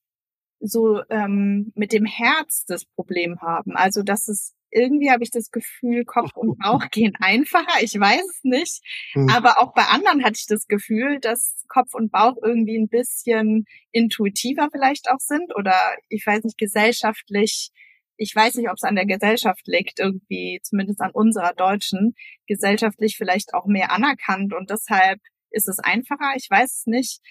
so 0.59 1.01
ähm, 1.09 1.71
mit 1.75 1.93
dem 1.93 2.05
Herz 2.05 2.65
das 2.65 2.85
Problem 2.85 3.41
haben. 3.41 3.75
Also 3.75 4.03
dass 4.03 4.27
es 4.27 4.55
irgendwie 4.71 5.11
habe 5.11 5.23
ich 5.23 5.31
das 5.31 5.51
Gefühl, 5.51 6.05
Kopf 6.05 6.35
und 6.35 6.57
Bauch 6.59 6.83
gehen 6.91 7.13
einfacher. 7.19 7.81
Ich 7.81 7.99
weiß 7.99 8.21
es 8.21 8.39
nicht. 8.43 8.81
Mhm. 9.13 9.29
Aber 9.29 9.61
auch 9.61 9.73
bei 9.73 9.83
anderen 9.83 10.23
hatte 10.23 10.37
ich 10.37 10.47
das 10.47 10.67
Gefühl, 10.67 11.19
dass 11.19 11.63
Kopf 11.67 11.93
und 11.93 12.11
Bauch 12.11 12.35
irgendwie 12.43 12.77
ein 12.77 12.89
bisschen 12.89 13.65
intuitiver 13.91 14.69
vielleicht 14.71 15.09
auch 15.09 15.19
sind 15.19 15.55
oder 15.55 15.75
ich 16.09 16.25
weiß 16.25 16.43
nicht, 16.43 16.57
gesellschaftlich. 16.57 17.71
Ich 18.17 18.35
weiß 18.35 18.55
nicht, 18.55 18.69
ob 18.69 18.75
es 18.75 18.83
an 18.83 18.95
der 18.95 19.05
Gesellschaft 19.05 19.65
liegt, 19.65 19.99
irgendwie, 19.99 20.59
zumindest 20.61 20.99
an 20.99 21.11
unserer 21.11 21.53
deutschen, 21.53 22.15
gesellschaftlich 22.47 23.15
vielleicht 23.15 23.53
auch 23.53 23.65
mehr 23.65 23.91
anerkannt 23.91 24.53
und 24.53 24.69
deshalb 24.69 25.19
ist 25.51 25.69
es 25.69 25.79
einfacher. 25.79 26.33
Ich 26.35 26.49
weiß 26.49 26.79
es 26.79 26.85
nicht. 26.85 27.21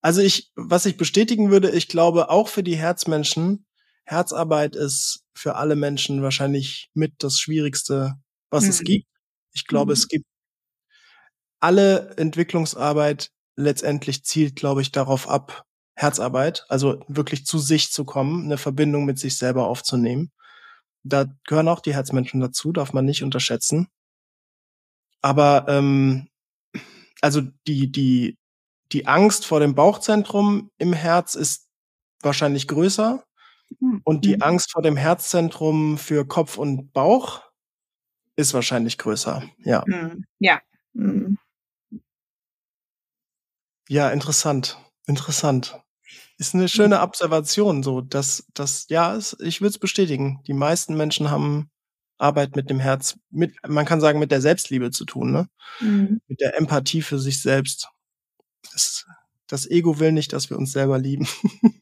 Also 0.00 0.22
ich, 0.22 0.50
was 0.56 0.86
ich 0.86 0.96
bestätigen 0.96 1.50
würde, 1.50 1.70
ich 1.70 1.88
glaube 1.88 2.30
auch 2.30 2.48
für 2.48 2.62
die 2.62 2.76
Herzmenschen, 2.76 3.66
Herzarbeit 4.10 4.74
ist 4.74 5.22
für 5.34 5.54
alle 5.54 5.76
Menschen 5.76 6.20
wahrscheinlich 6.20 6.90
mit 6.94 7.14
das 7.18 7.38
Schwierigste, 7.38 8.14
was 8.50 8.64
mhm. 8.64 8.70
es 8.70 8.80
gibt. 8.80 9.06
Ich 9.52 9.68
glaube, 9.68 9.92
mhm. 9.92 9.94
es 9.94 10.08
gibt 10.08 10.26
alle 11.60 12.16
Entwicklungsarbeit 12.16 13.30
letztendlich 13.54 14.24
zielt, 14.24 14.56
glaube 14.56 14.82
ich, 14.82 14.90
darauf 14.90 15.28
ab, 15.28 15.64
Herzarbeit, 15.94 16.64
also 16.68 17.04
wirklich 17.06 17.46
zu 17.46 17.58
sich 17.58 17.92
zu 17.92 18.04
kommen, 18.04 18.46
eine 18.46 18.58
Verbindung 18.58 19.04
mit 19.04 19.18
sich 19.18 19.36
selber 19.38 19.68
aufzunehmen. 19.68 20.32
Da 21.04 21.26
gehören 21.44 21.68
auch 21.68 21.80
die 21.80 21.94
Herzmenschen 21.94 22.40
dazu, 22.40 22.72
darf 22.72 22.92
man 22.92 23.04
nicht 23.04 23.22
unterschätzen. 23.22 23.86
Aber 25.22 25.66
ähm, 25.68 26.28
also 27.20 27.42
die 27.68 27.92
die 27.92 28.38
die 28.90 29.06
Angst 29.06 29.46
vor 29.46 29.60
dem 29.60 29.76
Bauchzentrum 29.76 30.70
im 30.78 30.94
Herz 30.94 31.36
ist 31.36 31.68
wahrscheinlich 32.22 32.66
größer 32.66 33.22
und 34.04 34.24
die 34.24 34.36
mhm. 34.36 34.42
Angst 34.42 34.72
vor 34.72 34.82
dem 34.82 34.96
Herzzentrum 34.96 35.98
für 35.98 36.26
Kopf 36.26 36.58
und 36.58 36.92
Bauch 36.92 37.42
ist 38.36 38.54
wahrscheinlich 38.54 38.98
größer. 38.98 39.42
Ja. 39.58 39.84
Hm, 39.86 40.24
ja. 40.38 40.60
Mhm. 40.92 41.38
Ja, 43.88 44.10
interessant. 44.10 44.78
Interessant. 45.06 45.80
Ist 46.38 46.54
eine 46.54 46.68
schöne 46.68 47.00
Observation, 47.00 47.82
so 47.82 48.00
dass 48.00 48.46
das 48.54 48.86
ja, 48.88 49.18
ich 49.40 49.60
würde 49.60 49.70
es 49.70 49.78
bestätigen. 49.78 50.42
Die 50.46 50.54
meisten 50.54 50.96
Menschen 50.96 51.30
haben 51.30 51.70
Arbeit 52.18 52.56
mit 52.56 52.70
dem 52.70 52.80
Herz, 52.80 53.18
mit 53.30 53.54
man 53.66 53.84
kann 53.84 54.00
sagen 54.00 54.18
mit 54.18 54.30
der 54.30 54.40
Selbstliebe 54.40 54.90
zu 54.90 55.04
tun, 55.04 55.32
ne? 55.32 55.48
Mhm. 55.80 56.20
Mit 56.28 56.40
der 56.40 56.56
Empathie 56.56 57.02
für 57.02 57.18
sich 57.18 57.42
selbst. 57.42 57.88
Das, 58.72 59.06
das 59.48 59.68
Ego 59.68 59.98
will 59.98 60.12
nicht, 60.12 60.32
dass 60.32 60.50
wir 60.50 60.56
uns 60.56 60.72
selber 60.72 60.98
lieben. 60.98 61.26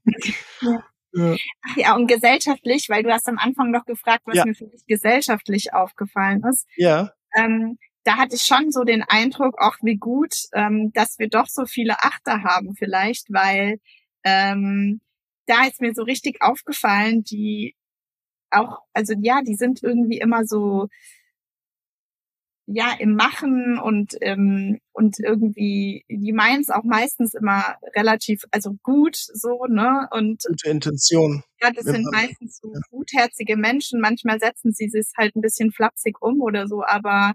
Ja. 0.61 0.82
Ja. 1.13 1.37
ja, 1.77 1.97
und 1.97 2.07
gesellschaftlich, 2.07 2.89
weil 2.89 3.03
du 3.03 3.13
hast 3.13 3.29
am 3.29 3.39
Anfang 3.39 3.71
noch 3.71 3.85
gefragt, 3.85 4.23
was 4.27 4.37
ja. 4.37 4.45
mir 4.45 4.55
für 4.55 4.67
dich 4.67 4.85
gesellschaftlich 4.87 5.73
aufgefallen 5.73 6.43
ist. 6.45 6.67
Ja. 6.77 7.13
Ähm, 7.37 7.79
da 8.05 8.17
hatte 8.17 8.37
ich 8.37 8.43
schon 8.43 8.71
so 8.71 8.85
den 8.85 9.03
Eindruck, 9.03 9.61
auch 9.61 9.77
wie 9.83 9.97
gut, 9.97 10.35
ähm, 10.55 10.93
dass 10.95 11.19
wir 11.19 11.29
doch 11.29 11.47
so 11.47 11.67
viele 11.67 11.99
Achter 12.03 12.43
haben 12.43 12.75
vielleicht, 12.75 13.33
weil 13.33 13.79
ähm, 14.25 15.01
da 15.47 15.67
ist 15.67 15.81
mir 15.81 15.95
so 15.95 16.03
richtig 16.03 16.43
aufgefallen, 16.43 17.23
die 17.25 17.75
auch, 18.51 18.79
also 18.93 19.15
ja, 19.21 19.43
die 19.43 19.55
sind 19.55 19.83
irgendwie 19.83 20.19
immer 20.19 20.45
so, 20.45 20.89
ja, 22.71 22.95
im 22.99 23.14
Machen 23.14 23.79
und, 23.79 24.14
ähm, 24.21 24.79
und 24.93 25.19
irgendwie, 25.21 26.05
die 26.09 26.33
meinen 26.33 26.61
es 26.61 26.69
auch 26.69 26.85
meistens 26.85 27.33
immer 27.33 27.77
relativ, 27.97 28.43
also 28.51 28.75
gut, 28.83 29.16
so, 29.16 29.64
ne, 29.66 30.07
und. 30.11 30.43
Gute 30.47 30.69
Intention. 30.69 31.43
Ja, 31.62 31.71
das 31.71 31.85
sind 31.85 32.05
meistens 32.12 32.61
so 32.61 32.73
gutherzige 32.91 33.57
Menschen. 33.57 34.01
Manchmal 34.01 34.39
setzen 34.39 34.73
sie 34.73 34.91
es 34.93 35.12
halt 35.16 35.35
ein 35.35 35.41
bisschen 35.41 35.73
flapsig 35.73 36.21
um 36.21 36.43
oder 36.43 36.69
so, 36.69 36.85
aber 36.85 37.33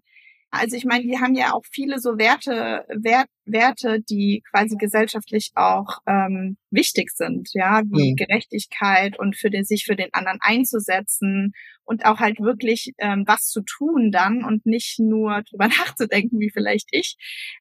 also 0.51 0.77
ich 0.77 0.85
meine, 0.85 1.03
die 1.03 1.17
haben 1.17 1.33
ja 1.33 1.53
auch 1.53 1.63
viele 1.65 1.97
so 1.97 2.19
Werte, 2.19 2.85
Wert, 2.89 3.27
Werte, 3.45 4.01
die 4.07 4.43
quasi 4.51 4.75
gesellschaftlich 4.77 5.51
auch 5.55 5.97
ähm, 6.05 6.57
wichtig 6.69 7.09
sind, 7.09 7.49
ja, 7.53 7.81
wie 7.89 8.11
mhm. 8.11 8.15
Gerechtigkeit 8.17 9.17
und 9.17 9.35
für 9.35 9.49
den, 9.49 9.63
sich 9.63 9.83
für 9.83 9.95
den 9.95 10.13
anderen 10.13 10.37
einzusetzen 10.41 11.53
und 11.85 12.05
auch 12.05 12.19
halt 12.19 12.39
wirklich 12.39 12.93
ähm, 12.97 13.23
was 13.27 13.47
zu 13.47 13.61
tun 13.61 14.11
dann 14.11 14.43
und 14.43 14.65
nicht 14.65 14.99
nur 14.99 15.41
drüber 15.43 15.67
nachzudenken, 15.79 16.39
wie 16.39 16.51
vielleicht 16.51 16.87
ich. 16.91 17.17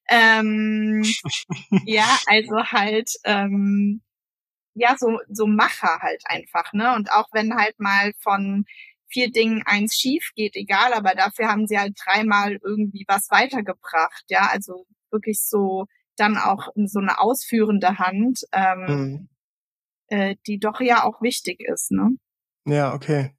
Ähm, 0.08 1.02
ja, 1.86 2.18
also 2.26 2.56
halt 2.64 3.10
ähm, 3.24 4.02
ja 4.74 4.96
so 4.98 5.18
so 5.28 5.46
Macher 5.46 5.98
halt 6.00 6.22
einfach, 6.24 6.72
ne? 6.72 6.94
Und 6.94 7.10
auch 7.12 7.28
wenn 7.32 7.56
halt 7.56 7.78
mal 7.78 8.12
von 8.18 8.64
vier 9.08 9.30
Dingen 9.30 9.62
eins 9.66 9.94
schief 9.94 10.30
geht, 10.34 10.56
egal, 10.56 10.94
aber 10.94 11.14
dafür 11.14 11.48
haben 11.48 11.66
sie 11.66 11.78
halt 11.78 11.94
dreimal 12.02 12.58
irgendwie 12.62 13.04
was 13.08 13.30
weitergebracht, 13.30 14.24
ja, 14.28 14.48
also 14.50 14.86
wirklich 15.10 15.42
so 15.42 15.86
dann 16.16 16.36
auch 16.36 16.68
so 16.86 16.98
eine 16.98 17.20
ausführende 17.20 17.98
Hand, 17.98 18.40
ähm, 18.52 18.86
mhm. 18.86 19.28
äh, 20.08 20.36
die 20.46 20.58
doch 20.58 20.80
ja 20.80 21.04
auch 21.04 21.20
wichtig 21.22 21.60
ist, 21.60 21.90
ne? 21.90 22.10
Ja, 22.64 22.94
okay. 22.94 23.34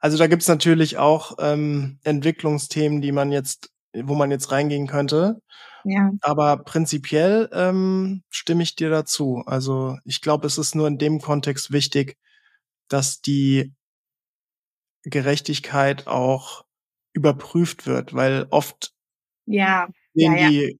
Also 0.00 0.16
da 0.16 0.26
gibt's 0.26 0.48
natürlich 0.48 0.98
auch 0.98 1.36
ähm, 1.38 1.98
Entwicklungsthemen, 2.04 3.02
die 3.02 3.12
man 3.12 3.32
jetzt, 3.32 3.70
wo 3.94 4.14
man 4.14 4.30
jetzt 4.30 4.50
reingehen 4.50 4.86
könnte. 4.86 5.40
Ja. 5.84 6.10
Aber 6.22 6.58
prinzipiell 6.58 7.48
ähm, 7.52 8.22
stimme 8.30 8.62
ich 8.62 8.76
dir 8.76 8.90
dazu. 8.90 9.42
Also 9.46 9.98
ich 10.04 10.20
glaube, 10.20 10.46
es 10.46 10.58
ist 10.58 10.74
nur 10.74 10.88
in 10.88 10.98
dem 10.98 11.20
Kontext 11.20 11.70
wichtig, 11.70 12.16
dass 12.88 13.20
die 13.20 13.72
Gerechtigkeit 15.02 16.06
auch 16.06 16.64
überprüft 17.12 17.86
wird, 17.86 18.14
weil 18.14 18.46
oft 18.50 18.92
ja, 19.46 19.88
sehen 20.14 20.36
ja, 20.36 20.42
ja. 20.42 20.48
die 20.48 20.78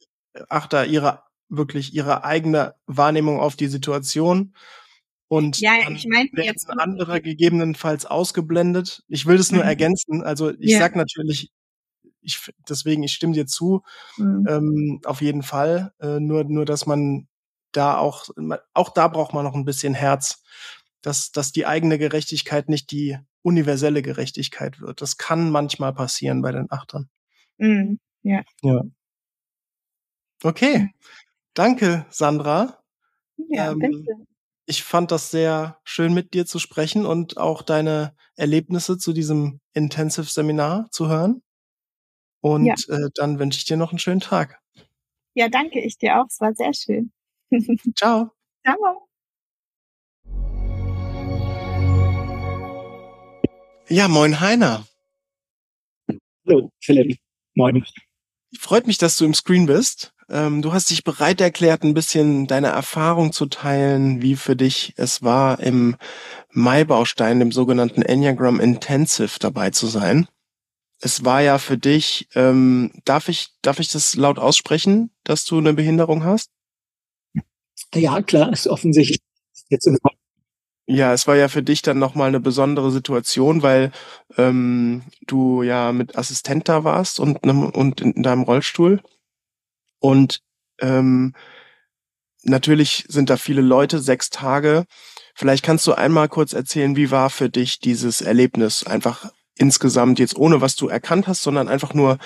Achter 0.49 0.87
ihre 0.87 1.23
wirklich 1.49 1.95
ihre 1.95 2.23
eigene 2.25 2.75
Wahrnehmung 2.87 3.41
auf 3.41 3.57
die 3.57 3.67
Situation 3.67 4.55
und 5.31 5.61
ja, 5.61 5.75
ich 5.89 6.09
meinte 6.09 6.43
jetzt 6.43 6.69
andere 6.69 7.21
gegebenenfalls 7.21 8.05
ausgeblendet. 8.05 9.05
Ich 9.07 9.27
will 9.27 9.37
das 9.37 9.53
nur 9.53 9.63
mhm. 9.63 9.69
ergänzen. 9.69 10.25
Also 10.25 10.51
ich 10.51 10.73
ja. 10.73 10.81
sag 10.81 10.97
natürlich, 10.97 11.53
ich 12.21 12.51
deswegen 12.69 13.05
ich 13.05 13.13
stimme 13.13 13.35
dir 13.35 13.47
zu, 13.47 13.85
mhm. 14.17 14.47
ähm, 14.49 15.01
auf 15.05 15.21
jeden 15.21 15.45
Fall. 15.45 15.93
Äh, 16.01 16.19
nur 16.19 16.43
nur, 16.43 16.65
dass 16.65 16.85
man 16.85 17.29
da 17.71 17.97
auch 17.97 18.29
auch 18.75 18.89
da 18.89 19.07
braucht 19.07 19.33
man 19.33 19.45
noch 19.45 19.55
ein 19.55 19.65
bisschen 19.65 19.95
Herz, 19.95 20.43
dass 21.01 21.31
dass 21.31 21.53
die 21.53 21.65
eigene 21.65 21.97
Gerechtigkeit 21.97 22.69
nicht 22.69 22.91
die 22.91 23.17
universelle 23.43 24.03
Gerechtigkeit 24.03 24.81
wird. 24.81 25.01
Das 25.01 25.17
kann 25.17 25.53
manchmal 25.53 25.95
passieren 25.95 26.43
bei 26.43 26.51
den 26.51 26.73
Achtern. 26.73 27.09
Mm, 27.59 27.99
ja. 28.25 28.43
Ja. 28.63 28.83
Okay. 30.43 30.91
Danke, 31.55 32.05
Sandra. 32.11 32.83
Ja, 33.49 33.71
ähm, 33.71 33.79
bitte. 33.79 34.27
Ich 34.71 34.85
fand 34.85 35.11
das 35.11 35.33
sehr 35.33 35.81
schön, 35.83 36.15
mit 36.15 36.33
dir 36.33 36.47
zu 36.47 36.61
sprechen 36.61 37.05
und 37.05 37.39
auch 37.39 37.63
deine 37.63 38.15
Erlebnisse 38.37 38.99
zu 38.99 39.13
diesem 39.13 39.61
Intensive-Seminar 39.73 40.89
zu 40.93 41.09
hören. 41.09 41.43
Und 42.41 42.67
ja. 42.67 42.75
äh, 42.87 43.11
dann 43.17 43.41
wünsche 43.41 43.59
ich 43.59 43.65
dir 43.65 43.77
noch 43.77 43.91
einen 43.91 43.99
schönen 43.99 44.21
Tag. 44.21 44.61
Ja, 45.35 45.49
danke 45.49 45.81
ich 45.81 45.99
dir 45.99 46.21
auch. 46.21 46.27
Es 46.29 46.41
war 46.41 46.55
sehr 46.55 46.73
schön. 46.73 47.11
Ciao. 47.97 48.31
Ciao. 48.65 49.09
Ja, 53.89 54.07
moin 54.07 54.39
Heiner. 54.39 54.87
Hallo, 56.47 56.71
Philipp. 56.81 57.19
Moin. 57.57 57.85
Freut 58.57 58.87
mich, 58.87 58.99
dass 58.99 59.17
du 59.17 59.25
im 59.25 59.35
Screen 59.35 59.67
bist. 59.67 60.15
Ähm, 60.31 60.63
du 60.63 60.73
hast 60.73 60.91
dich 60.91 61.03
bereit 61.03 61.41
erklärt, 61.41 61.83
ein 61.83 61.95
bisschen 61.95 62.47
deine 62.47 62.69
Erfahrung 62.69 63.33
zu 63.33 63.47
teilen, 63.47 64.23
wie 64.23 64.37
für 64.37 64.55
dich 64.55 64.95
es 64.97 65.23
war, 65.23 65.59
im 65.61 65.97
Mai-Baustein, 66.53 67.41
dem 67.41 67.51
sogenannten 67.51 68.03
Enneagram 68.03 68.61
Intensive 68.61 69.39
dabei 69.41 69.71
zu 69.71 69.89
sein. 69.89 70.29
Es 71.01 71.25
war 71.25 71.41
ja 71.41 71.59
für 71.59 71.79
dich, 71.79 72.29
ähm, 72.35 72.93
darf 73.05 73.29
ich, 73.29 73.49
darf 73.63 73.81
ich 73.81 73.89
das 73.89 74.15
laut 74.15 74.39
aussprechen, 74.39 75.11
dass 75.25 75.45
du 75.45 75.59
eine 75.59 75.75
Behinderung 75.75 76.25
hast? 76.25 76.51
Ja, 77.95 78.23
klar, 78.23 78.53
ist 78.53 78.69
offensichtlich. 78.69 79.21
Jetzt 79.69 79.87
im 79.87 79.99
ja, 80.93 81.13
es 81.13 81.29
war 81.29 81.37
ja 81.37 81.47
für 81.47 81.63
dich 81.63 81.83
dann 81.83 82.01
nochmal 82.01 82.27
eine 82.29 82.41
besondere 82.41 82.91
Situation, 82.91 83.63
weil 83.63 83.93
ähm, 84.37 85.03
du 85.25 85.63
ja 85.63 85.93
mit 85.93 86.19
Assistent 86.19 86.69
da 86.69 86.83
warst 86.83 87.21
und, 87.21 87.45
und 87.45 88.01
in 88.01 88.25
deinem 88.25 88.43
Rollstuhl. 88.43 89.01
Und 90.01 90.41
ähm, 90.81 91.35
natürlich 92.43 93.05
sind 93.09 93.31
da 93.31 93.37
viele 93.37 93.61
Leute, 93.61 94.01
sechs 94.01 94.31
Tage. 94.31 94.85
Vielleicht 95.35 95.65
kannst 95.65 95.87
du 95.87 95.93
einmal 95.93 96.29
kurz 96.29 96.53
erzählen, 96.53 96.97
wie 96.97 97.11
war 97.11 97.31
für 97.31 97.49
dich 97.49 97.79
dieses 97.79 98.21
Erlebnis? 98.21 98.85
Einfach 98.85 99.33
insgesamt 99.57 100.19
jetzt 100.19 100.37
ohne 100.37 100.61
was 100.61 100.75
du 100.77 100.89
erkannt 100.89 101.29
hast, 101.29 101.43
sondern 101.43 101.69
einfach 101.69 101.95
nur 101.95 102.19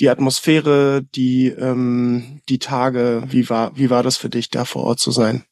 die 0.00 0.10
Atmosphäre, 0.10 1.02
die, 1.02 1.48
ähm, 1.48 2.42
die 2.48 2.58
Tage. 2.58 3.24
Wie 3.28 3.48
war, 3.48 3.76
wie 3.76 3.90
war 3.90 4.02
das 4.02 4.16
für 4.16 4.28
dich, 4.28 4.50
da 4.50 4.64
vor 4.64 4.84
Ort 4.84 5.00
zu 5.00 5.10
sein? 5.10 5.44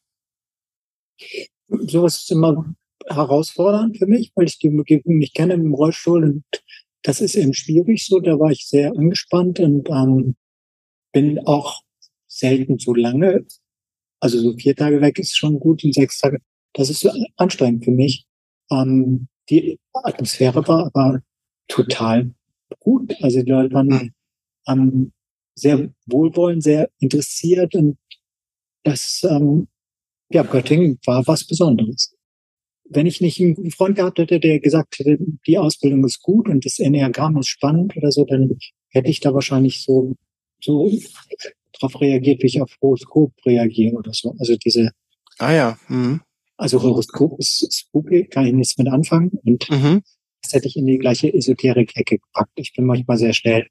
sowas 1.69 2.17
ist 2.17 2.31
immer 2.31 2.75
herausfordernd 3.07 3.99
für 3.99 4.07
mich, 4.07 4.33
weil 4.35 4.47
ich 4.47 4.59
die 4.59 4.69
Umgebung 4.69 5.19
nicht 5.19 5.35
kenne 5.35 5.55
im 5.55 5.75
Rollstuhl 5.75 6.25
und 6.25 6.45
das 7.03 7.21
ist 7.21 7.37
eben 7.37 7.55
schwierig 7.55 8.05
so. 8.05 8.19
Da 8.19 8.39
war 8.39 8.51
ich 8.51 8.67
sehr 8.67 8.91
angespannt 8.91 9.61
und 9.61 9.89
ähm, 9.89 10.35
bin 11.17 11.39
auch 11.47 11.83
selten 12.27 12.79
so 12.79 12.93
lange. 12.93 13.47
Also 14.21 14.39
so 14.39 14.55
vier 14.55 14.77
Tage 14.77 15.01
weg 15.01 15.19
ist 15.19 15.35
schon 15.35 15.59
gut 15.59 15.83
und 15.83 15.95
sechs 15.95 16.19
Tage. 16.19 16.43
Das 16.75 16.91
ist 16.91 17.01
so 17.01 17.11
anstrengend 17.37 17.87
für 17.87 17.91
mich. 17.91 18.27
Ähm, 18.71 19.29
die 19.49 19.79
Atmosphäre 19.95 20.69
war 20.69 20.87
aber 20.93 21.23
total 21.69 22.35
gut. 22.81 23.14
Also 23.23 23.43
die 23.43 23.51
Leute 23.51 23.75
waren 23.75 24.12
ähm, 24.69 25.12
sehr 25.55 25.89
wohlwollend, 26.05 26.62
sehr 26.62 26.91
interessiert 26.99 27.75
und 27.75 27.97
das 28.83 29.27
ähm, 29.27 29.69
ja, 30.29 30.43
Göttingen 30.43 30.99
war 31.07 31.27
was 31.27 31.47
Besonderes. 31.47 32.14
Wenn 32.91 33.07
ich 33.07 33.23
nicht 33.23 33.41
einen 33.41 33.71
Freund 33.71 33.97
gehabt 33.97 34.19
hätte, 34.19 34.39
der 34.39 34.61
gesagt 34.61 34.99
hätte, 34.99 35.17
die 35.47 35.57
Ausbildung 35.57 36.05
ist 36.05 36.21
gut 36.21 36.47
und 36.47 36.67
das 36.67 36.79
Enneagramm 36.79 37.39
ist 37.39 37.49
spannend 37.49 37.97
oder 37.97 38.12
so, 38.12 38.27
dann 38.27 38.59
hätte 38.91 39.09
ich 39.09 39.21
da 39.21 39.33
wahrscheinlich 39.33 39.83
so, 39.83 40.14
so 40.61 40.91
drauf 41.79 42.01
reagiert, 42.01 42.43
wie 42.43 42.47
ich 42.47 42.61
auf 42.61 42.77
Horoskop 42.81 43.33
reagiere 43.45 43.97
oder 43.97 44.13
so. 44.13 44.35
Also 44.39 44.57
diese. 44.57 44.91
Ah 45.39 45.53
ja. 45.53 45.79
Mhm. 45.89 46.21
Also 46.57 46.83
Horoskop 46.83 47.39
ist 47.39 47.69
spooky, 47.73 48.25
kann 48.25 48.47
ich 48.47 48.55
nichts 48.55 48.79
mit 48.79 48.89
anfangen 48.89 49.31
und 49.45 49.69
mhm. 49.71 50.03
das 50.43 50.55
hätte 50.55 50.69
ich 50.69 50.77
in 50.77 50.87
die 50.87 50.99
gleiche 50.99 51.33
Esoterik-Ecke 51.33 52.19
gepackt. 52.19 52.53
Ich 52.57 52.73
bin 52.73 52.87
manchmal 52.87 53.19
sehr 53.19 53.35
schnell 53.35 53.67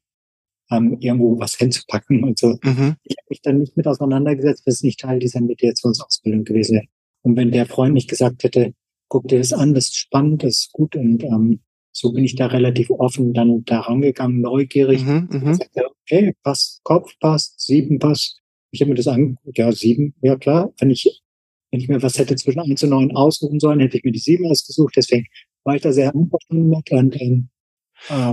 ähm, 0.72 0.98
irgendwo 1.00 1.40
was 1.40 1.56
hinzupacken 1.56 2.24
und 2.24 2.38
so. 2.38 2.58
Mhm. 2.64 2.96
Ich 3.04 3.18
habe 3.18 3.28
mich 3.30 3.42
dann 3.42 3.58
nicht 3.58 3.76
mit 3.76 3.88
auseinandergesetzt, 3.88 4.66
weil 4.66 4.74
es 4.74 4.84
nicht 4.84 5.00
Teil 5.00 5.20
dieser 5.20 5.42
Mediationsausbildung 5.42 6.44
gewesen 6.44 6.76
wäre. 6.76 6.86
Und 7.24 7.36
wenn 7.38 7.52
der 7.52 7.66
Freund 7.66 7.94
nicht 7.96 8.10
gesagt 8.10 8.44
hätte, 8.44 8.74
guck 9.08 9.28
dir 9.28 9.40
das 9.40 9.54
an, 9.54 9.74
das 9.74 9.86
ist 9.86 9.98
spannend, 9.98 10.44
das 10.44 10.52
ist 10.52 10.72
gut 10.72 10.96
und 10.96 11.24
ähm, 11.24 11.62
so 11.98 12.12
bin 12.12 12.26
ich 12.26 12.36
da 12.36 12.48
relativ 12.48 12.90
offen 12.90 13.34
dann 13.34 13.64
da 13.64 13.80
rangegangen, 13.80 14.42
neugierig. 14.42 15.06
Mhm, 15.06 15.54
sagte, 15.54 15.86
okay, 16.02 16.36
passt, 16.44 16.84
Kopf 16.84 17.18
passt, 17.22 17.62
sieben 17.62 18.00
passt. 18.00 18.42
Ich 18.72 18.82
habe 18.82 18.90
mir 18.90 18.96
das 18.96 19.08
angeguckt, 19.08 19.58
ja, 19.58 19.72
sieben, 19.72 20.14
ja 20.22 20.36
klar. 20.36 20.74
Wenn 20.78 20.90
ich, 20.90 21.24
wenn 21.72 21.80
ich 21.80 21.88
mir 21.88 22.04
was 22.04 22.20
hätte 22.20 22.36
zwischen 22.36 22.60
eins 22.60 22.84
und 22.84 22.90
neun 22.90 23.16
aussuchen 23.16 23.62
sollen, 23.62 23.80
hätte 23.80 23.98
ich 23.98 24.04
mir 24.04 24.12
die 24.12 24.20
sieben 24.20 24.46
ausgesucht. 24.52 24.96
Deswegen 24.98 25.28
war 25.64 25.78
ich 25.78 25.84
da 25.84 25.94
sehr 25.94 26.14
einverstanden 26.14 26.70
mit. 26.70 26.92
Und, 26.92 27.16
ähm, 27.22 27.50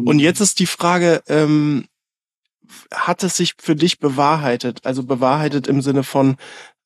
und 0.09 0.19
jetzt 0.19 0.41
ist 0.41 0.59
die 0.59 0.67
Frage, 0.67 1.23
ähm, 1.29 1.85
hat 2.93 3.23
es 3.23 3.37
sich 3.37 3.55
für 3.59 3.77
dich 3.77 4.01
bewahrheitet? 4.01 4.81
Also 4.83 5.05
bewahrheitet 5.05 5.69
im 5.69 5.83
Sinne 5.83 6.03
von, 6.03 6.37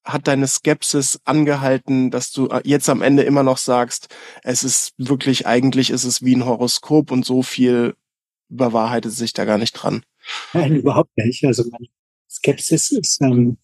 hat 0.06 0.28
deine 0.28 0.46
Skepsis 0.46 1.20
angehalten, 1.24 2.10
dass 2.10 2.30
du 2.30 2.48
äh, 2.48 2.62
jetzt 2.64 2.88
am 2.88 3.02
Ende 3.02 3.24
immer 3.24 3.42
noch 3.42 3.58
sagst, 3.58 4.08
es 4.44 4.62
ist 4.62 4.94
wirklich, 4.96 5.46
eigentlich 5.46 5.90
ist 5.90 6.04
es 6.04 6.22
wie 6.22 6.34
ein 6.34 6.46
Horoskop 6.46 7.10
und 7.10 7.26
so 7.26 7.42
viel 7.42 7.94
überwahrheitet 8.48 9.12
sich 9.12 9.32
da 9.32 9.44
gar 9.44 9.58
nicht 9.58 9.72
dran? 9.72 10.04
Nein, 10.52 10.76
überhaupt 10.76 11.10
nicht. 11.16 11.44
Also 11.44 11.64
meine 11.70 11.88
Skepsis 12.30 12.92
ist, 12.92 13.20
ähm, 13.20 13.58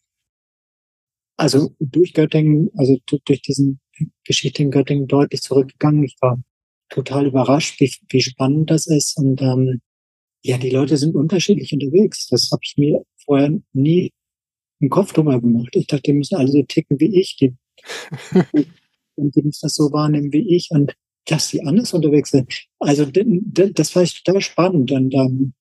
also 1.36 1.74
durch 1.78 2.12
Göttingen, 2.12 2.70
also 2.76 2.99
durch 3.07 3.43
diesen 3.43 3.80
Geschichte 4.24 4.62
in 4.62 4.70
Göttingen 4.70 5.07
deutlich 5.07 5.43
zurückgegangen. 5.43 6.03
Ich 6.03 6.16
war 6.20 6.43
total 6.88 7.26
überrascht, 7.26 7.80
wie, 7.80 7.93
wie 8.11 8.20
spannend 8.20 8.70
das 8.70 8.86
ist. 8.86 9.16
Und 9.16 9.40
ähm, 9.40 9.80
ja, 10.43 10.59
die 10.59 10.70
Leute 10.70 10.97
sind 10.97 11.14
unterschiedlich 11.14 11.72
unterwegs. 11.72 12.26
Das 12.28 12.51
habe 12.51 12.62
ich 12.64 12.74
mir 12.76 13.05
vorher 13.24 13.59
nie 13.72 14.12
im 14.82 14.90
Kopf 14.90 15.12
drüber 15.12 15.40
gemacht. 15.40 15.74
Ich 15.74 15.86
dachte, 15.86 16.02
die 16.02 16.12
müssen 16.12 16.36
alle 16.36 16.48
so 16.48 16.62
ticken 16.62 17.00
wie 17.00 17.18
ich. 17.18 17.36
Die, 17.36 17.54
und 19.14 19.36
die 19.36 19.42
müssen 19.42 19.60
das 19.62 19.74
so 19.74 19.92
wahrnehmen 19.92 20.32
wie 20.32 20.54
ich. 20.54 20.68
Und 20.70 20.94
dass 21.26 21.50
die 21.50 21.62
anders 21.62 21.94
unterwegs 21.94 22.30
sind. 22.30 22.52
Also 22.80 23.06
das 23.06 23.94
war 23.94 24.02
ich 24.02 24.22
total 24.22 24.40
spannend. 24.40 24.90
Und 24.90 25.14
ähm, 25.14 25.54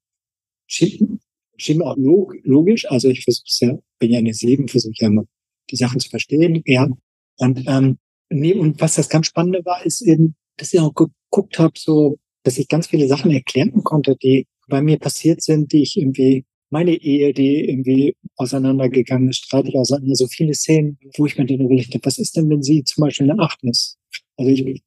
schien, 0.66 1.20
schien 1.58 1.78
mir 1.78 1.86
auch 1.86 1.98
logisch. 1.98 2.90
Also 2.90 3.10
ich 3.10 3.24
versuche 3.24 3.46
ja, 3.66 3.80
bin 4.00 4.12
ja 4.12 4.20
eine 4.20 4.34
Sieben, 4.34 4.68
versuche 4.68 4.94
ja 4.98 5.08
immer 5.08 5.26
die 5.70 5.76
Sachen 5.76 6.00
zu 6.00 6.10
verstehen. 6.10 6.62
Ja. 6.66 6.90
Und, 7.38 7.64
ähm, 7.68 8.00
nee, 8.30 8.54
und 8.54 8.82
was 8.82 8.96
das 8.96 9.10
ganz 9.10 9.28
Spannende 9.28 9.64
war, 9.66 9.86
ist 9.86 10.02
eben, 10.02 10.36
dass 10.58 10.74
ich 10.74 10.80
auch 10.80 10.94
geguckt 10.94 11.60
habe, 11.60 11.74
so, 11.78 12.18
dass 12.44 12.58
ich 12.58 12.68
ganz 12.68 12.88
viele 12.88 13.08
Sachen 13.08 13.32
erklären 13.32 13.84
konnte, 13.84 14.16
die 14.16 14.48
bei 14.68 14.82
mir 14.82 14.98
passiert 14.98 15.44
sind, 15.44 15.72
die 15.74 15.84
ich 15.84 15.98
irgendwie, 15.98 16.46
meine 16.72 16.94
Ehe, 16.94 17.34
die 17.34 17.70
irgendwie 17.70 18.16
auseinandergegangen 18.38 19.30
ist, 19.30 19.46
streitig 19.46 19.76
auseinander, 19.76 20.16
so 20.16 20.28
viele 20.28 20.54
Szenen, 20.54 20.98
wo 21.18 21.26
ich 21.26 21.38
mir 21.38 21.46
dann 21.46 21.60
überlegt 21.60 21.94
habe, 21.94 22.06
was 22.06 22.18
ist 22.18 22.36
denn, 22.36 22.50
wenn 22.50 22.64
sie 22.64 22.84
zum 22.84 23.04
Beispiel 23.04 23.30
eine 23.30 23.42
Acht 23.42 23.60
ist? 23.64 23.98
Also 24.38 24.50
ich 24.50 24.82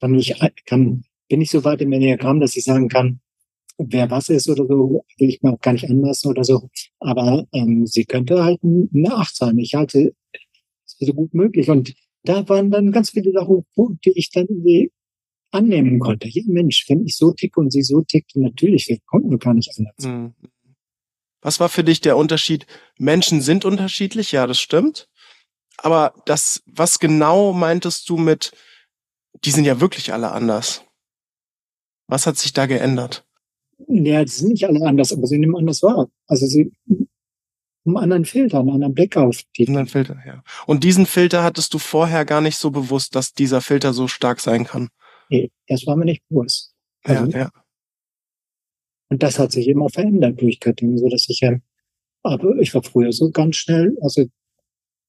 kann 0.00 0.12
nicht, 0.12 0.36
kann, 0.66 1.04
bin 1.28 1.40
ich 1.40 1.50
so 1.50 1.64
weit 1.64 1.80
im 1.80 1.92
Enneagramm, 1.92 2.40
dass 2.40 2.56
ich 2.56 2.64
sagen 2.64 2.88
kann, 2.88 3.20
wer 3.78 4.10
was 4.10 4.28
ist 4.28 4.48
oder 4.48 4.66
so, 4.66 5.04
will 5.18 5.28
ich 5.28 5.40
mir 5.42 5.52
auch 5.52 5.60
gar 5.60 5.72
nicht 5.72 5.88
anlassen 5.88 6.28
oder 6.28 6.42
so. 6.42 6.68
Aber 6.98 7.46
ähm, 7.52 7.86
sie 7.86 8.04
könnte 8.04 8.42
halt 8.42 8.60
eine 8.62 9.14
Acht 9.14 9.36
sein. 9.36 9.58
Ich 9.58 9.74
halte 9.74 10.12
es 10.84 10.94
für 10.94 11.06
so 11.06 11.14
gut 11.14 11.32
möglich. 11.34 11.70
Und 11.70 11.94
da 12.24 12.48
waren 12.48 12.70
dann 12.70 12.90
ganz 12.90 13.10
viele 13.10 13.30
Sachen, 13.32 13.64
die 14.04 14.12
ich 14.16 14.30
dann 14.30 14.46
irgendwie 14.48 14.90
annehmen 15.50 15.98
konnte. 16.00 16.28
Ja, 16.28 16.42
Mensch, 16.46 16.84
wenn 16.88 17.06
ich 17.06 17.16
so 17.16 17.32
ticke 17.32 17.60
und 17.60 17.72
sie 17.72 17.82
so 17.82 18.02
tickt, 18.02 18.34
natürlich, 18.34 18.88
wir 18.88 18.98
konnten 19.06 19.38
gar 19.38 19.54
nicht 19.54 19.72
anders. 19.78 20.04
Mhm. 20.04 20.34
Was 21.40 21.60
war 21.60 21.68
für 21.68 21.84
dich 21.84 22.00
der 22.00 22.16
Unterschied? 22.16 22.66
Menschen 22.98 23.40
sind 23.40 23.64
unterschiedlich, 23.64 24.32
ja, 24.32 24.46
das 24.46 24.58
stimmt. 24.58 25.08
Aber 25.76 26.14
das, 26.26 26.62
was 26.66 26.98
genau 26.98 27.52
meintest 27.52 28.08
du 28.08 28.16
mit, 28.16 28.52
die 29.44 29.50
sind 29.50 29.64
ja 29.64 29.80
wirklich 29.80 30.12
alle 30.12 30.32
anders? 30.32 30.84
Was 32.08 32.26
hat 32.26 32.36
sich 32.36 32.52
da 32.52 32.66
geändert? 32.66 33.24
Ja, 33.86 34.24
die 34.24 34.30
sind 34.30 34.50
nicht 34.50 34.66
alle 34.66 34.84
anders, 34.84 35.12
aber 35.12 35.26
sie 35.26 35.38
nehmen 35.38 35.56
anders 35.56 35.82
wahr. 35.82 36.08
Also 36.26 36.46
sie 36.46 36.72
einen 37.88 37.96
anderen 37.96 38.24
Filter, 38.24 38.60
einen 38.60 38.70
anderen 38.70 38.94
Blick 38.94 39.16
auf 39.16 39.40
die. 39.56 39.66
Einen 39.66 39.76
anderen 39.76 39.88
Filter, 39.88 40.18
ja. 40.26 40.42
Und 40.66 40.84
diesen 40.84 41.06
Filter 41.06 41.42
hattest 41.42 41.72
du 41.74 41.78
vorher 41.78 42.24
gar 42.24 42.40
nicht 42.40 42.58
so 42.58 42.70
bewusst, 42.70 43.14
dass 43.14 43.32
dieser 43.32 43.60
Filter 43.60 43.92
so 43.92 44.08
stark 44.08 44.40
sein 44.40 44.64
kann. 44.64 44.88
Nee, 45.28 45.50
das 45.68 45.86
war 45.86 45.96
mir 45.96 46.04
nicht 46.04 46.22
bewusst. 46.28 46.74
Also, 47.04 47.26
ja, 47.30 47.38
ja. 47.38 47.50
Und 49.10 49.22
das 49.22 49.38
hat 49.38 49.52
sich 49.52 49.68
immer 49.68 49.88
verändert 49.88 50.40
durch 50.40 50.60
Göttingen, 50.60 50.98
so 50.98 51.08
dass 51.08 51.28
ich 51.28 51.40
ja, 51.40 51.56
aber 52.22 52.56
ich 52.58 52.74
war 52.74 52.82
früher 52.82 53.12
so 53.12 53.30
ganz 53.30 53.56
schnell, 53.56 53.96
also 54.02 54.26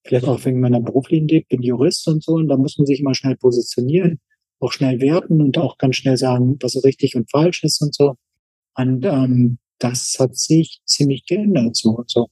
vielleicht 0.06 0.26
auch 0.26 0.43
wegen 0.45 0.62
meiner 0.62 0.80
beruflichen 0.80 1.28
ich 1.30 1.47
bin 1.47 1.62
Jurist 1.62 2.08
und 2.08 2.24
so, 2.24 2.34
und 2.34 2.47
da 2.47 2.58
muss 2.58 2.78
man 2.78 2.86
sich 2.86 3.02
immer 3.02 3.16
schnell 3.16 3.36
positionieren, 3.36 4.20
auch 4.60 4.72
schnell 4.72 5.02
werten 5.02 5.41
und 5.41 5.58
auch 5.58 5.78
ganz 5.78 5.97
schnell 5.97 6.18
sagen, 6.18 6.58
was 6.62 6.82
richtig 6.84 7.16
und 7.16 7.30
falsch 7.30 7.64
ist 7.64 7.82
und 7.82 7.93
so. 7.93 8.16
Und 8.76 9.06
ähm, 9.06 9.60
das 9.80 10.18
hat 10.20 10.36
sich 10.36 10.82
ziemlich 10.86 11.26
geändert. 11.26 11.76
So 11.76 11.91
und 11.91 12.10
so. 12.10 12.28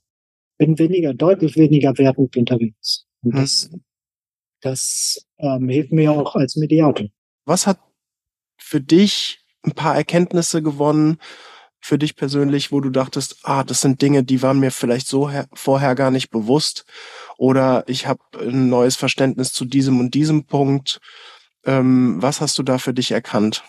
Bin 0.57 0.77
weniger, 0.77 1.13
deutlich 1.13 1.55
weniger 1.55 1.97
wertend 1.97 2.35
unterwegs. 2.35 3.05
Und 3.21 3.35
das, 3.35 3.69
hm. 3.71 3.83
das 4.61 5.25
ähm, 5.39 5.69
hilft 5.69 5.91
mir 5.91 6.11
auch 6.11 6.35
als 6.35 6.55
Mediator. 6.55 7.07
Was 7.45 7.67
hat 7.67 7.79
für 8.57 8.81
dich 8.81 9.39
ein 9.63 9.73
paar 9.73 9.95
Erkenntnisse 9.95 10.61
gewonnen, 10.61 11.17
für 11.79 11.97
dich 11.97 12.15
persönlich, 12.15 12.71
wo 12.71 12.81
du 12.81 12.89
dachtest, 12.89 13.37
ah, 13.43 13.63
das 13.63 13.81
sind 13.81 14.01
Dinge, 14.01 14.23
die 14.23 14.41
waren 14.41 14.59
mir 14.59 14.71
vielleicht 14.71 15.07
so 15.07 15.29
vorher 15.53 15.95
gar 15.95 16.11
nicht 16.11 16.29
bewusst 16.29 16.85
oder 17.37 17.83
ich 17.87 18.07
habe 18.07 18.21
ein 18.39 18.69
neues 18.69 18.95
Verständnis 18.95 19.53
zu 19.53 19.65
diesem 19.65 19.99
und 19.99 20.13
diesem 20.13 20.45
Punkt. 20.45 20.99
Ähm, 21.65 22.17
was 22.19 22.41
hast 22.41 22.57
du 22.57 22.63
da 22.63 22.77
für 22.77 22.93
dich 22.93 23.11
erkannt? 23.11 23.63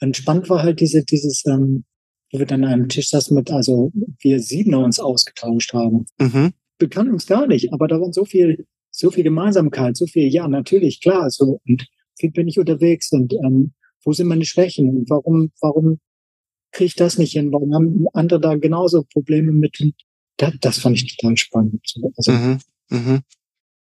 Entspannt 0.00 0.48
war 0.48 0.62
halt 0.62 0.80
diese, 0.80 1.04
dieses, 1.04 1.44
ähm, 1.46 1.84
wo 2.32 2.38
wir 2.38 2.46
dann 2.46 2.64
an 2.64 2.72
einem 2.72 2.88
Tisch 2.88 3.10
saßen 3.10 3.34
mit, 3.34 3.50
also 3.50 3.92
wir 4.20 4.40
sieben 4.40 4.74
uns 4.74 4.98
ausgetauscht 4.98 5.72
haben. 5.72 6.06
Mhm. 6.18 6.52
Wir 6.78 6.88
kannten 6.88 7.12
uns 7.12 7.26
gar 7.26 7.46
nicht, 7.46 7.72
aber 7.72 7.88
da 7.88 8.00
waren 8.00 8.12
so 8.12 8.24
viel, 8.24 8.66
so 8.90 9.10
viel 9.10 9.24
Gemeinsamkeit, 9.24 9.96
so 9.96 10.06
viel, 10.06 10.32
ja, 10.32 10.48
natürlich, 10.48 11.00
klar, 11.00 11.30
so, 11.30 11.60
und 11.66 11.86
wie 12.18 12.30
bin 12.30 12.48
ich 12.48 12.58
unterwegs 12.58 13.12
und 13.12 13.32
ähm, 13.34 13.72
wo 14.04 14.12
sind 14.12 14.28
meine 14.28 14.44
Schwächen 14.44 14.88
und 14.90 15.10
warum, 15.10 15.50
warum 15.60 15.98
kriege 16.72 16.86
ich 16.86 16.94
das 16.94 17.18
nicht 17.18 17.32
hin? 17.32 17.52
Warum 17.52 17.74
haben 17.74 18.06
andere 18.12 18.40
da 18.40 18.54
genauso 18.56 19.02
Probleme 19.02 19.52
mit? 19.52 19.78
Das, 20.36 20.52
das 20.60 20.78
fand 20.78 20.96
ich 20.96 21.16
total 21.16 21.36
spannend. 21.36 21.80
Also, 22.16 22.32
mhm, 22.32 22.58
mh. 22.90 23.20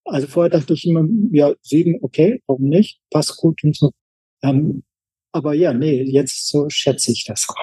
also 0.05 0.26
vorher 0.26 0.51
dachte 0.51 0.74
ich 0.74 0.87
immer, 0.87 1.05
ja, 1.32 1.53
sieben, 1.62 1.99
okay, 2.03 2.43
warum 2.47 2.68
nicht? 2.68 3.01
Passt 3.11 3.37
gut 3.37 3.62
und 3.64 3.76
so. 3.76 3.91
Ähm, 4.43 4.85
aber 5.32 5.55
ja, 5.55 5.72
nee, 5.72 6.03
jetzt 6.03 6.49
so 6.49 6.68
schätze 6.68 7.11
ich 7.11 7.24
das 7.24 7.49
auch. 7.49 7.57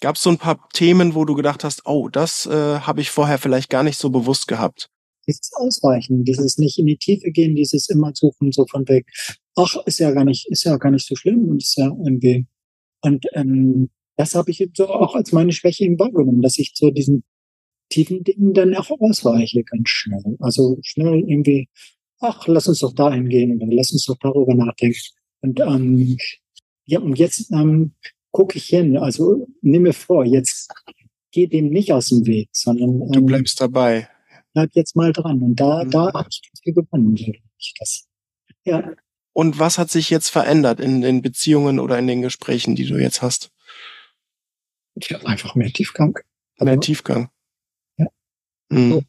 Gab 0.00 0.16
es 0.16 0.22
so 0.22 0.30
ein 0.30 0.38
paar 0.38 0.68
Themen, 0.72 1.14
wo 1.14 1.24
du 1.24 1.34
gedacht 1.34 1.64
hast, 1.64 1.86
oh, 1.86 2.08
das 2.08 2.46
äh, 2.46 2.50
habe 2.80 3.00
ich 3.00 3.10
vorher 3.10 3.38
vielleicht 3.38 3.70
gar 3.70 3.82
nicht 3.82 3.98
so 3.98 4.10
bewusst 4.10 4.48
gehabt? 4.48 4.88
Dieses 5.28 5.52
Ausweichen, 5.54 6.24
dieses 6.24 6.58
nicht 6.58 6.78
in 6.78 6.86
die 6.86 6.96
Tiefe 6.96 7.30
gehen, 7.30 7.54
dieses 7.54 7.88
immer 7.88 8.12
suchen, 8.14 8.50
so 8.50 8.66
von 8.66 8.88
weg, 8.88 9.06
ach, 9.54 9.76
ist 9.86 10.00
ja 10.00 10.10
gar 10.10 10.24
nicht, 10.24 10.50
ist 10.50 10.64
ja 10.64 10.76
gar 10.76 10.90
nicht 10.90 11.06
so 11.06 11.14
schlimm 11.14 11.48
und 11.48 11.62
ist 11.62 11.76
ja 11.76 11.86
irgendwie. 11.86 12.46
Und 13.00 13.26
ähm, 13.34 13.90
das 14.16 14.34
habe 14.34 14.50
ich 14.50 14.58
jetzt 14.58 14.76
so 14.76 14.88
auch 14.88 15.14
als 15.14 15.32
meine 15.32 15.52
Schwäche 15.52 15.84
eben 15.84 15.98
wahrgenommen, 15.98 16.42
dass 16.42 16.58
ich 16.58 16.74
zu 16.74 16.90
diesen 16.90 17.24
tiefen 17.88 18.24
Dingen 18.24 18.54
dann 18.54 18.74
auch 18.74 18.90
ausweiche 18.90 19.62
ganz 19.64 19.88
schnell. 19.88 20.36
Also 20.40 20.78
schnell 20.82 21.24
irgendwie, 21.26 21.68
ach, 22.20 22.46
lass 22.46 22.68
uns 22.68 22.80
doch 22.80 22.94
dahin 22.94 23.28
gehen 23.28 23.56
oder 23.56 23.66
lass 23.70 23.92
uns 23.92 24.04
doch 24.06 24.16
darüber 24.18 24.54
nachdenken. 24.54 24.98
Und 25.40 25.60
ähm, 25.60 26.16
ja, 26.84 27.00
und 27.00 27.18
jetzt 27.18 27.50
ähm, 27.52 27.92
gucke 28.30 28.56
ich 28.58 28.66
hin. 28.66 28.96
Also 28.96 29.46
nimm 29.60 29.82
mir 29.82 29.92
vor, 29.92 30.24
jetzt 30.24 30.70
geh 31.30 31.46
dem 31.46 31.70
nicht 31.70 31.92
aus 31.92 32.08
dem 32.08 32.26
Weg, 32.26 32.48
sondern 32.52 33.02
ähm, 33.02 33.12
du 33.12 33.22
bleibst 33.22 33.60
dabei. 33.60 34.08
Bleib 34.54 34.70
jetzt 34.74 34.96
mal 34.96 35.12
dran. 35.12 35.40
Und 35.42 35.56
da, 35.56 35.84
mhm. 35.84 35.90
da 35.90 36.12
habe 36.12 36.28
ich 36.30 36.42
viel 36.62 36.74
gewonnen. 36.74 37.16
Das, 37.78 38.06
ja. 38.64 38.92
Und 39.32 39.58
was 39.58 39.78
hat 39.78 39.90
sich 39.90 40.10
jetzt 40.10 40.28
verändert 40.28 40.78
in 40.78 41.00
den 41.00 41.22
Beziehungen 41.22 41.78
oder 41.78 41.98
in 41.98 42.06
den 42.06 42.22
Gesprächen, 42.22 42.76
die 42.76 42.86
du 42.86 42.98
jetzt 42.98 43.22
hast? 43.22 43.50
Ja, 44.96 45.18
einfach 45.24 45.54
mehr 45.54 45.72
Tiefgang. 45.72 46.18
Mehr 46.58 46.72
also, 46.72 46.80
Tiefgang. 46.80 47.30
Ja. 47.98 48.06
Mhm. 48.70 48.90
So, 48.90 49.02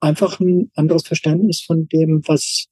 einfach 0.00 0.40
ein 0.40 0.70
anderes 0.74 1.06
Verständnis 1.06 1.62
von 1.62 1.88
dem, 1.88 2.22
was, 2.26 2.66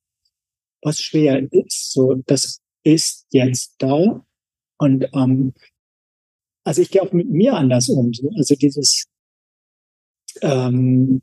was 0.82 1.00
schwer 1.00 1.46
ist. 1.52 1.92
So, 1.92 2.14
das 2.26 2.60
ist 2.82 3.26
jetzt 3.30 3.76
da. 3.78 4.24
Und 4.78 5.08
ähm, 5.12 5.54
also 6.64 6.82
ich 6.82 6.90
gehe 6.90 7.02
auch 7.02 7.12
mit 7.12 7.30
mir 7.30 7.54
anders 7.54 7.88
um. 7.88 8.12
So. 8.12 8.30
Also 8.36 8.54
dieses, 8.54 9.06
ähm, 10.42 11.22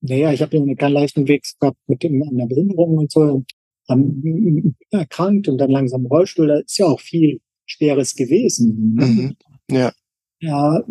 naja, 0.00 0.32
ich 0.32 0.42
habe 0.42 0.56
einen 0.56 0.76
ganz 0.76 0.92
leichten 0.92 1.28
Weg 1.28 1.44
gehabt 1.58 1.78
mit 1.86 2.02
dem, 2.02 2.22
einer 2.22 2.46
Behinderung 2.46 2.98
und 2.98 3.10
so 3.10 3.44
ähm, 3.88 4.76
erkrankt 4.90 5.48
und 5.48 5.58
dann 5.58 5.70
langsam 5.70 6.06
Rollstuhl, 6.06 6.48
da 6.48 6.58
ist 6.58 6.78
ja 6.78 6.86
auch 6.86 7.00
viel 7.00 7.40
Schweres 7.66 8.14
gewesen. 8.14 8.94
Ne? 8.94 9.06
Mhm. 9.06 9.36
Ja. 9.70 9.92
Ja. 10.44 10.82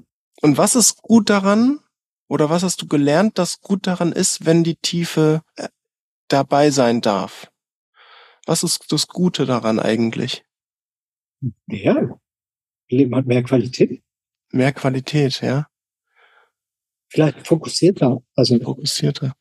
Und 0.41 0.57
was 0.57 0.75
ist 0.75 1.01
gut 1.01 1.29
daran? 1.29 1.79
Oder 2.27 2.49
was 2.49 2.63
hast 2.63 2.81
du 2.81 2.87
gelernt, 2.87 3.37
dass 3.37 3.61
gut 3.61 3.85
daran 3.85 4.11
ist, 4.11 4.45
wenn 4.45 4.63
die 4.63 4.75
Tiefe 4.75 5.43
äh, 5.55 5.67
dabei 6.27 6.71
sein 6.71 7.01
darf? 7.01 7.51
Was 8.45 8.63
ist 8.63 8.91
das 8.91 9.07
Gute 9.07 9.45
daran 9.45 9.79
eigentlich? 9.79 10.43
Ja, 11.67 12.19
Leben 12.89 13.15
hat 13.15 13.27
mehr 13.27 13.43
Qualität. 13.43 14.01
Mehr 14.51 14.71
Qualität, 14.71 15.41
ja. 15.41 15.67
Vielleicht 17.09 17.45
fokussierter. 17.45 18.23
Also 18.35 18.59
fokussierter. 18.59 19.33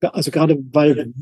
Also 0.00 0.30
gerade 0.30 0.56
weil 0.72 1.12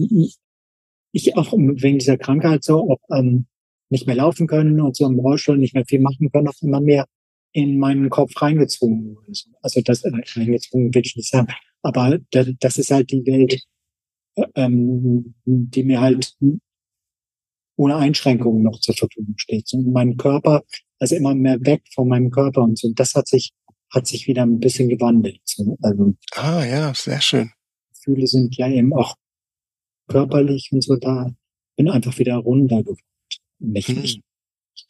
ich 1.12 1.37
auch 1.37 1.53
wegen 1.53 1.99
dieser 1.99 2.18
Krankheit 2.18 2.62
so 2.62 2.91
auch 2.91 3.16
ähm, 3.16 3.47
nicht 3.89 4.07
mehr 4.07 4.16
laufen 4.16 4.47
können 4.47 4.81
und 4.81 4.97
so 4.97 5.07
im 5.07 5.18
Rollstuhl 5.18 5.59
nicht 5.59 5.74
mehr 5.74 5.87
viel 5.87 6.01
machen 6.01 6.31
können, 6.31 6.49
auch 6.49 6.62
immer 6.62 6.81
mehr 6.81 7.07
in 7.57 7.78
meinen 7.78 8.11
Kopf 8.11 8.32
reingezwungen 8.42 9.16
wurde. 9.16 9.32
Also 9.62 9.80
das 9.80 10.02
äh, 10.04 10.11
reingezwungen 10.12 10.94
will 10.94 11.02
ich 11.07 11.16
nicht 11.16 11.30
sagen. 11.30 11.48
Aber 11.80 12.18
das 12.30 12.76
ist 12.76 12.90
halt 12.90 13.11
die 13.11 13.24
Welt, 13.24 13.62
ähm, 14.54 15.34
die 15.46 15.82
mir 15.82 16.02
halt 16.02 16.36
ohne 17.76 17.96
Einschränkungen 17.96 18.62
noch 18.62 18.78
zur 18.80 18.94
Verfügung 18.94 19.38
steht. 19.38 19.72
Und 19.72 19.90
mein 19.90 20.18
Körper, 20.18 20.64
also 20.98 21.16
immer 21.16 21.34
mehr 21.34 21.59
weg 21.64 21.82
von 21.94 22.09
meinem 22.09 22.30
Körper 22.30 22.62
und 22.62 22.78
so. 22.78 22.88
Und 22.88 23.00
das 23.00 23.14
hat 23.14 23.26
sich, 23.26 23.52
hat 23.90 24.07
sich 24.07 24.26
wieder 24.26 24.42
ein 24.42 24.61
bisschen 24.61 24.90
gewandelt. 24.90 25.40
So. 25.44 25.78
Also, 25.80 26.14
ah, 26.34 26.62
ja, 26.62 26.92
sehr 26.94 27.22
schön. 27.22 27.52
Gefühle 27.94 28.26
sind 28.26 28.54
ja 28.59 28.68
eben 28.68 28.92
auch 28.92 29.14
körperlich 30.09 30.68
und 30.72 30.84
so 30.84 30.96
da. 30.96 31.34
Bin 31.76 31.88
einfach 31.88 32.18
wieder 32.18 32.36
runtergekommen. 32.36 33.00
Nicht, 33.61 33.88
hm. 33.88 34.22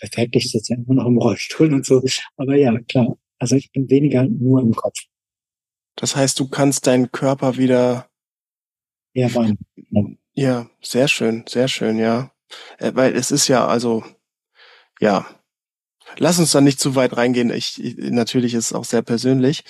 Ich, 0.00 0.28
ich 0.32 0.52
jetzt 0.52 0.68
ja 0.68 0.76
immer 0.76 0.94
noch 0.94 1.06
im 1.06 1.18
Rollstuhl 1.18 1.72
und 1.72 1.86
so. 1.86 2.02
Aber 2.36 2.56
ja, 2.56 2.78
klar. 2.80 3.16
Also 3.38 3.56
ich 3.56 3.70
bin 3.72 3.88
weniger 3.90 4.24
nur 4.24 4.62
im 4.62 4.74
Kopf. 4.74 4.98
Das 5.96 6.16
heißt, 6.16 6.38
du 6.38 6.48
kannst 6.48 6.86
deinen 6.86 7.10
Körper 7.10 7.56
wieder. 7.56 8.08
Ja, 9.14 9.34
wann? 9.34 9.58
Ja, 10.34 10.68
sehr 10.82 11.08
schön, 11.08 11.44
sehr 11.48 11.68
schön, 11.68 11.98
ja. 11.98 12.32
Äh, 12.78 12.92
weil 12.94 13.14
es 13.14 13.30
ist 13.30 13.48
ja, 13.48 13.66
also, 13.66 14.04
ja. 15.00 15.26
Lass 16.18 16.38
uns 16.38 16.52
da 16.52 16.60
nicht 16.60 16.78
zu 16.78 16.94
weit 16.94 17.16
reingehen. 17.16 17.50
Ich, 17.50 17.82
ich, 17.82 17.96
natürlich 17.96 18.54
ist 18.54 18.66
es 18.66 18.72
auch 18.72 18.84
sehr 18.84 19.02
persönlich. 19.02 19.64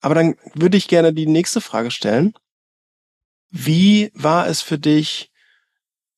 Aber 0.00 0.14
dann 0.14 0.36
würde 0.54 0.76
ich 0.76 0.88
gerne 0.88 1.14
die 1.14 1.26
nächste 1.26 1.60
Frage 1.60 1.90
stellen. 1.90 2.34
Wie 3.50 4.10
war 4.14 4.48
es 4.48 4.60
für 4.60 4.78
dich, 4.78 5.30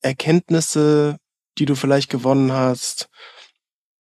Erkenntnisse, 0.01 1.19
die 1.57 1.65
du 1.65 1.75
vielleicht 1.75 2.09
gewonnen 2.09 2.51
hast, 2.51 3.09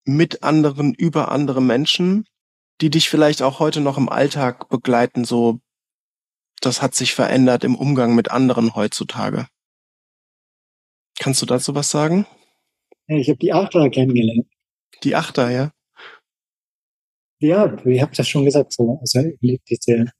mit 0.03 0.43
anderen, 0.43 0.93
über 0.93 1.31
andere 1.31 1.61
Menschen, 1.61 2.25
die 2.81 2.89
dich 2.89 3.09
vielleicht 3.09 3.41
auch 3.41 3.59
heute 3.59 3.81
noch 3.81 3.97
im 3.97 4.09
Alltag 4.09 4.69
begleiten, 4.69 5.25
so, 5.25 5.59
das 6.61 6.81
hat 6.81 6.95
sich 6.95 7.13
verändert 7.13 7.63
im 7.63 7.75
Umgang 7.75 8.15
mit 8.15 8.31
anderen 8.31 8.75
heutzutage? 8.75 9.47
Kannst 11.19 11.41
du 11.41 11.45
dazu 11.45 11.75
was 11.75 11.91
sagen? 11.91 12.25
Ich 13.07 13.29
habe 13.29 13.37
die 13.37 13.53
Achter 13.53 13.89
kennengelernt. 13.89 14.47
Die 15.03 15.15
Achter, 15.15 15.49
ja? 15.49 15.71
Ja, 17.39 17.75
ich 17.85 18.01
habe 18.01 18.15
das 18.15 18.27
schon 18.27 18.45
gesagt. 18.45 18.73
So. 18.73 18.99
Also 19.01 19.21
diese, 19.41 20.11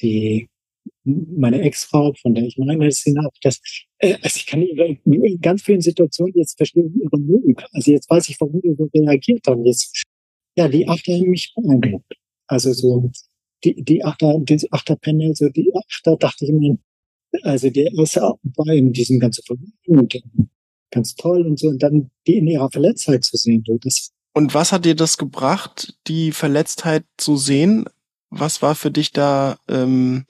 die, 0.00 0.48
meine 1.04 1.60
Ex-Frau, 1.60 2.14
von 2.20 2.34
der 2.34 2.44
ich 2.44 2.56
meine, 2.56 2.86
das, 2.86 3.04
das 3.42 3.60
äh, 3.98 4.14
also 4.22 4.36
ich 4.36 4.46
kann 4.46 4.62
in 4.62 5.40
ganz 5.40 5.62
vielen 5.62 5.80
Situationen 5.80 6.34
jetzt 6.36 6.56
verstehen 6.56 6.94
ihre 7.00 7.20
Not. 7.20 7.64
Also 7.72 7.90
jetzt 7.90 8.08
weiß 8.08 8.28
ich, 8.28 8.40
warum 8.40 8.60
sie 8.62 8.74
so 8.76 8.88
reagiert 8.94 9.46
haben. 9.46 9.64
Jetzt, 9.64 10.02
ja, 10.56 10.68
die 10.68 10.88
Achter 10.88 11.12
haben 11.12 11.30
mich 11.30 11.52
beeindruckt. 11.54 12.14
Also 12.46 12.72
so 12.72 13.10
die, 13.64 13.82
die 13.82 14.04
Achter, 14.04 14.38
die 14.40 14.68
Achterpanel, 14.70 15.34
so 15.34 15.48
die 15.48 15.72
Achter 15.74 16.16
dachte 16.16 16.44
ich 16.44 16.52
mir, 16.52 16.78
also 17.42 17.70
der 17.70 17.92
erste 17.92 18.20
war 18.20 18.74
in 18.74 18.92
diesem 18.92 19.18
ganzen 19.18 19.42
und 19.86 20.22
ganz 20.90 21.14
toll 21.16 21.46
und 21.46 21.58
so, 21.58 21.68
und 21.68 21.82
dann 21.82 22.10
die 22.26 22.36
in 22.38 22.46
ihrer 22.46 22.70
Verletztheit 22.70 23.24
zu 23.24 23.36
sehen. 23.36 23.64
So, 23.66 23.78
das 23.78 24.12
und 24.36 24.52
was 24.52 24.72
hat 24.72 24.84
dir 24.84 24.96
das 24.96 25.16
gebracht, 25.16 25.96
die 26.08 26.32
Verletztheit 26.32 27.04
zu 27.16 27.36
sehen? 27.36 27.84
Was 28.30 28.62
war 28.62 28.74
für 28.74 28.90
dich 28.90 29.12
da 29.12 29.58
ähm, 29.68 30.26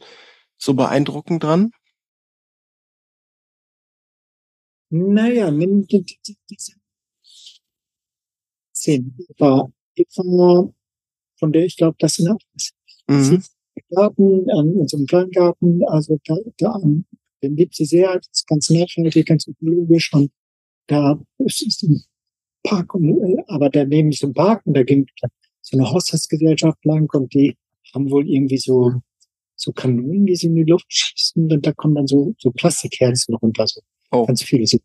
so 0.58 0.74
beeindruckend 0.74 1.42
dran? 1.42 1.72
Naja, 4.90 5.50
nimm 5.50 5.86
die, 5.86 6.04
die, 6.04 6.18
die, 6.26 6.36
diese 6.48 6.74
Szene. 8.72 9.12
Eva, 9.28 9.72
Eva, 9.96 10.72
von 11.38 11.52
der 11.52 11.64
ich 11.64 11.76
glaube, 11.76 11.96
das 11.98 12.14
sind 12.14 12.36
ist. 12.54 12.74
Mhm. 13.08 13.42
Garten, 13.90 14.50
an 14.50 14.72
unserem 14.76 15.06
Kleingarten, 15.06 15.82
also 15.88 16.18
da, 16.24 16.36
da 16.58 16.80
den 17.42 17.56
liebt 17.56 17.74
sie 17.74 17.84
sehr, 17.84 18.14
das 18.14 18.28
ist 18.32 18.46
ganz 18.46 18.70
nachhaltig, 18.70 19.26
ganz 19.26 19.46
ökologisch 19.46 20.12
und 20.14 20.30
da 20.86 21.20
ist 21.38 21.82
ein 21.82 22.02
Park, 22.62 22.94
und, 22.94 23.22
äh, 23.22 23.42
aber 23.48 23.68
daneben 23.70 24.10
ist 24.10 24.24
ein 24.24 24.32
Park 24.32 24.64
und 24.66 24.74
da 24.74 24.82
ging 24.82 25.06
so 25.60 25.76
eine 25.76 25.90
Haushaltsgesellschaft 25.90 26.84
lang 26.84 27.08
und 27.12 27.32
die 27.34 27.56
haben 27.92 28.10
wohl 28.10 28.28
irgendwie 28.28 28.58
so, 28.58 28.92
so 29.56 29.72
Kanonen, 29.72 30.26
die 30.26 30.36
sie 30.36 30.46
in 30.46 30.56
die 30.56 30.64
Luft 30.64 30.86
schießen 30.88 31.50
und 31.50 31.66
da 31.66 31.72
kommen 31.72 31.94
dann 31.94 32.06
so, 32.06 32.34
so 32.38 32.50
Plastikherzen 32.50 33.34
runter, 33.34 33.66
so 33.66 33.80
oh. 34.10 34.26
ganz 34.26 34.42
viele, 34.42 34.66
so 34.66 34.78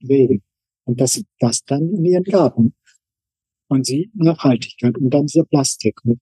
bewegen. 0.00 0.42
Und 0.84 1.00
das, 1.00 1.22
das 1.40 1.64
dann 1.64 1.88
in 1.92 2.04
ihren 2.04 2.24
Garten. 2.24 2.74
Und 3.68 3.84
sie 3.86 4.10
Nachhaltigkeit 4.14 4.96
und 4.96 5.10
dann 5.10 5.26
dieser 5.26 5.44
Plastik. 5.44 6.04
Und 6.04 6.20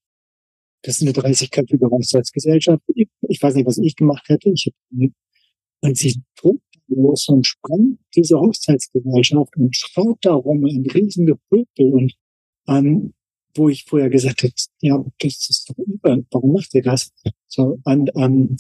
das 0.83 1.01
ist 1.01 1.03
eine 1.03 1.13
30-köpfige 1.13 1.91
Hochzeitsgesellschaft. 1.91 2.83
Ich 2.95 3.43
weiß 3.43 3.55
nicht, 3.55 3.67
was 3.67 3.79
ich 3.79 3.97
gemacht 3.97 4.27
hätte. 4.29 4.51
Ich 4.51 4.67
hätte, 4.67 5.13
und 5.83 5.99
sie 5.99 6.23
trug 6.37 6.63
los 6.89 7.29
und 7.29 7.47
sprang 7.47 7.99
diese 8.15 8.39
Hochzeitsgesellschaft 8.39 9.57
und 9.57 9.77
schaut 9.77 10.19
darum 10.23 10.65
ein 10.65 10.87
riesiger 10.91 11.37
Pöbel 11.51 11.93
und 11.93 12.15
ähm, 12.69 13.13
wo 13.55 13.69
ich 13.69 13.85
vorher 13.85 14.11
gesagt 14.11 14.43
hätte, 14.43 14.65
ja, 14.81 15.05
das 15.19 15.49
ist 15.49 15.71
doch 15.71 15.79
über, 15.79 16.19
warum 16.31 16.53
macht 16.53 16.75
ihr 16.75 16.83
das? 16.83 17.13
So, 17.47 17.79
und 17.85 18.11
ähm, 18.17 18.57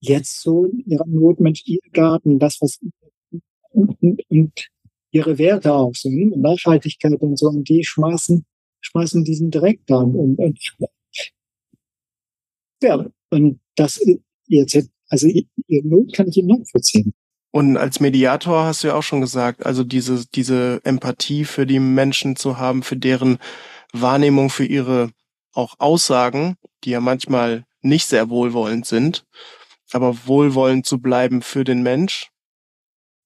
jetzt 0.00 0.40
so 0.40 0.66
in 0.66 0.84
ihrer 0.86 1.06
Notmensch, 1.06 1.62
ihr 1.66 1.80
Garten, 1.92 2.38
das, 2.38 2.60
was 2.60 2.80
und, 3.70 3.96
und, 4.00 4.30
und 4.30 4.68
ihre 5.10 5.38
Werte 5.38 5.72
auch, 5.72 5.94
so 5.94 6.08
ne? 6.08 6.36
Nachhaltigkeit 6.36 7.20
und 7.20 7.38
so, 7.38 7.48
und 7.48 7.68
die 7.68 7.84
schmeißen, 7.84 8.44
schmeißen 8.80 9.24
diesen 9.24 9.50
Dreck 9.50 9.80
da 9.86 9.96
und, 9.96 10.38
und 10.38 10.76
ja, 12.82 13.06
und 13.30 13.60
das 13.76 14.04
jetzt, 14.46 14.90
also 15.08 15.28
ihr 15.28 15.84
Not 15.84 16.12
kann 16.12 16.28
ich 16.28 16.36
ihm 16.36 16.46
nachvollziehen. 16.46 17.14
Und 17.52 17.76
als 17.76 18.00
Mediator 18.00 18.64
hast 18.64 18.82
du 18.82 18.88
ja 18.88 18.94
auch 18.94 19.02
schon 19.02 19.20
gesagt, 19.20 19.64
also 19.66 19.84
diese, 19.84 20.24
diese 20.34 20.80
Empathie 20.84 21.44
für 21.44 21.66
die 21.66 21.78
Menschen 21.78 22.34
zu 22.34 22.56
haben, 22.56 22.82
für 22.82 22.96
deren 22.96 23.38
Wahrnehmung, 23.92 24.48
für 24.48 24.64
ihre 24.64 25.10
auch 25.52 25.74
Aussagen, 25.78 26.56
die 26.82 26.90
ja 26.90 27.00
manchmal 27.00 27.66
nicht 27.82 28.06
sehr 28.06 28.30
wohlwollend 28.30 28.86
sind, 28.86 29.26
aber 29.90 30.26
wohlwollend 30.26 30.86
zu 30.86 30.98
bleiben 30.98 31.42
für 31.42 31.62
den 31.62 31.82
Mensch. 31.82 32.30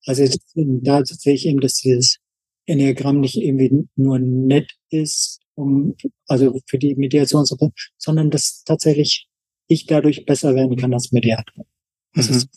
Also 0.07 0.25
da 0.55 1.05
sehe 1.05 1.35
ich 1.35 1.47
eben, 1.47 1.61
dass 1.61 1.75
dieses 1.75 2.19
Enneagramm 2.67 3.21
nicht 3.21 3.37
irgendwie 3.37 3.89
nur 3.95 4.19
nett 4.19 4.73
ist, 4.91 5.41
um, 5.55 5.95
also 6.27 6.61
für 6.67 6.79
die 6.79 6.97
Mediation, 6.97 7.47
sondern 7.97 8.31
dass 8.31 8.65
tatsächlich 8.65 9.29
ich 9.69 9.87
dadurch 9.87 10.27
besser 10.27 10.57
werden 10.57 10.77
kann 10.77 10.93
als 10.93 11.13
Mediator. 11.13 11.65
Das 12.13 12.29
mhm. 12.29 12.37
ist 12.37 12.49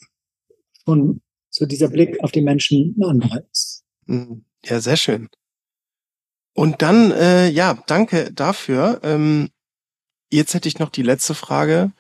schon 0.84 1.22
so 1.50 1.66
dieser 1.66 1.90
Blick 1.90 2.22
auf 2.24 2.32
die 2.32 2.42
Menschen 2.42 2.96
ein 2.98 3.04
anderer 3.04 3.44
ist. 3.52 3.84
Mhm. 4.06 4.46
Ja, 4.66 4.80
sehr 4.82 4.98
schön. 4.98 5.30
Und 6.54 6.82
dann, 6.82 7.12
äh, 7.12 7.48
ja, 7.50 7.82
danke 7.88 8.34
dafür. 8.34 9.00
Ähm, 9.04 9.50
jetzt 10.30 10.54
hätte 10.54 10.68
ich 10.68 10.80
noch 10.80 10.90
die 10.90 11.04
letzte 11.04 11.34
Frage. 11.34 11.92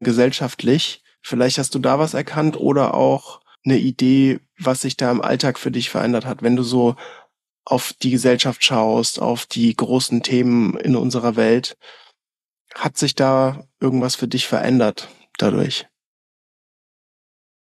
Gesellschaftlich, 0.00 1.02
vielleicht 1.20 1.58
hast 1.58 1.74
du 1.74 1.78
da 1.78 1.98
was 1.98 2.14
erkannt 2.14 2.56
oder 2.56 2.94
auch 2.94 3.42
eine 3.64 3.76
Idee, 3.76 4.40
was 4.58 4.80
sich 4.80 4.96
da 4.96 5.10
im 5.10 5.20
Alltag 5.20 5.58
für 5.58 5.70
dich 5.70 5.90
verändert 5.90 6.24
hat, 6.24 6.42
wenn 6.42 6.56
du 6.56 6.62
so 6.62 6.96
auf 7.66 7.92
die 7.92 8.10
Gesellschaft 8.10 8.64
schaust, 8.64 9.20
auf 9.20 9.44
die 9.44 9.74
großen 9.76 10.22
Themen 10.22 10.78
in 10.78 10.96
unserer 10.96 11.36
Welt. 11.36 11.76
Hat 12.74 12.96
sich 12.96 13.14
da 13.14 13.66
irgendwas 13.80 14.14
für 14.14 14.28
dich 14.28 14.46
verändert 14.46 15.08
dadurch? 15.36 15.86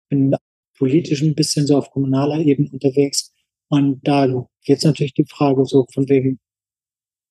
Bin 0.09 0.36
politisch 0.78 1.21
ein 1.21 1.36
bisschen 1.36 1.67
so 1.67 1.78
auf 1.78 1.91
kommunaler 1.91 2.39
Ebene 2.39 2.69
unterwegs. 2.71 3.34
Und 3.69 4.07
da 4.07 4.47
jetzt 4.63 4.86
natürlich 4.86 5.13
die 5.13 5.26
Frage 5.26 5.65
so 5.65 5.86
von 5.93 6.07
wegen, 6.09 6.39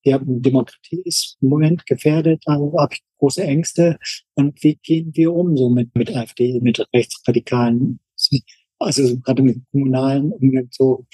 ja, 0.03 0.19
Demokratie 0.21 1.01
ist 1.05 1.37
im 1.41 1.49
Moment 1.49 1.85
gefährdet, 1.85 2.43
da 2.45 2.53
habe 2.53 2.89
ich 2.91 3.01
große 3.19 3.43
Ängste. 3.43 3.97
Und 4.33 4.61
wie 4.63 4.75
gehen 4.75 5.11
wir 5.13 5.33
um 5.33 5.55
so 5.55 5.69
mit, 5.69 5.95
mit 5.95 6.13
AfD, 6.13 6.59
mit 6.59 6.85
Rechtsradikalen? 6.93 7.99
Also 8.79 9.17
gerade 9.19 9.43
mit 9.43 9.61
kommunalen 9.71 10.33
Umgang 10.33 10.67
so, 10.71 11.05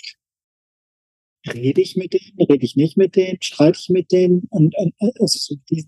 rede 1.47 1.82
ich 1.82 1.95
mit 1.95 2.13
denen, 2.13 2.49
rede 2.49 2.65
ich 2.65 2.75
nicht 2.75 2.97
mit 2.97 3.15
denen, 3.15 3.41
streite 3.41 3.80
ich 3.80 3.89
mit 3.89 4.11
denen 4.11 4.47
und, 4.49 4.75
und 4.75 4.93
also 5.19 5.55
die, 5.69 5.88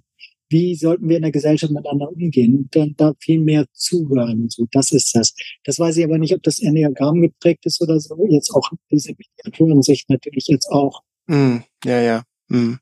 wie 0.52 0.76
sollten 0.76 1.08
wir 1.08 1.16
in 1.16 1.22
der 1.22 1.32
Gesellschaft 1.32 1.72
miteinander 1.72 2.12
umgehen? 2.12 2.68
Dann 2.72 2.93
da 2.97 3.14
viel 3.20 3.39
mehr 3.39 3.66
zuhören. 3.74 4.49
So, 4.49 4.68
das 4.72 4.91
ist 4.91 5.16
das. 5.16 5.34
Das 5.64 5.80
weiß 5.80 5.97
ich 5.97 6.04
aber 6.04 6.18
nicht, 6.18 6.34
ob 6.36 6.43
das 6.43 6.62
Enneagramm 6.62 7.22
geprägt 7.22 7.66
ist 7.66 7.82
oder 7.82 7.99
so. 7.99 8.28
Jetzt 8.30 8.52
auch 8.52 8.70
diese 8.91 9.14
Mediatoren-Sicht 9.14 10.10
natürlich 10.10 10.47
jetzt 10.47 10.68
auch. 10.68 11.02
Mm, 11.28 11.60
ja, 11.86 12.02
ja. 12.02 12.24
Mm. 12.49 12.76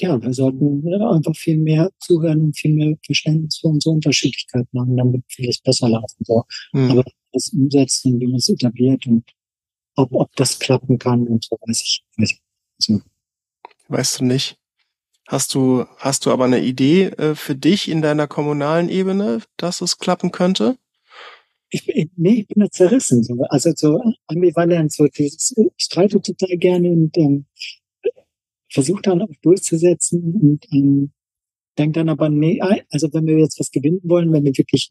Ja, 0.00 0.20
wir 0.20 0.32
sollten 0.32 0.86
einfach 1.02 1.34
viel 1.36 1.56
mehr 1.56 1.90
zuhören 2.00 2.42
und 2.42 2.58
viel 2.58 2.74
mehr 2.74 2.96
Verständnis 3.04 3.58
für 3.58 3.68
unsere 3.68 3.94
Unterschiedlichkeiten 3.94 4.78
haben, 4.78 4.96
damit 4.96 5.24
vieles 5.28 5.60
besser 5.60 5.88
laufen 5.88 6.24
soll. 6.24 6.42
Mm. 6.72 6.90
Aber 6.90 7.04
das 7.32 7.52
umsetzen, 7.52 8.20
wie 8.20 8.26
man 8.26 8.36
es 8.36 8.48
etabliert 8.48 9.06
und 9.06 9.24
ob, 9.96 10.12
ob 10.12 10.34
das 10.36 10.58
klappen 10.58 10.98
kann 10.98 11.26
und 11.26 11.44
so 11.44 11.56
weiß 11.66 11.80
ich 11.80 12.04
nicht. 12.16 12.40
Also, 12.80 13.00
weißt 13.88 14.20
du 14.20 14.24
nicht. 14.24 14.58
Hast 15.28 15.54
du, 15.54 15.84
hast 15.98 16.24
du 16.24 16.30
aber 16.30 16.46
eine 16.46 16.64
Idee 16.64 17.08
äh, 17.08 17.34
für 17.34 17.54
dich 17.54 17.90
in 17.90 18.00
deiner 18.00 18.26
kommunalen 18.26 18.88
Ebene, 18.88 19.42
dass 19.58 19.82
es 19.82 19.98
klappen 19.98 20.32
könnte? 20.32 20.78
Ich, 21.68 21.84
bin, 21.84 22.10
nee, 22.16 22.40
ich 22.40 22.48
bin 22.48 22.62
da 22.62 22.70
zerrissen. 22.70 23.22
So. 23.22 23.36
Also 23.50 23.70
so 23.76 24.00
ambivalent. 24.26 24.90
So 24.90 25.06
dieses, 25.06 25.54
ich 25.54 25.70
streite 25.76 26.22
total 26.22 26.56
gerne 26.56 26.90
und 26.90 27.14
ähm, 27.18 27.44
versuche 28.72 29.02
dann 29.02 29.20
auch 29.20 29.28
durchzusetzen 29.42 30.32
und 30.40 30.64
ähm, 30.72 31.12
denke 31.76 32.00
dann 32.00 32.08
aber, 32.08 32.30
nee, 32.30 32.58
also 32.88 33.12
wenn 33.12 33.26
wir 33.26 33.38
jetzt 33.38 33.60
was 33.60 33.70
gewinnen 33.70 34.00
wollen, 34.04 34.32
wenn 34.32 34.44
wir 34.44 34.56
wirklich 34.56 34.88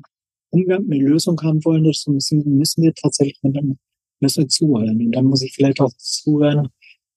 Umgang, 0.51 0.85
eine 0.85 0.99
Lösung 0.99 1.41
haben 1.41 1.65
wollen, 1.65 1.83
das 1.83 2.05
müssen, 2.05 2.43
müssen 2.59 2.83
wir 2.83 2.93
tatsächlich 2.93 3.39
dann 3.41 3.79
müssen 4.19 4.43
wir 4.43 4.49
zuhören. 4.49 5.01
Und 5.01 5.13
dann 5.13 5.25
muss 5.25 5.41
ich 5.41 5.55
vielleicht 5.55 5.81
auch 5.81 5.91
zuhören, 5.97 6.67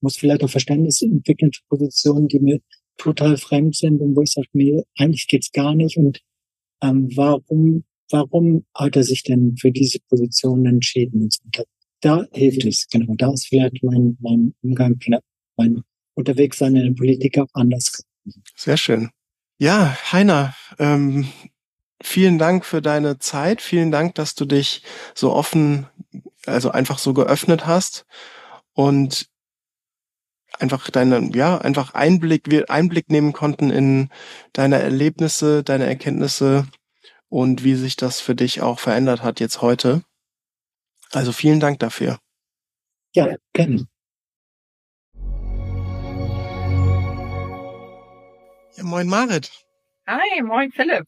muss 0.01 0.17
vielleicht 0.17 0.43
auch 0.43 0.49
Verständnis 0.49 1.03
entwickeln 1.03 1.53
für 1.53 1.63
Positionen, 1.69 2.29
die 2.29 2.41
mir 2.41 2.61
total 3.01 3.37
fremd 3.39 3.77
sind 3.77 4.01
und 4.01 4.15
wo 4.15 4.23
ich 4.23 4.33
sage, 4.33 4.49
mir, 4.53 4.85
eigentlich 4.99 5.27
geht's 5.27 5.53
gar 5.53 5.75
nicht. 5.75 5.97
Und 5.97 6.21
ähm, 6.83 7.09
warum, 7.17 7.85
warum 8.11 8.67
hat 8.75 8.97
er 8.97 9.05
sich 9.05 9.23
denn 9.23 9.57
für 9.57 9.73
diese 9.73 9.99
Position 10.09 10.67
entschieden? 10.67 11.29
Da, 11.53 11.63
da 12.01 12.27
hilft 12.33 12.65
es, 12.65 12.87
genau. 12.91 13.15
Da 13.17 13.33
ist 13.33 13.47
vielleicht 13.49 13.83
mein, 13.83 14.19
mein 14.21 14.55
Umgang, 14.63 14.99
mein 15.57 15.83
Unterwegssein 16.15 16.77
in 16.77 16.85
der 16.85 16.93
Politik 16.93 17.39
auch 17.39 17.49
anders. 17.55 18.03
Sehr 18.55 18.77
schön. 18.77 19.11
Ja, 19.59 19.97
Heiner, 20.13 20.55
ähm, 20.79 21.27
vielen 22.03 22.39
Dank 22.39 22.65
für 22.65 22.83
deine 22.83 23.19
Zeit. 23.19 23.63
Vielen 23.63 23.91
Dank, 23.91 24.15
dass 24.15 24.35
du 24.35 24.45
dich 24.45 24.83
so 25.15 25.33
offen, 25.33 25.87
also 26.45 26.71
einfach 26.71 26.99
so 26.99 27.15
geöffnet 27.15 27.67
hast 27.67 28.05
und 28.75 29.31
einfach 30.61 30.91
deine, 30.91 31.31
ja, 31.35 31.59
einfach 31.59 31.95
Einblick, 31.95 32.51
wir 32.51 32.71
Einblick 32.71 33.11
nehmen 33.11 33.33
konnten 33.33 33.71
in 33.71 34.11
deine 34.53 34.81
Erlebnisse, 34.81 35.63
deine 35.65 35.87
Erkenntnisse 35.87 36.67
und 37.29 37.65
wie 37.65 37.75
sich 37.75 37.97
das 37.97 38.21
für 38.21 38.35
dich 38.35 38.61
auch 38.61 38.79
verändert 38.79 39.23
hat 39.23 39.41
jetzt 39.41 39.63
heute. 39.63 40.03
Also 41.13 41.33
vielen 41.33 41.61
Dank 41.61 41.79
dafür. 41.79 42.19
Ja, 43.15 43.35
gerne. 43.53 43.87
Ja, 48.77 48.85
moin 48.85 49.09
Marit. 49.09 49.51
Hi, 50.07 50.43
moin 50.43 50.71
Philipp. 50.73 51.07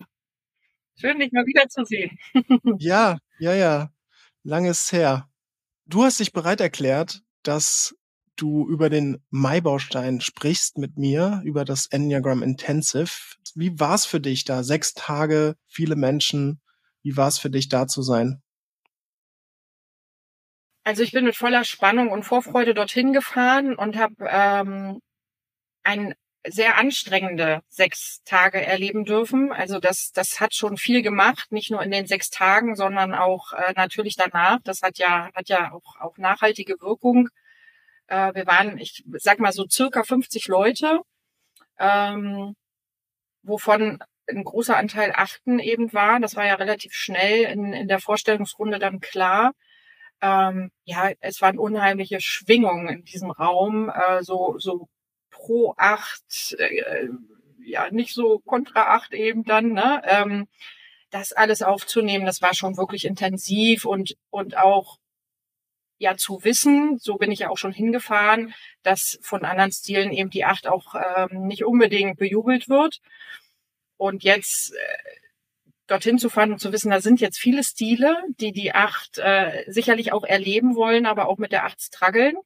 Schön, 0.97 1.19
dich 1.19 1.33
mal 1.33 1.47
wiederzusehen. 1.47 2.19
ja, 2.79 3.19
ja, 3.39 3.55
ja. 3.55 3.91
Langes 4.43 4.93
her. 4.93 5.29
Du 5.87 6.05
hast 6.05 6.21
dich 6.21 6.33
bereit 6.33 6.61
erklärt, 6.61 7.23
dass 7.43 7.95
du 8.37 8.69
über 8.69 8.91
den 8.91 9.23
Mai-Baustein 9.31 10.21
sprichst 10.21 10.79
mit 10.79 10.97
mir, 10.97 11.43
über 11.45 11.65
das 11.65 11.87
Enneagram 11.87 12.43
Intensive. 12.43 13.37
Wie 13.55 13.79
war 13.79 13.95
es 13.95 14.07
für 14.07 14.21
dich 14.21 14.45
da? 14.45 14.63
Sechs 14.63 14.95
Tage, 14.95 15.57
viele 15.67 15.97
Menschen. 15.97 16.61
Wie 17.03 17.17
war 17.17 17.29
es 17.29 17.39
für 17.39 17.51
dich 17.51 17.69
da 17.69 17.87
zu 17.87 18.03
sein? 18.03 18.43
Also 20.85 21.03
ich 21.03 21.13
bin 21.13 21.25
mit 21.25 21.37
voller 21.37 21.65
Spannung 21.65 22.11
und 22.11 22.25
Vorfreude 22.25 22.75
dorthin 22.75 23.13
gefahren 23.13 23.77
und 23.77 23.97
habe 23.97 24.15
ähm, 24.29 25.01
ein 25.85 26.15
sehr 26.45 26.77
anstrengende 26.77 27.63
sechs 27.69 28.23
Tage 28.25 28.61
erleben 28.61 29.05
dürfen. 29.05 29.53
Also 29.53 29.79
das, 29.79 30.11
das 30.13 30.41
hat 30.41 30.55
schon 30.55 30.77
viel 30.77 31.03
gemacht, 31.03 31.53
nicht 31.53 31.71
nur 31.71 31.83
in 31.83 31.93
den 31.93 32.07
sechs 32.07 32.31
Tagen, 32.31 32.75
sondern 32.75 33.15
auch 33.15 33.53
äh, 33.53 33.73
natürlich 33.77 34.17
danach. 34.17 34.59
Das 34.65 34.83
hat 34.83 34.99
ja, 34.99 35.31
hat 35.35 35.49
ja 35.49 35.73
auch, 35.73 36.01
auch 36.01 36.19
nachhaltige 36.19 36.81
Wirkung. 36.81 37.29
Äh, 38.13 38.35
wir 38.35 38.47
waren, 38.47 38.77
ich 38.79 39.03
sag 39.19 39.39
mal 39.41 39.53
so 39.53 39.67
circa 39.69 40.05
50 40.05 40.49
Leute, 40.49 41.01
ähm, 41.79 42.55
wovon 43.43 44.01
ein 44.29 44.45
großer 44.45 44.77
Anteil 44.77 45.13
Achten 45.17 45.59
eben 45.59 45.93
war. 45.95 46.21
Das 46.21 46.37
war 46.37 46.47
ja 46.47 46.57
relativ 46.57 46.93
schnell 46.93 47.45
in, 47.45 47.73
in 47.73 47.89
der 47.89 48.01
Vorstellungsrunde 48.01 48.79
dann 48.79 49.01
klar. 49.01 49.53
Ähm, 50.21 50.71
ja, 50.85 51.11
es 51.21 51.41
waren 51.41 51.59
unheimliche 51.59 52.21
Schwingungen 52.21 52.89
in 52.89 53.05
diesem 53.05 53.31
Raum, 53.31 53.89
äh, 53.91 54.23
so, 54.23 54.57
so 54.59 54.89
pro 55.31 55.75
acht, 55.79 56.55
äh, 56.59 57.09
ja, 57.65 57.91
nicht 57.91 58.15
so 58.15 58.41
kontra 58.41 58.95
acht 58.95 59.15
eben 59.15 59.45
dann, 59.45 59.73
ne? 59.73 60.03
Ähm, 60.05 60.49
das 61.11 61.33
alles 61.33 61.63
aufzunehmen, 61.63 62.27
das 62.27 62.43
war 62.43 62.55
schon 62.55 62.77
wirklich 62.77 63.05
intensiv 63.07 63.85
und, 63.87 64.17
und 64.31 64.57
auch 64.59 64.99
ja 66.03 66.17
zu 66.17 66.45
wissen, 66.45 66.99
so 66.99 67.17
bin 67.17 67.31
ich 67.33 67.41
ja 67.41 67.51
auch 67.51 67.59
schon 67.59 67.73
hingefahren, 67.73 68.55
dass 68.83 69.19
von 69.23 69.45
anderen 69.45 69.73
Stilen 69.73 70.13
eben 70.13 70.31
die 70.31 70.45
acht 70.45 70.67
auch 70.67 70.95
ähm, 70.95 71.47
nicht 71.47 71.65
unbedingt 71.65 72.19
bejubelt 72.19 72.69
wird. 72.69 73.01
Und 73.97 74.25
jetzt 74.25 74.75
äh, 74.75 75.21
dorthin 75.87 76.19
zu 76.19 76.29
fahren 76.29 76.53
und 76.53 76.59
zu 76.59 76.73
wissen, 76.73 76.91
da 76.91 77.01
sind 77.01 77.21
jetzt 77.21 77.39
viele 77.39 77.65
Stile, 77.65 78.17
die 78.41 78.53
die 78.53 78.75
acht 78.75 79.19
äh, 79.19 79.65
sicherlich 79.69 80.13
auch 80.13 80.25
erleben 80.25 80.75
wollen, 80.75 81.07
aber 81.07 81.29
auch 81.29 81.39
mit 81.39 81.53
der 81.53 81.65
acht 81.65 81.81
struggeln 81.81 82.37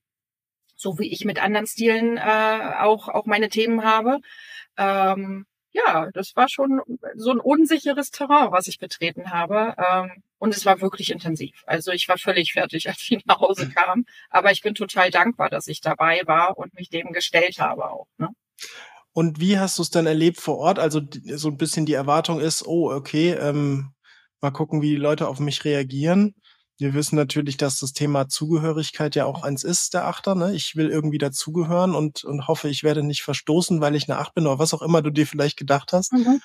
so 0.77 0.99
wie 0.99 1.11
ich 1.11 1.25
mit 1.25 1.43
anderen 1.43 1.67
Stilen 1.67 2.19
äh, 2.19 2.75
auch, 2.81 3.09
auch 3.09 3.27
meine 3.27 3.49
Themen 3.49 3.83
habe. 3.83 4.21
Ähm, 4.77 5.47
ja, 5.77 6.11
das 6.13 6.35
war 6.37 6.49
schon 6.49 6.81
so 7.17 7.31
ein 7.31 7.41
unsicheres 7.41 8.11
Terrain, 8.11 8.51
was 8.51 8.67
ich 8.67 8.79
betreten 8.79 9.31
habe. 9.31 9.75
Ähm, 9.79 10.23
und 10.39 10.55
es 10.55 10.67
war 10.67 10.81
wirklich 10.81 11.11
intensiv. 11.11 11.63
Also 11.67 11.93
ich 11.93 12.09
war 12.09 12.19
völlig 12.19 12.53
fertig, 12.53 12.89
als 12.89 13.07
ich 13.11 13.25
nach 13.27 13.41
Hause 13.41 13.69
kam. 13.69 14.05
Aber 14.31 14.53
ich 14.53 14.63
bin 14.63 14.75
total 14.75 15.11
dankbar, 15.11 15.51
dass 15.51 15.67
ich 15.67 15.81
dabei 15.81 16.23
war 16.27 16.59
und 16.59 16.75
mich 16.75 16.89
dem 16.89 17.13
gestellt 17.13 17.59
habe 17.59 17.91
auch. 17.91 18.07
Ne? 18.19 18.29
Und 19.13 19.41
wie 19.41 19.59
hast 19.59 19.79
du 19.79 19.83
es 19.83 19.91
dann 19.91 20.07
erlebt 20.07 20.41
vor 20.41 20.59
Ort? 20.59 20.79
Also 20.79 21.01
so 21.35 21.49
ein 21.49 21.57
bisschen 21.57 21.87
die 21.87 21.95
Erwartung 21.95 22.41
ist, 22.41 22.67
oh, 22.67 22.91
okay, 22.91 23.33
ähm, 23.33 23.93
mal 24.41 24.51
gucken, 24.51 24.83
wie 24.83 24.91
die 24.91 24.97
Leute 24.97 25.29
auf 25.29 25.41
mich 25.41 25.65
reagieren. 25.65 26.35
Wir 26.79 26.93
wissen 26.93 27.17
natürlich, 27.17 27.57
dass 27.57 27.79
das 27.79 27.93
Thema 27.93 28.29
Zugehörigkeit 28.29 29.15
ja 29.15 29.25
auch 29.25 29.43
eins 29.43 29.65
ist, 29.65 29.95
der 29.95 30.07
Achter. 30.07 30.35
Ne? 30.35 30.55
Ich 30.55 30.77
will 30.77 30.91
irgendwie 30.91 31.19
dazugehören 31.19 31.95
und, 31.95 32.25
und 32.25 32.49
hoffe, 32.49 32.69
ich 32.69 32.83
werde 32.83 33.03
nicht 33.03 33.23
verstoßen, 33.23 33.81
weil 33.81 33.95
ich 33.95 34.09
eine 34.09 34.19
Acht 34.19 34.35
bin 34.35 34.47
oder 34.47 34.59
was 34.59 34.75
auch 34.75 34.83
immer 34.83 35.01
du 35.01 35.11
dir 35.11 35.27
vielleicht 35.27 35.57
gedacht 35.57 35.93
hast. 35.93 36.13
Mhm. 36.13 36.41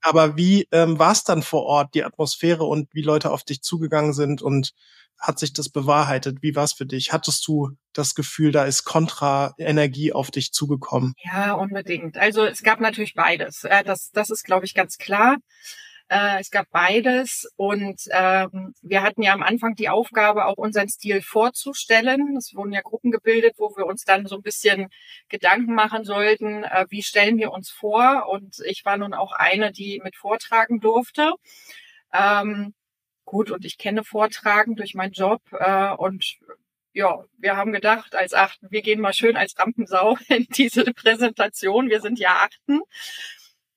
Aber 0.00 0.36
wie 0.36 0.68
ähm, 0.70 0.98
war 0.98 1.12
es 1.12 1.24
dann 1.24 1.42
vor 1.42 1.64
Ort, 1.64 1.94
die 1.94 2.04
Atmosphäre 2.04 2.64
und 2.64 2.88
wie 2.92 3.02
Leute 3.02 3.30
auf 3.30 3.42
dich 3.42 3.62
zugegangen 3.62 4.12
sind 4.12 4.42
und 4.42 4.72
hat 5.18 5.38
sich 5.38 5.52
das 5.52 5.68
bewahrheitet? 5.68 6.38
Wie 6.42 6.54
war 6.54 6.64
es 6.64 6.72
für 6.72 6.86
dich? 6.86 7.12
Hattest 7.12 7.46
du 7.46 7.70
das 7.92 8.14
Gefühl, 8.14 8.52
da 8.52 8.64
ist 8.64 8.84
Kontra-Energie 8.84 10.12
auf 10.12 10.30
dich 10.30 10.52
zugekommen? 10.52 11.14
Ja, 11.24 11.54
unbedingt. 11.54 12.18
Also 12.18 12.44
es 12.44 12.62
gab 12.62 12.80
natürlich 12.80 13.14
beides. 13.14 13.66
Das, 13.84 14.10
das 14.10 14.30
ist, 14.30 14.44
glaube 14.44 14.66
ich, 14.66 14.74
ganz 14.74 14.98
klar. 14.98 15.36
Äh, 16.08 16.40
es 16.40 16.50
gab 16.50 16.70
beides 16.70 17.50
und 17.56 18.02
ähm, 18.10 18.74
wir 18.82 19.02
hatten 19.02 19.22
ja 19.22 19.32
am 19.32 19.42
Anfang 19.42 19.74
die 19.74 19.88
Aufgabe, 19.88 20.44
auch 20.44 20.58
unseren 20.58 20.88
Stil 20.88 21.22
vorzustellen. 21.22 22.36
Es 22.36 22.54
wurden 22.54 22.72
ja 22.72 22.82
Gruppen 22.82 23.10
gebildet, 23.10 23.54
wo 23.56 23.74
wir 23.76 23.86
uns 23.86 24.04
dann 24.04 24.26
so 24.26 24.36
ein 24.36 24.42
bisschen 24.42 24.88
Gedanken 25.28 25.74
machen 25.74 26.04
sollten, 26.04 26.64
äh, 26.64 26.86
wie 26.90 27.02
stellen 27.02 27.38
wir 27.38 27.52
uns 27.52 27.70
vor. 27.70 28.28
Und 28.28 28.56
ich 28.66 28.84
war 28.84 28.98
nun 28.98 29.14
auch 29.14 29.32
eine, 29.32 29.72
die 29.72 30.00
mit 30.04 30.16
vortragen 30.16 30.80
durfte. 30.80 31.32
Ähm, 32.12 32.74
gut, 33.24 33.50
und 33.50 33.64
ich 33.64 33.78
kenne 33.78 34.04
Vortragen 34.04 34.76
durch 34.76 34.94
meinen 34.94 35.12
Job 35.12 35.42
äh, 35.52 35.90
und 35.92 36.38
ja, 36.92 37.24
wir 37.38 37.56
haben 37.56 37.72
gedacht, 37.72 38.14
als 38.14 38.34
Achten, 38.34 38.68
wir 38.70 38.82
gehen 38.82 39.00
mal 39.00 39.12
schön 39.12 39.36
als 39.36 39.58
Rampensau 39.58 40.16
in 40.28 40.46
diese 40.50 40.84
Präsentation. 40.84 41.88
Wir 41.88 42.00
sind 42.00 42.18
ja 42.18 42.44
Achten 42.44 42.82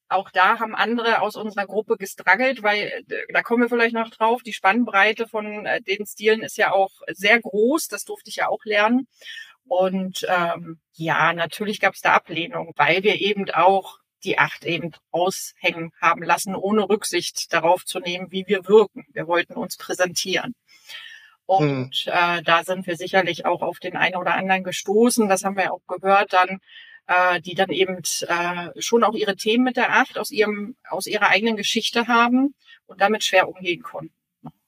auch 0.09 0.29
da 0.31 0.59
haben 0.59 0.75
andere 0.75 1.21
aus 1.21 1.35
unserer 1.35 1.65
Gruppe 1.65 1.97
gestruggelt, 1.97 2.63
weil 2.63 3.03
äh, 3.09 3.33
da 3.33 3.41
kommen 3.43 3.63
wir 3.63 3.69
vielleicht 3.69 3.95
noch 3.95 4.09
drauf. 4.09 4.41
Die 4.43 4.53
Spannbreite 4.53 5.27
von 5.27 5.65
äh, 5.65 5.81
den 5.81 6.05
Stilen 6.05 6.41
ist 6.41 6.57
ja 6.57 6.71
auch 6.71 6.91
sehr 7.11 7.39
groß. 7.39 7.87
Das 7.87 8.05
durfte 8.05 8.29
ich 8.29 8.37
ja 8.37 8.47
auch 8.47 8.63
lernen. 8.63 9.07
Und 9.65 10.25
ähm, 10.29 10.79
ja, 10.93 11.33
natürlich 11.33 11.79
gab 11.81 11.93
es 11.93 12.01
da 12.01 12.13
Ablehnung, 12.13 12.71
weil 12.77 13.03
wir 13.03 13.19
eben 13.19 13.49
auch 13.51 13.99
die 14.23 14.39
acht 14.39 14.65
eben 14.65 14.91
aushängen 15.11 15.91
haben 16.01 16.23
lassen, 16.23 16.55
ohne 16.55 16.89
Rücksicht 16.89 17.53
darauf 17.53 17.85
zu 17.85 17.99
nehmen, 17.99 18.31
wie 18.31 18.45
wir 18.47 18.67
wirken. 18.67 19.05
Wir 19.13 19.27
wollten 19.27 19.53
uns 19.53 19.77
präsentieren. 19.77 20.55
Und 21.45 21.95
hm. 21.95 22.13
äh, 22.13 22.43
da 22.43 22.63
sind 22.63 22.87
wir 22.87 22.97
sicherlich 22.97 23.45
auch 23.45 23.61
auf 23.61 23.79
den 23.79 23.95
einen 23.95 24.15
oder 24.15 24.33
anderen 24.35 24.63
gestoßen. 24.63 25.29
Das 25.29 25.43
haben 25.43 25.57
wir 25.57 25.73
auch 25.73 25.81
gehört 25.87 26.33
dann, 26.33 26.59
äh, 27.07 27.41
die 27.41 27.55
dann 27.55 27.69
eben 27.69 27.97
äh, 27.97 28.81
schon 28.81 29.03
auch 29.03 29.15
ihre 29.15 29.35
Themen 29.35 29.63
mit 29.63 29.77
der 29.77 29.93
Acht 29.93 30.17
aus 30.17 30.31
ihrem 30.31 30.75
aus 30.89 31.07
ihrer 31.07 31.29
eigenen 31.29 31.55
Geschichte 31.57 32.07
haben 32.07 32.53
und 32.85 33.01
damit 33.01 33.23
schwer 33.23 33.47
umgehen 33.49 33.81
konnten. 33.81 34.13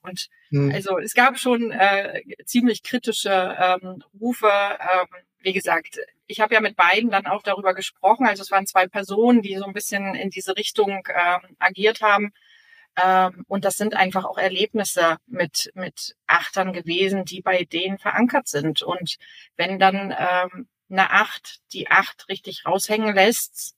Und 0.02 0.28
hm. 0.50 0.72
also 0.72 0.98
es 0.98 1.14
gab 1.14 1.38
schon 1.38 1.70
äh, 1.70 2.22
ziemlich 2.44 2.82
kritische 2.82 3.56
ähm, 3.58 4.02
Rufe. 4.18 4.48
Ähm, 4.48 5.06
wie 5.40 5.52
gesagt, 5.52 5.98
ich 6.26 6.40
habe 6.40 6.54
ja 6.54 6.60
mit 6.60 6.76
beiden 6.76 7.10
dann 7.10 7.26
auch 7.26 7.42
darüber 7.42 7.74
gesprochen. 7.74 8.26
Also 8.26 8.42
es 8.42 8.50
waren 8.50 8.66
zwei 8.66 8.86
Personen, 8.86 9.42
die 9.42 9.56
so 9.56 9.64
ein 9.64 9.72
bisschen 9.72 10.14
in 10.14 10.30
diese 10.30 10.56
Richtung 10.56 11.06
ähm, 11.08 11.56
agiert 11.58 12.02
haben. 12.02 12.32
Ähm, 12.96 13.44
und 13.48 13.64
das 13.64 13.76
sind 13.76 13.94
einfach 13.94 14.24
auch 14.24 14.38
Erlebnisse 14.38 15.16
mit, 15.26 15.70
mit 15.74 16.16
Achtern 16.26 16.72
gewesen, 16.72 17.24
die 17.24 17.40
bei 17.40 17.64
denen 17.64 17.98
verankert 17.98 18.48
sind. 18.48 18.82
Und 18.82 19.16
wenn 19.56 19.78
dann 19.78 20.14
ähm, 20.18 20.68
eine 20.90 21.10
Acht 21.10 21.60
die 21.72 21.88
Acht 21.90 22.28
richtig 22.28 22.64
raushängen 22.66 23.14
lässt, 23.14 23.74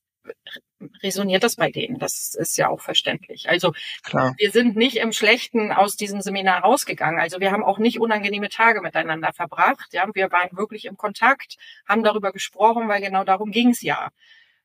resoniert 1.02 1.42
das 1.42 1.56
bei 1.56 1.70
denen. 1.70 1.98
Das 1.98 2.34
ist 2.34 2.56
ja 2.56 2.68
auch 2.68 2.80
verständlich. 2.80 3.48
Also 3.48 3.72
Klar. 4.02 4.34
wir 4.38 4.50
sind 4.50 4.76
nicht 4.76 4.96
im 4.96 5.12
Schlechten 5.12 5.72
aus 5.72 5.96
diesem 5.96 6.20
Seminar 6.20 6.62
rausgegangen. 6.62 7.20
Also 7.20 7.40
wir 7.40 7.50
haben 7.52 7.64
auch 7.64 7.78
nicht 7.78 8.00
unangenehme 8.00 8.48
Tage 8.48 8.80
miteinander 8.82 9.32
verbracht. 9.32 9.92
Ja, 9.92 10.06
wir 10.14 10.30
waren 10.30 10.56
wirklich 10.56 10.84
im 10.86 10.96
Kontakt, 10.96 11.56
haben 11.88 12.02
darüber 12.02 12.32
gesprochen, 12.32 12.88
weil 12.88 13.00
genau 13.00 13.24
darum 13.24 13.50
ging 13.50 13.70
es 13.70 13.82
ja. 13.82 14.08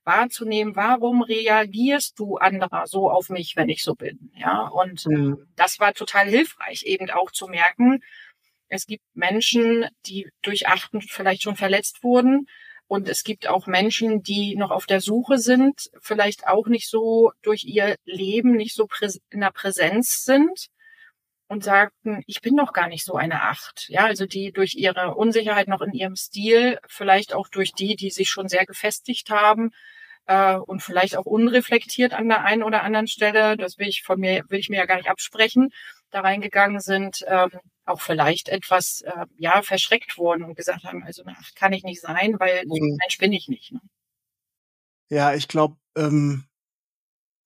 Wahrzunehmen, 0.04 0.78
warum 0.78 1.22
reagierst 1.22 2.18
du 2.18 2.38
anderer 2.38 2.88
so 2.88 3.12
auf 3.12 3.28
mich, 3.30 3.58
wenn 3.58 3.68
ich 3.68 3.84
so 3.84 3.93
bin? 3.93 4.32
Ja, 4.36 4.62
und 4.68 5.06
Mhm. 5.06 5.48
das 5.58 5.82
war 5.82 5.93
total 5.93 6.30
hilfreich, 6.30 6.84
eben 6.84 7.10
auch 7.10 7.30
zu 7.32 7.48
merken, 7.48 8.02
es 8.70 8.86
gibt 8.86 9.03
Menschen, 9.13 9.86
die 10.05 10.30
durch 10.41 10.68
Achten 10.68 11.01
vielleicht 11.01 11.43
schon 11.43 11.55
verletzt 11.55 12.03
wurden. 12.03 12.47
Und 12.88 13.09
es 13.09 13.24
gibt 13.24 13.47
auch 13.47 13.68
Menschen, 13.68 14.24
die 14.24 14.55
noch 14.55 14.72
auf 14.72 14.86
der 14.86 15.01
Suche 15.01 15.38
sind, 15.39 15.89
vielleicht 15.99 16.47
auch 16.47 16.68
nicht 16.68 16.89
so 16.89 17.32
durch 17.41 17.65
ihr 17.65 17.97
Leben 18.05 18.53
nicht 18.53 18.76
so 18.76 18.88
in 19.30 19.41
der 19.41 19.51
Präsenz 19.51 20.24
sind 20.24 20.68
und 21.47 21.63
sagten, 21.63 22.24
ich 22.28 22.41
bin 22.41 22.55
noch 22.55 22.74
gar 22.74 22.88
nicht 22.88 23.05
so 23.05 23.15
eine 23.15 23.43
Acht. 23.43 23.88
Ja, 23.89 24.05
also 24.05 24.26
die 24.26 24.51
durch 24.51 24.76
ihre 24.76 25.15
Unsicherheit 25.15 25.68
noch 25.68 25.82
in 25.82 25.93
ihrem 25.93 26.15
Stil, 26.15 26.80
vielleicht 26.88 27.34
auch 27.34 27.49
durch 27.49 27.74
die, 27.74 27.95
die 27.95 28.09
sich 28.09 28.30
schon 28.30 28.47
sehr 28.47 28.65
gefestigt 28.65 29.30
haben 29.30 29.72
äh, 30.26 30.55
und 30.55 30.82
vielleicht 30.82 31.18
auch 31.18 31.26
unreflektiert 31.26 32.13
an 32.13 32.28
der 32.30 32.43
einen 32.43 32.63
oder 32.63 32.84
anderen 32.84 33.07
Stelle, 33.07 33.57
das 33.57 33.78
will 33.78 33.88
ich 33.88 34.03
von 34.03 34.20
mir, 34.20 34.43
will 34.49 34.59
ich 34.59 34.70
mir 34.70 34.78
ja 34.78 34.86
gar 34.86 34.97
nicht 34.97 35.09
absprechen, 35.09 35.70
da 36.12 36.22
reingegangen 36.22 36.80
sind, 36.80 37.24
ähm, 37.28 37.51
auch 37.86 38.01
vielleicht 38.01 38.49
etwas 38.49 39.01
äh, 39.01 39.26
ja 39.38 39.62
verschreckt 39.62 40.18
wurden 40.18 40.43
und 40.43 40.55
gesagt 40.55 40.84
haben, 40.84 41.03
also 41.03 41.24
Acht 41.26 41.55
kann 41.55 41.74
ich 41.74 41.84
nicht 41.84 42.01
sein, 42.01 42.39
weil 42.39 42.64
so 42.68 42.76
Mhm. 42.76 42.97
Mensch 42.99 43.18
bin 43.18 43.34
ich 43.34 43.47
nicht. 43.47 43.72
Ne? 43.72 43.80
Ja, 45.10 45.34
ich 45.34 45.47
glaube, 45.47 45.78
ähm, 45.95 46.45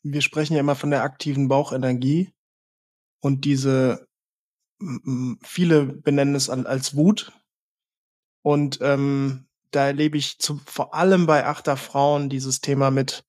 wir 0.04 0.22
sprechen 0.22 0.54
ja 0.54 0.60
immer 0.60 0.76
von 0.76 0.90
der 0.90 1.04
aktiven 1.04 1.48
Bauchenergie 1.48 2.32
und 3.22 3.46
diese, 3.46 4.08
viele 5.44 5.86
benennen 5.86 6.34
es 6.34 6.50
als 6.50 6.96
Wut. 6.96 7.32
Und 8.44 8.80
ähm, 8.82 9.46
da 9.70 9.86
erlebe 9.86 10.18
ich 10.18 10.40
zu, 10.40 10.60
vor 10.66 10.96
allem 10.96 11.28
bei 11.28 11.46
Achterfrauen 11.46 12.30
dieses 12.30 12.62
Thema 12.62 12.90
mit 12.90 13.24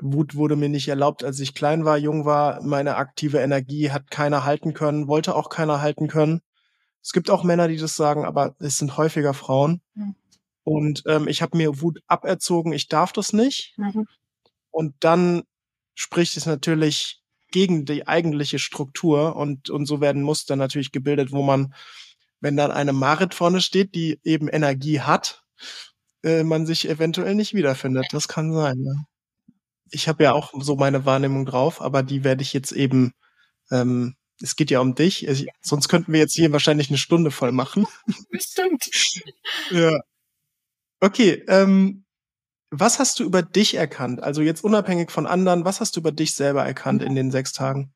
Wut 0.00 0.34
wurde 0.34 0.56
mir 0.56 0.68
nicht 0.68 0.88
erlaubt, 0.88 1.24
als 1.24 1.40
ich 1.40 1.54
klein 1.54 1.84
war, 1.84 1.96
jung 1.96 2.24
war. 2.24 2.62
Meine 2.62 2.96
aktive 2.96 3.38
Energie 3.38 3.90
hat 3.90 4.10
keiner 4.10 4.44
halten 4.44 4.74
können, 4.74 5.08
wollte 5.08 5.34
auch 5.34 5.48
keiner 5.48 5.80
halten 5.80 6.08
können. 6.08 6.40
Es 7.02 7.12
gibt 7.12 7.30
auch 7.30 7.44
Männer, 7.44 7.68
die 7.68 7.76
das 7.76 7.96
sagen, 7.96 8.24
aber 8.24 8.56
es 8.58 8.78
sind 8.78 8.96
häufiger 8.96 9.34
Frauen. 9.34 9.80
Mhm. 9.94 10.14
Und 10.64 11.02
ähm, 11.06 11.28
ich 11.28 11.42
habe 11.42 11.56
mir 11.56 11.80
Wut 11.80 12.00
aberzogen, 12.06 12.72
ich 12.72 12.88
darf 12.88 13.12
das 13.12 13.32
nicht. 13.32 13.74
Mhm. 13.76 14.06
Und 14.70 14.94
dann 15.00 15.42
spricht 15.94 16.36
es 16.36 16.46
natürlich 16.46 17.22
gegen 17.52 17.84
die 17.84 18.08
eigentliche 18.08 18.58
Struktur 18.58 19.36
und, 19.36 19.70
und 19.70 19.86
so 19.86 20.00
werden 20.00 20.22
Muster 20.22 20.56
natürlich 20.56 20.90
gebildet, 20.90 21.30
wo 21.30 21.42
man, 21.42 21.72
wenn 22.40 22.56
dann 22.56 22.72
eine 22.72 22.92
Marit 22.92 23.34
vorne 23.34 23.60
steht, 23.60 23.94
die 23.94 24.18
eben 24.24 24.48
Energie 24.48 25.00
hat, 25.00 25.44
äh, 26.24 26.42
man 26.42 26.66
sich 26.66 26.88
eventuell 26.88 27.34
nicht 27.34 27.54
wiederfindet. 27.54 28.06
Das 28.10 28.26
kann 28.26 28.52
sein, 28.52 28.82
ja. 28.82 28.94
Ich 29.90 30.08
habe 30.08 30.24
ja 30.24 30.32
auch 30.32 30.52
so 30.58 30.76
meine 30.76 31.04
Wahrnehmung 31.04 31.46
drauf, 31.46 31.80
aber 31.80 32.02
die 32.02 32.24
werde 32.24 32.42
ich 32.42 32.52
jetzt 32.52 32.72
eben, 32.72 33.12
ähm, 33.70 34.16
es 34.42 34.56
geht 34.56 34.70
ja 34.70 34.80
um 34.80 34.94
dich, 34.94 35.26
ich, 35.26 35.48
sonst 35.60 35.88
könnten 35.88 36.12
wir 36.12 36.20
jetzt 36.20 36.34
hier 36.34 36.52
wahrscheinlich 36.52 36.88
eine 36.88 36.98
Stunde 36.98 37.30
voll 37.30 37.52
machen. 37.52 37.86
Bestimmt. 38.30 38.90
Ja. 39.70 40.00
Okay, 41.00 41.44
ähm, 41.48 42.04
was 42.70 42.98
hast 42.98 43.20
du 43.20 43.24
über 43.24 43.42
dich 43.42 43.74
erkannt? 43.74 44.22
Also 44.22 44.42
jetzt 44.42 44.64
unabhängig 44.64 45.10
von 45.10 45.26
anderen, 45.26 45.64
was 45.64 45.80
hast 45.80 45.96
du 45.96 46.00
über 46.00 46.12
dich 46.12 46.34
selber 46.34 46.64
erkannt 46.64 47.02
in 47.02 47.14
den 47.14 47.30
sechs 47.30 47.52
Tagen? 47.52 47.92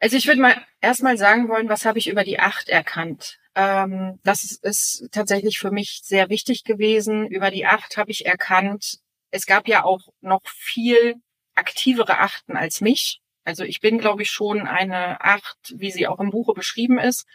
Also 0.00 0.16
ich 0.16 0.26
würde 0.26 0.40
mal 0.40 0.56
erstmal 0.80 1.18
sagen 1.18 1.48
wollen, 1.48 1.68
was 1.68 1.84
habe 1.84 1.98
ich 1.98 2.08
über 2.08 2.24
die 2.24 2.38
Acht 2.38 2.68
erkannt? 2.68 3.38
Ähm, 3.54 4.20
das 4.22 4.44
ist, 4.44 4.64
ist 4.64 5.08
tatsächlich 5.10 5.58
für 5.58 5.72
mich 5.72 6.00
sehr 6.04 6.30
wichtig 6.30 6.64
gewesen. 6.64 7.26
Über 7.26 7.50
die 7.50 7.66
Acht 7.66 7.96
habe 7.96 8.10
ich 8.10 8.24
erkannt, 8.24 8.98
es 9.30 9.46
gab 9.46 9.68
ja 9.68 9.84
auch 9.84 10.08
noch 10.20 10.42
viel 10.46 11.16
aktivere 11.54 12.18
Achten 12.18 12.56
als 12.56 12.80
mich. 12.80 13.20
Also 13.44 13.64
ich 13.64 13.80
bin, 13.80 13.98
glaube 13.98 14.22
ich, 14.22 14.30
schon 14.30 14.66
eine 14.66 15.20
Acht, 15.20 15.58
wie 15.74 15.90
sie 15.90 16.06
auch 16.06 16.20
im 16.20 16.30
Buche 16.30 16.52
beschrieben 16.52 16.98
ist. 16.98 17.26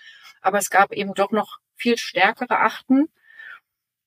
Aber 0.41 0.57
es 0.57 0.69
gab 0.69 0.93
eben 0.93 1.13
doch 1.13 1.31
noch 1.31 1.57
viel 1.75 1.97
stärkere 1.97 2.59
Achten. 2.59 3.07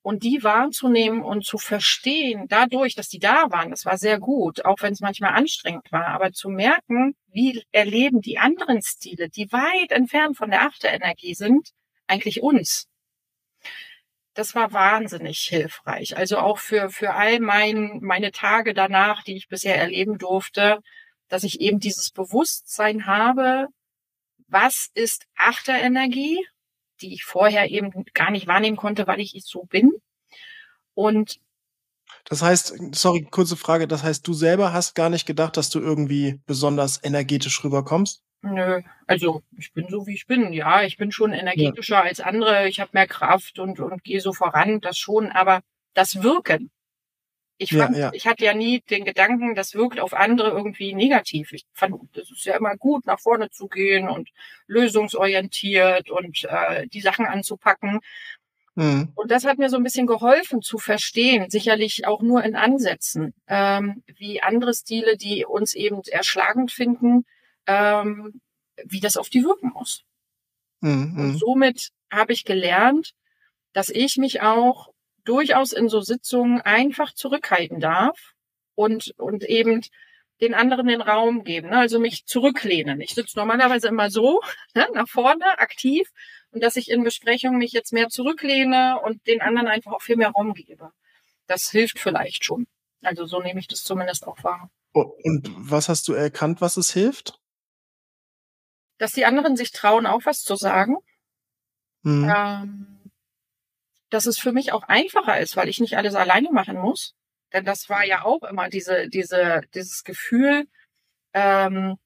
Und 0.03 0.23
die 0.23 0.45
wahrzunehmen 0.45 1.21
und 1.21 1.45
zu 1.45 1.59
verstehen, 1.59 2.47
dadurch, 2.49 2.95
dass 2.95 3.09
die 3.09 3.19
da 3.19 3.51
waren, 3.51 3.71
das 3.71 3.85
war 3.85 3.99
sehr 3.99 4.21
gut, 4.21 4.65
auch 4.65 4.77
wenn 4.81 4.93
es 4.93 5.01
manchmal 5.01 5.33
anstrengend 5.33 5.91
war, 5.91 6.07
aber 6.07 6.31
zu 6.31 6.49
merken, 6.49 7.17
wie 7.27 7.65
erleben 7.73 8.21
die 8.21 8.39
anderen 8.39 8.83
Stile, 8.83 9.29
die 9.29 9.51
weit 9.51 9.91
entfernt 9.91 10.37
von 10.37 10.51
der 10.51 10.63
Achterenergie 10.63 11.35
sind, 11.35 11.71
eigentlich 12.07 12.41
uns. 12.41 12.87
Das 14.37 14.55
war 14.55 14.75
wahnsinnig 14.75 15.39
hilfreich. 15.39 16.19
Also 16.19 16.37
auch 16.37 16.59
für, 16.59 16.91
für 16.91 17.15
all 17.15 17.41
mein, 17.41 18.01
meine 18.03 18.33
Tage 18.33 18.75
danach, 18.75 19.23
die 19.23 19.35
ich 19.35 19.49
bisher 19.49 19.79
erleben 19.79 20.19
durfte, 20.19 20.81
dass 21.29 21.43
ich 21.43 21.59
eben 21.63 21.81
dieses 21.81 22.11
Bewusstsein 22.11 23.07
habe, 23.07 23.69
was 24.47 24.91
ist 24.93 25.25
Achterenergie, 25.37 26.47
die 27.01 27.15
ich 27.15 27.25
vorher 27.25 27.71
eben 27.71 28.05
gar 28.13 28.31
nicht 28.31 28.47
wahrnehmen 28.47 28.77
konnte, 28.77 29.07
weil 29.07 29.21
ich 29.21 29.33
so 29.43 29.65
bin. 29.65 29.91
Und 30.93 31.41
Das 32.27 32.43
heißt, 32.43 32.75
sorry, 32.93 33.27
kurze 33.31 33.57
Frage, 33.57 33.89
das 33.89 34.03
heißt, 34.03 34.27
du 34.27 34.35
selber 34.35 34.75
hast 34.75 34.95
gar 34.95 35.09
nicht 35.09 35.25
gedacht, 35.25 35.57
dass 35.57 35.71
du 35.71 35.81
irgendwie 35.81 36.43
besonders 36.45 37.03
energetisch 37.03 37.65
rüberkommst? 37.65 38.23
Nö, 38.53 38.81
also 39.07 39.43
ich 39.59 39.73
bin 39.73 39.89
so 39.89 40.07
wie 40.07 40.15
ich 40.15 40.27
bin. 40.27 40.53
Ja, 40.53 40.83
ich 40.83 40.97
bin 40.97 41.11
schon 41.11 41.33
energetischer 41.33 42.03
als 42.03 42.21
andere. 42.21 42.69
Ich 42.69 42.81
habe 42.81 42.91
mehr 42.93 43.07
Kraft 43.07 43.59
und 43.59 43.81
und 43.81 44.05
gehe 44.05 44.21
so 44.21 44.33
voran, 44.33 44.81
das 44.81 44.99
schon. 44.99 45.33
Aber 45.33 45.63
das 45.95 46.23
Wirken. 46.23 46.71
Ich 47.59 47.71
Ja, 47.71 47.87
fand, 47.87 47.97
ja. 47.97 48.11
ich 48.13 48.27
hatte 48.27 48.45
ja 48.45 48.53
nie 48.55 48.83
den 48.91 49.05
Gedanken, 49.05 49.55
das 49.55 49.75
wirkt 49.75 49.99
auf 49.99 50.13
andere 50.13 50.51
irgendwie 50.51 50.95
negativ. 50.95 51.53
Ich 51.53 51.65
fand, 51.73 51.95
das 52.15 52.31
ist 52.31 52.45
ja 52.45 52.57
immer 52.57 52.77
gut, 52.77 53.07
nach 53.07 53.19
vorne 53.19 53.51
zu 53.51 53.67
gehen 53.69 54.09
und 54.09 54.29
lösungsorientiert 54.67 56.11
und 56.11 56.45
äh, 56.45 56.87
die 56.89 57.01
Sachen 57.01 57.25
anzupacken. 57.27 58.01
Mhm. 58.75 59.13
Und 59.15 59.31
das 59.31 59.47
hat 59.47 59.57
mir 59.59 59.71
so 59.71 59.79
ein 59.79 59.83
bisschen 59.83 60.07
geholfen 60.07 60.61
zu 60.61 60.79
verstehen, 60.79 61.49
sicherlich 61.49 62.07
auch 62.07 62.21
nur 62.21 62.45
in 62.45 62.57
Ansätzen, 62.57 63.33
ähm, 63.49 64.03
wie 64.19 64.43
andere 64.43 64.75
Stile, 64.75 65.17
die 65.17 65.47
uns 65.47 65.75
eben 65.75 66.03
erschlagend 66.11 66.71
finden, 66.73 67.25
ähm, 67.67 68.41
wie 68.85 69.01
das 69.01 69.17
auf 69.17 69.29
die 69.29 69.43
wirken 69.45 69.73
muss. 69.75 70.03
Mhm. 70.81 71.19
Und 71.19 71.39
somit 71.39 71.91
habe 72.11 72.33
ich 72.33 72.45
gelernt, 72.45 73.13
dass 73.73 73.89
ich 73.89 74.17
mich 74.17 74.43
auch 74.43 74.89
durchaus 75.25 75.73
in 75.73 75.89
so 75.89 76.01
Sitzungen 76.01 76.61
einfach 76.61 77.13
zurückhalten 77.13 77.81
darf 77.81 78.35
und, 78.75 79.13
und 79.19 79.45
eben 79.45 79.83
den 80.41 80.55
anderen 80.55 80.87
den 80.87 81.01
Raum 81.01 81.45
geben, 81.45 81.71
ne? 81.71 81.79
also 81.79 81.99
mich 81.99 82.27
zurücklehnen. 82.27 83.01
Ich 83.01 83.15
sitze 83.15 83.39
normalerweise 83.39 83.89
immer 83.89 84.11
so, 84.11 84.41
ne? 84.75 84.87
nach 84.95 85.09
vorne, 85.09 85.59
aktiv, 85.59 86.09
und 86.51 86.63
dass 86.63 86.77
ich 86.77 86.91
in 86.91 87.05
Besprechungen 87.05 87.59
mich 87.59 87.73
jetzt 87.73 87.93
mehr 87.93 88.09
zurücklehne 88.09 89.01
und 89.03 89.27
den 89.27 89.41
anderen 89.41 89.67
einfach 89.67 89.93
auch 89.93 90.03
viel 90.03 90.17
mehr 90.17 90.31
Raum 90.31 90.55
gebe. 90.55 90.91
Das 91.47 91.71
hilft 91.71 91.99
vielleicht 91.99 92.45
schon. 92.45 92.67
Also 93.03 93.25
so 93.27 93.41
nehme 93.41 93.61
ich 93.61 93.69
das 93.69 93.83
zumindest 93.83 94.27
auch 94.27 94.43
wahr. 94.43 94.71
Und 94.93 95.51
was 95.57 95.89
hast 95.89 96.09
du 96.09 96.15
erkannt, 96.15 96.61
was 96.61 96.77
es 96.77 96.93
hilft? 96.93 97.39
Dass 98.99 99.13
die 99.13 99.25
anderen 99.25 99.57
sich 99.57 99.73
trauen, 99.73 100.07
auch 100.07 100.23
was 100.25 100.43
zu 100.43 100.57
sagen. 100.57 100.97
Mhm. 102.03 102.33
ähm, 102.35 102.97
dass 104.11 104.27
es 104.27 104.39
für 104.39 104.53
mich 104.53 104.73
auch 104.73 104.85
einfacher 104.85 105.41
ist, 105.41 105.57
weil 105.57 105.69
ich 105.69 105.81
nicht 105.81 105.97
alles 105.97 106.15
alleine 106.15 106.51
machen 106.53 106.77
muss. 106.77 107.15
Denn 107.53 107.65
das 107.65 107.89
war 107.89 108.05
ja 108.05 108.25
auch 108.25 108.43
immer 108.45 108.69
diese, 108.69 109.09
diese, 109.09 109.63
dieses 109.75 110.05
Gefühl, 110.05 110.67
ähm, 111.33 111.97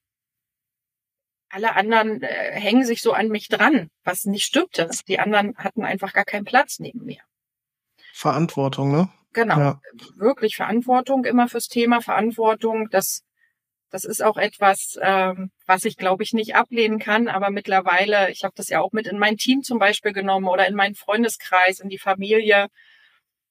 alle 1.49 1.75
anderen 1.75 2.21
äh, 2.21 2.59
hängen 2.59 2.85
sich 2.85 3.01
so 3.01 3.13
an 3.13 3.27
mich 3.27 3.47
dran, 3.49 3.89
was 4.03 4.25
nicht 4.25 4.45
stimmte. 4.45 4.89
Die 5.07 5.19
anderen 5.19 5.55
hatten 5.57 5.83
einfach 5.83 6.13
gar 6.13 6.25
keinen 6.25 6.45
Platz 6.45 6.79
neben 6.79 7.03
mir. 7.03 7.21
Verantwortung, 8.13 8.91
ne? 8.91 9.09
Genau. 9.33 9.59
Ja. 9.59 9.81
Wirklich 10.15 10.55
Verantwortung 10.55 11.25
immer 11.25 11.47
fürs 11.47 11.67
Thema 11.67 12.01
Verantwortung. 12.01 12.89
Das, 12.89 13.23
das 13.91 14.05
ist 14.05 14.23
auch 14.23 14.37
etwas, 14.37 14.97
ähm, 15.01 15.51
was 15.67 15.85
ich 15.85 15.97
glaube 15.97 16.23
ich 16.23 16.33
nicht 16.33 16.55
ablehnen 16.55 16.97
kann. 16.97 17.27
Aber 17.27 17.49
mittlerweile, 17.49 18.31
ich 18.31 18.43
habe 18.43 18.53
das 18.55 18.69
ja 18.69 18.79
auch 18.79 18.93
mit 18.93 19.05
in 19.05 19.19
mein 19.19 19.37
Team 19.37 19.63
zum 19.63 19.79
Beispiel 19.79 20.13
genommen 20.13 20.47
oder 20.47 20.67
in 20.67 20.75
meinen 20.75 20.95
Freundeskreis, 20.95 21.79
in 21.79 21.89
die 21.89 21.97
Familie, 21.99 22.67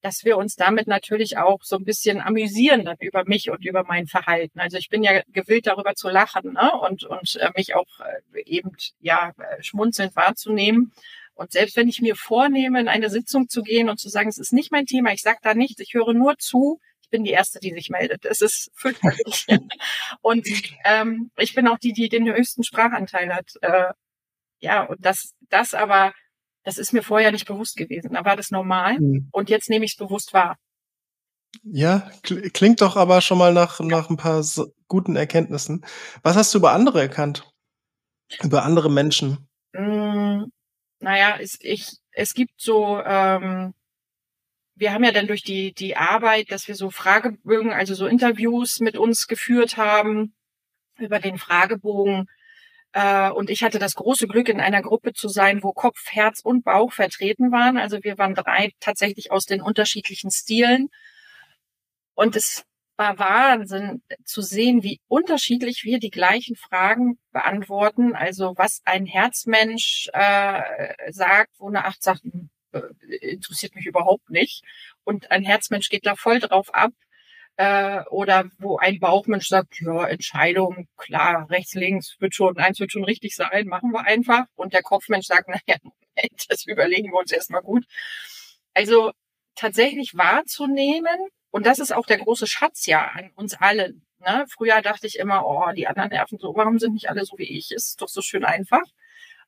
dass 0.03 0.25
wir 0.25 0.39
uns 0.39 0.55
damit 0.55 0.87
natürlich 0.87 1.37
auch 1.37 1.63
so 1.63 1.77
ein 1.77 1.85
bisschen 1.85 2.21
amüsieren 2.21 2.87
dann 2.87 2.97
über 3.01 3.25
mich 3.27 3.51
und 3.51 3.65
über 3.67 3.85
mein 3.85 4.07
Verhalten. 4.07 4.59
Also 4.59 4.79
ich 4.79 4.89
bin 4.89 5.03
ja 5.03 5.21
gewillt 5.29 5.67
darüber 5.67 5.95
zu 5.95 6.09
lachen 6.09 6.55
ne? 6.55 6.73
und 6.81 7.05
und 7.05 7.37
äh, 7.37 7.51
mich 7.55 7.75
auch 7.75 8.01
äh, 8.01 8.43
eben 8.45 8.73
ja 9.01 9.33
äh, 9.39 9.63
schmunzelnd 9.63 10.17
wahrzunehmen. 10.17 10.93
Und 11.35 11.53
selbst 11.53 11.77
wenn 11.77 11.89
ich 11.89 12.01
mir 12.01 12.17
vornehme, 12.17 12.81
in 12.81 12.89
eine 12.89 13.11
Sitzung 13.11 13.49
zu 13.49 13.63
gehen 13.63 13.89
und 13.89 13.99
zu 13.99 14.09
sagen, 14.09 14.29
es 14.29 14.39
ist 14.39 14.53
nicht 14.53 14.73
mein 14.73 14.87
Thema, 14.87 15.13
ich 15.13 15.23
sage 15.23 15.39
da 15.43 15.55
nichts, 15.55 15.81
ich 15.81 15.95
höre 15.95 16.13
nur 16.13 16.39
zu, 16.39 16.81
ich 17.11 17.19
bin 17.19 17.25
die 17.25 17.33
Erste, 17.33 17.59
die 17.59 17.73
sich 17.73 17.91
meldet. 17.91 18.25
Es 18.25 18.41
ist 18.41 18.71
fürchterlich. 18.73 19.47
und 20.23 20.47
ähm, 20.85 21.33
ich 21.37 21.57
bin 21.57 21.67
auch 21.67 21.79
die, 21.79 21.93
die 21.93 22.09
den 22.09 22.33
höchsten 22.33 22.63
Sprachanteil 22.63 23.35
hat. 23.35 23.51
Äh, 23.63 23.93
ja, 24.61 24.85
und 24.85 25.05
das, 25.05 25.35
das 25.49 25.75
aber, 25.75 26.13
das 26.63 26.79
ist 26.79 26.93
mir 26.93 27.03
vorher 27.03 27.33
nicht 27.33 27.49
bewusst 27.49 27.77
gewesen. 27.77 28.13
Da 28.13 28.25
war 28.25 28.37
das 28.37 28.53
normal 28.53 29.01
mhm. 29.01 29.29
und 29.33 29.51
jetzt 29.51 29.69
nehme 29.69 29.85
ich 29.85 29.93
es 29.93 29.97
bewusst 29.97 30.33
wahr. 30.33 30.57
Ja, 31.65 32.09
klingt 32.23 32.81
doch 32.81 32.97
aber 32.97 33.21
schon 33.23 33.39
mal 33.39 33.53
nach, 33.53 33.81
nach 33.81 34.09
ein 34.09 34.17
paar 34.17 34.45
so 34.45 34.73
guten 34.87 35.17
Erkenntnissen. 35.17 35.85
Was 36.23 36.37
hast 36.37 36.55
du 36.55 36.59
über 36.59 36.71
andere 36.71 37.01
erkannt? 37.01 37.51
Über 38.41 38.63
andere 38.63 38.89
Menschen? 38.89 39.49
Mm, 39.73 40.45
naja, 41.01 41.39
es, 41.41 41.59
ich, 41.61 41.97
es 42.13 42.35
gibt 42.35 42.53
so, 42.57 43.03
ähm, 43.05 43.75
wir 44.81 44.95
haben 44.95 45.05
ja 45.05 45.13
dann 45.13 45.27
durch 45.27 45.43
die, 45.43 45.75
die 45.75 45.97
Arbeit, 45.97 46.51
dass 46.51 46.67
wir 46.67 46.75
so 46.75 46.91
Fragebögen, 46.91 47.71
also 47.71 47.95
so 47.95 48.07
Interviews 48.07 48.81
mit 48.81 48.97
uns 48.97 49.27
geführt 49.27 49.77
haben 49.77 50.35
über 50.99 51.21
den 51.21 51.37
Fragebogen. 51.37 52.27
Äh, 52.93 53.31
und 53.31 53.51
ich 53.51 53.63
hatte 53.63 53.79
das 53.79 53.95
große 53.95 54.27
Glück, 54.27 54.49
in 54.49 54.59
einer 54.59 54.81
Gruppe 54.81 55.13
zu 55.13 55.29
sein, 55.29 55.63
wo 55.63 55.73
Kopf, 55.73 56.11
Herz 56.11 56.41
und 56.41 56.65
Bauch 56.65 56.93
vertreten 56.93 57.53
waren. 57.53 57.77
Also 57.77 58.03
wir 58.03 58.17
waren 58.17 58.35
drei 58.35 58.73
tatsächlich 58.81 59.31
aus 59.31 59.45
den 59.45 59.61
unterschiedlichen 59.61 60.31
Stilen. 60.31 60.89
Und 62.15 62.35
es 62.35 62.65
war 62.97 63.19
Wahnsinn 63.19 64.03
zu 64.25 64.41
sehen, 64.41 64.83
wie 64.83 65.01
unterschiedlich 65.09 65.85
wir 65.85 65.99
die 65.99 66.11
gleichen 66.11 66.57
Fragen 66.57 67.19
beantworten. 67.33 68.15
Also 68.15 68.55
was 68.57 68.81
ein 68.87 69.05
Herzmensch 69.05 70.09
äh, 70.15 70.63
sagt, 71.13 71.53
wo 71.59 71.69
eine 71.69 71.85
Acht 71.85 72.03
sagt, 72.03 72.23
hm, 72.23 72.49
interessiert 73.21 73.75
mich 73.75 73.87
überhaupt 73.87 74.31
nicht. 74.31 74.65
Und 75.05 75.31
ein 75.31 75.43
Herzmensch 75.45 75.89
geht 75.89 76.07
da 76.07 76.17
voll 76.17 76.41
drauf 76.41 76.73
ab. 76.75 76.93
Äh, 77.57 78.05
oder 78.11 78.49
wo 78.59 78.79
ein 78.79 79.01
Bauchmensch 79.01 79.49
sagt, 79.49 79.81
ja, 79.81 80.07
Entscheidung, 80.07 80.89
klar, 80.97 81.51
rechts, 81.51 81.75
links, 81.75 82.17
wird 82.19 82.35
schon, 82.35 82.57
eins 82.57 82.81
wird 82.81 82.93
schon 82.93 83.05
richtig 83.05 83.35
sein, 83.37 83.67
machen 83.67 83.91
wir 83.93 84.05
einfach. 84.07 84.47
Und 84.55 84.73
der 84.73 84.83
Kopfmensch 84.83 85.27
sagt, 85.27 85.49
naja, 85.49 85.79
Moment, 85.83 86.47
das 86.49 86.65
überlegen 86.67 87.13
wir 87.13 87.19
uns 87.19 87.33
erstmal 87.33 87.63
gut. 87.63 87.85
Also 88.75 89.13
tatsächlich 89.57 90.15
wahrzunehmen, 90.15 91.19
und 91.51 91.67
das 91.67 91.81
ist 91.81 91.93
auch 91.93 92.07
der 92.07 92.19
große 92.19 92.47
Schatz 92.47 92.87
ja 92.87 93.09
an 93.09 93.31
uns 93.35 93.55
allen. 93.55 94.07
Ne? 94.21 94.47
Früher 94.49 94.83
dachte 94.83 95.07
ich 95.07 95.19
immer, 95.19 95.45
oh, 95.47 95.73
die 95.73 95.87
anderen 95.87 96.11
nerven 96.11 96.39
so, 96.39 96.55
warum 96.55 96.79
sind 96.79 96.95
nicht 96.95 97.11
alle 97.11 97.25
so 97.25 97.37
wie 97.39 97.59
ich? 97.59 97.73
Ist 97.73 98.01
doch 98.01 98.09
so 98.09 98.23
schön 98.23 98.45
einfach. 98.45 98.85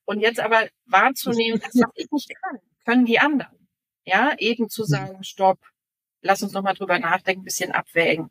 Und 0.04 0.20
jetzt 0.20 0.40
aber 0.40 0.68
wahrzunehmen, 0.86 1.60
das, 1.60 1.74
was 1.74 1.92
ich 1.94 2.10
nicht 2.10 2.32
kann, 2.42 2.58
können 2.84 3.06
die 3.06 3.18
anderen. 3.18 3.68
Ja, 4.04 4.34
eben 4.38 4.68
zu 4.68 4.82
mhm. 4.82 4.86
sagen, 4.86 5.24
stopp, 5.24 5.58
lass 6.22 6.42
uns 6.42 6.52
nochmal 6.52 6.74
drüber 6.74 6.98
nachdenken, 6.98 7.44
bisschen 7.44 7.72
abwägen. 7.72 8.30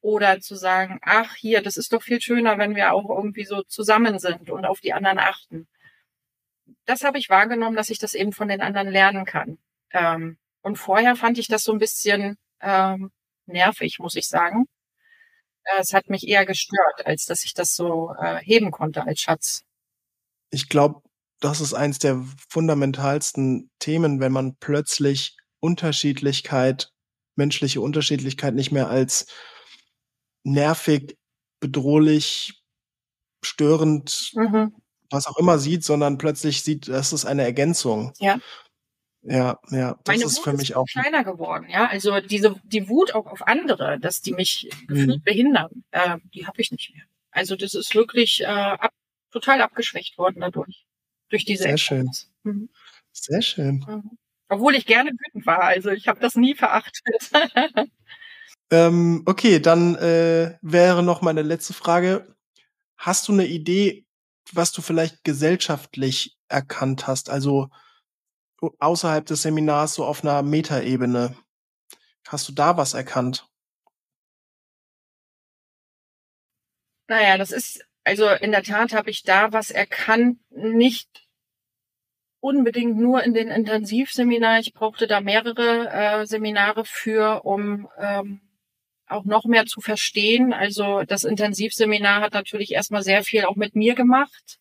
Oder 0.00 0.40
zu 0.40 0.56
sagen, 0.56 0.98
ach, 1.02 1.34
hier, 1.36 1.62
das 1.62 1.76
ist 1.76 1.92
doch 1.92 2.02
viel 2.02 2.20
schöner, 2.20 2.58
wenn 2.58 2.74
wir 2.74 2.92
auch 2.92 3.08
irgendwie 3.08 3.44
so 3.44 3.62
zusammen 3.62 4.18
sind 4.18 4.50
und 4.50 4.64
auf 4.64 4.80
die 4.80 4.92
anderen 4.92 5.18
achten. 5.18 5.68
Das 6.86 7.04
habe 7.04 7.18
ich 7.18 7.28
wahrgenommen, 7.28 7.76
dass 7.76 7.90
ich 7.90 7.98
das 7.98 8.14
eben 8.14 8.32
von 8.32 8.48
den 8.48 8.60
anderen 8.60 8.88
lernen 8.88 9.24
kann. 9.24 9.58
Ähm, 9.92 10.38
und 10.62 10.76
vorher 10.76 11.14
fand 11.16 11.38
ich 11.38 11.46
das 11.46 11.62
so 11.62 11.72
ein 11.72 11.78
bisschen 11.78 12.36
ähm, 12.60 13.12
nervig, 13.46 13.98
muss 13.98 14.16
ich 14.16 14.26
sagen. 14.28 14.66
Äh, 15.64 15.80
es 15.80 15.92
hat 15.92 16.08
mich 16.08 16.26
eher 16.26 16.46
gestört, 16.46 17.06
als 17.06 17.24
dass 17.26 17.44
ich 17.44 17.54
das 17.54 17.74
so 17.74 18.12
äh, 18.18 18.38
heben 18.38 18.70
konnte 18.70 19.04
als 19.06 19.20
Schatz. 19.20 19.64
Ich 20.50 20.68
glaube, 20.68 21.02
das 21.42 21.60
ist 21.60 21.74
eins 21.74 21.98
der 21.98 22.24
fundamentalsten 22.48 23.70
Themen, 23.78 24.20
wenn 24.20 24.32
man 24.32 24.56
plötzlich 24.56 25.36
Unterschiedlichkeit, 25.60 26.92
menschliche 27.36 27.80
Unterschiedlichkeit 27.80 28.54
nicht 28.54 28.72
mehr 28.72 28.88
als 28.88 29.26
nervig, 30.44 31.16
bedrohlich, 31.60 32.62
störend, 33.44 34.32
mhm. 34.34 34.74
was 35.10 35.26
auch 35.26 35.36
immer 35.36 35.58
sieht, 35.58 35.84
sondern 35.84 36.16
plötzlich 36.16 36.62
sieht, 36.62 36.88
das 36.88 37.12
ist 37.12 37.24
eine 37.24 37.42
Ergänzung. 37.42 38.12
Ja. 38.18 38.38
Ja, 39.24 39.60
ja, 39.70 39.96
das 40.02 40.16
Meine 40.16 40.24
ist 40.24 40.38
Wut 40.38 40.44
für 40.44 40.52
mich 40.54 40.70
ist 40.70 40.76
auch 40.76 40.86
kleiner 40.86 41.22
geworden. 41.22 41.68
Ja, 41.70 41.86
also 41.86 42.18
diese 42.20 42.56
die 42.64 42.88
Wut 42.88 43.14
auch 43.14 43.26
auf 43.26 43.46
andere, 43.46 44.00
dass 44.00 44.20
die 44.20 44.32
mich 44.32 44.68
gefühlt 44.88 45.18
mhm. 45.18 45.22
behindern, 45.22 45.84
äh, 45.92 46.18
die 46.34 46.44
habe 46.44 46.60
ich 46.60 46.72
nicht 46.72 46.92
mehr. 46.92 47.04
Also 47.30 47.54
das 47.54 47.74
ist 47.74 47.94
wirklich 47.94 48.40
äh, 48.40 48.46
ab, 48.46 48.92
total 49.30 49.62
abgeschwächt 49.62 50.18
worden 50.18 50.40
dadurch, 50.40 50.86
durch 51.32 51.44
diese. 51.44 51.64
Sehr 51.64 51.78
schön. 51.78 52.10
Mhm. 52.44 52.68
Sehr 53.12 53.42
schön. 53.42 53.84
Mhm. 53.88 54.18
Obwohl 54.48 54.74
ich 54.74 54.86
gerne 54.86 55.10
wütend 55.10 55.46
war, 55.46 55.62
also 55.62 55.90
ich 55.90 56.08
habe 56.08 56.20
das 56.20 56.36
nie 56.36 56.54
verachtet. 56.54 57.30
ähm, 58.70 59.22
okay, 59.24 59.60
dann 59.60 59.94
äh, 59.96 60.58
wäre 60.60 61.02
noch 61.02 61.22
meine 61.22 61.42
letzte 61.42 61.72
Frage: 61.72 62.36
Hast 62.96 63.28
du 63.28 63.32
eine 63.32 63.46
Idee, 63.46 64.06
was 64.52 64.72
du 64.72 64.82
vielleicht 64.82 65.24
gesellschaftlich 65.24 66.36
erkannt 66.48 67.06
hast? 67.06 67.30
Also 67.30 67.70
außerhalb 68.78 69.26
des 69.26 69.42
Seminars 69.42 69.94
so 69.94 70.04
auf 70.04 70.22
einer 70.22 70.42
Metaebene. 70.42 71.36
Hast 72.28 72.48
du 72.48 72.52
da 72.52 72.76
was 72.76 72.94
erkannt? 72.94 73.48
Naja, 77.08 77.36
das 77.36 77.50
ist, 77.50 77.84
also 78.04 78.28
in 78.28 78.52
der 78.52 78.62
Tat 78.62 78.92
habe 78.92 79.10
ich 79.10 79.22
da 79.22 79.52
was 79.52 79.70
erkannt, 79.70 80.38
nicht 80.50 81.21
unbedingt 82.42 82.98
nur 82.98 83.22
in 83.22 83.34
den 83.34 83.48
Intensivseminaren. 83.48 84.60
Ich 84.60 84.74
brauchte 84.74 85.06
da 85.06 85.20
mehrere 85.20 85.88
äh, 85.90 86.26
Seminare 86.26 86.84
für, 86.84 87.44
um 87.44 87.88
ähm, 87.96 88.40
auch 89.06 89.24
noch 89.24 89.44
mehr 89.44 89.64
zu 89.64 89.80
verstehen. 89.80 90.52
Also 90.52 91.04
das 91.04 91.22
Intensivseminar 91.22 92.20
hat 92.20 92.32
natürlich 92.34 92.72
erstmal 92.72 93.04
sehr 93.04 93.22
viel 93.22 93.44
auch 93.44 93.54
mit 93.54 93.76
mir 93.76 93.94
gemacht. 93.94 94.58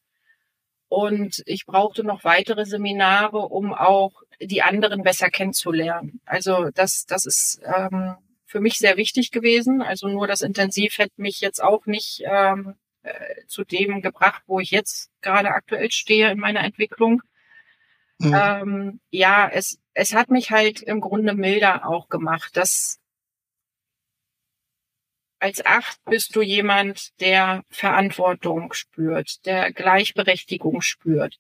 Und 0.89 1.41
ich 1.47 1.65
brauchte 1.65 2.03
noch 2.03 2.23
weitere 2.23 2.65
Seminare, 2.65 3.39
um 3.39 3.73
auch 3.73 4.11
die 4.39 4.61
anderen 4.61 5.01
besser 5.01 5.29
kennenzulernen. 5.29 6.21
Also 6.25 6.69
das, 6.75 7.05
das 7.07 7.25
ist 7.25 7.61
ähm, 7.63 8.15
für 8.45 8.59
mich 8.59 8.77
sehr 8.77 8.95
wichtig 8.95 9.31
gewesen. 9.31 9.81
Also 9.81 10.07
nur 10.07 10.27
das 10.27 10.41
Intensiv 10.41 10.99
hätte 10.99 11.19
mich 11.19 11.41
jetzt 11.41 11.63
auch 11.63 11.87
nicht 11.87 12.21
ähm, 12.25 12.75
äh, 13.01 13.45
zu 13.47 13.63
dem 13.63 14.01
gebracht, 14.01 14.43
wo 14.45 14.59
ich 14.59 14.69
jetzt 14.69 15.09
gerade 15.21 15.49
aktuell 15.49 15.89
stehe 15.89 16.29
in 16.29 16.37
meiner 16.37 16.63
Entwicklung. 16.63 17.23
Mhm. 18.21 18.35
Ähm, 18.35 18.99
ja, 19.09 19.49
es, 19.49 19.79
es 19.93 20.13
hat 20.13 20.29
mich 20.29 20.51
halt 20.51 20.81
im 20.81 21.01
Grunde 21.01 21.33
milder 21.33 21.87
auch 21.87 22.07
gemacht, 22.07 22.55
dass 22.55 22.99
als 25.39 25.65
Acht 25.65 25.97
bist 26.05 26.35
du 26.35 26.41
jemand, 26.41 27.19
der 27.19 27.63
Verantwortung 27.71 28.73
spürt, 28.73 29.43
der 29.47 29.71
Gleichberechtigung 29.71 30.81
spürt, 30.81 31.39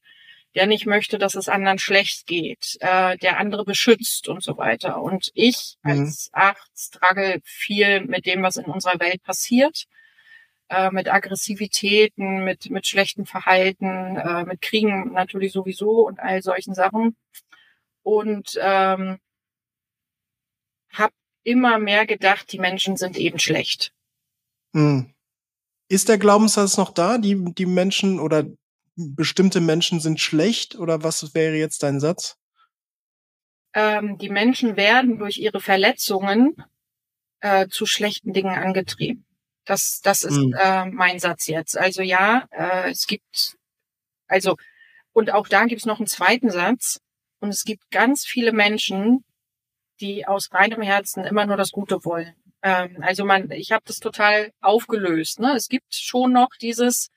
der 0.55 0.65
nicht 0.65 0.87
möchte, 0.87 1.19
dass 1.19 1.35
es 1.35 1.47
anderen 1.47 1.77
schlecht 1.77 2.25
geht, 2.25 2.77
äh, 2.79 3.15
der 3.17 3.37
andere 3.37 3.63
beschützt 3.63 4.27
und 4.27 4.43
so 4.43 4.57
weiter. 4.57 5.01
Und 5.01 5.29
ich 5.35 5.75
mhm. 5.83 5.91
als 5.91 6.29
Acht 6.33 6.71
struggle 6.75 7.41
viel 7.43 8.01
mit 8.01 8.25
dem, 8.25 8.41
was 8.41 8.55
in 8.55 8.65
unserer 8.65 8.99
Welt 8.99 9.21
passiert, 9.21 9.85
äh, 10.71 10.89
mit 10.91 11.11
Aggressivitäten, 11.11 12.45
mit, 12.45 12.69
mit 12.69 12.87
schlechten 12.87 13.25
Verhalten, 13.25 14.15
äh, 14.15 14.45
mit 14.45 14.61
Kriegen 14.61 15.11
natürlich 15.11 15.51
sowieso 15.51 16.07
und 16.07 16.19
all 16.19 16.41
solchen 16.41 16.73
Sachen. 16.73 17.17
Und 18.03 18.57
ähm, 18.61 19.19
habe 20.93 21.13
immer 21.43 21.77
mehr 21.77 22.05
gedacht, 22.05 22.51
die 22.53 22.59
Menschen 22.59 22.95
sind 22.95 23.17
eben 23.17 23.37
schlecht. 23.37 23.91
Hm. 24.73 25.13
Ist 25.89 26.07
der 26.07 26.17
Glaubenssatz 26.17 26.77
noch 26.77 26.93
da? 26.93 27.17
Die, 27.17 27.53
die 27.53 27.65
Menschen 27.65 28.21
oder 28.21 28.45
bestimmte 28.95 29.59
Menschen 29.59 29.99
sind 29.99 30.21
schlecht? 30.21 30.75
Oder 30.75 31.03
was 31.03 31.35
wäre 31.35 31.55
jetzt 31.55 31.83
dein 31.83 31.99
Satz? 31.99 32.37
Ähm, 33.73 34.17
die 34.17 34.29
Menschen 34.29 34.77
werden 34.77 35.19
durch 35.19 35.37
ihre 35.37 35.59
Verletzungen 35.59 36.63
äh, 37.41 37.67
zu 37.67 37.85
schlechten 37.85 38.31
Dingen 38.31 38.55
angetrieben. 38.57 39.25
Das, 39.65 40.01
das 40.01 40.23
ist 40.23 40.37
hm. 40.37 40.55
äh, 40.57 40.85
mein 40.85 41.19
Satz 41.19 41.47
jetzt. 41.47 41.77
Also 41.77 42.01
ja, 42.01 42.47
äh, 42.51 42.89
es 42.91 43.07
gibt, 43.07 43.57
also, 44.27 44.57
und 45.13 45.31
auch 45.31 45.47
da 45.47 45.65
gibt 45.65 45.81
es 45.81 45.85
noch 45.85 45.99
einen 45.99 46.07
zweiten 46.07 46.49
Satz. 46.49 46.99
Und 47.39 47.49
es 47.49 47.63
gibt 47.63 47.89
ganz 47.89 48.25
viele 48.25 48.53
Menschen, 48.53 49.25
die 49.99 50.27
aus 50.27 50.51
reinem 50.51 50.81
Herzen 50.81 51.23
immer 51.25 51.45
nur 51.45 51.57
das 51.57 51.71
Gute 51.71 52.05
wollen. 52.05 52.35
Ähm, 52.63 52.97
also 53.01 53.25
man, 53.25 53.49
ich 53.51 53.71
habe 53.71 53.83
das 53.85 53.99
total 53.99 54.51
aufgelöst. 54.61 55.39
Ne? 55.39 55.53
Es 55.55 55.67
gibt 55.67 55.95
schon 55.95 56.31
noch 56.33 56.49
dieses 56.59 57.09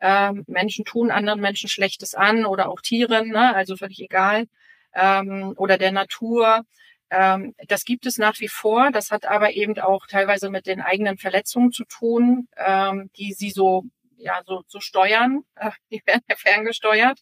ähm, 0.00 0.44
Menschen 0.46 0.84
tun 0.84 1.10
anderen 1.10 1.40
Menschen 1.40 1.68
Schlechtes 1.68 2.14
an 2.14 2.44
oder 2.46 2.68
auch 2.68 2.80
Tieren, 2.80 3.28
ne? 3.28 3.54
also 3.54 3.76
völlig 3.76 4.00
egal, 4.00 4.46
ähm, 4.94 5.54
oder 5.56 5.78
der 5.78 5.92
Natur. 5.92 6.64
Ähm, 7.14 7.54
das 7.68 7.84
gibt 7.84 8.06
es 8.06 8.18
nach 8.18 8.40
wie 8.40 8.48
vor. 8.48 8.90
Das 8.90 9.10
hat 9.10 9.24
aber 9.26 9.52
eben 9.52 9.78
auch 9.78 10.06
teilweise 10.06 10.50
mit 10.50 10.66
den 10.66 10.80
eigenen 10.80 11.16
Verletzungen 11.18 11.70
zu 11.70 11.84
tun, 11.84 12.48
ähm, 12.56 13.10
die 13.16 13.32
sie 13.32 13.50
so 13.50 13.84
ja 14.16 14.42
so, 14.46 14.64
so 14.66 14.80
steuern. 14.80 15.44
Äh, 15.54 15.70
die 15.90 16.02
werden 16.06 16.22
ja 16.28 16.36
ferngesteuert. 16.36 17.20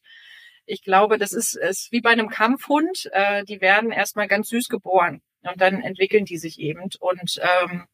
Ich 0.65 0.83
glaube, 0.83 1.19
das 1.19 1.33
ist, 1.33 1.57
ist 1.57 1.91
wie 1.93 2.01
bei 2.01 2.11
einem 2.11 2.29
Kampfhund. 2.29 3.11
Äh, 3.13 3.45
die 3.45 3.61
werden 3.61 3.91
erstmal 3.91 4.29
ganz 4.29 4.49
süß 4.49 4.69
geboren. 4.69 5.21
Und 5.43 5.61
dann 5.61 5.83
entwickeln 5.83 6.25
die 6.25 6.39
sich 6.39 6.61
eben. 6.61 6.89
Und 7.01 7.41
ähm, 7.43 7.87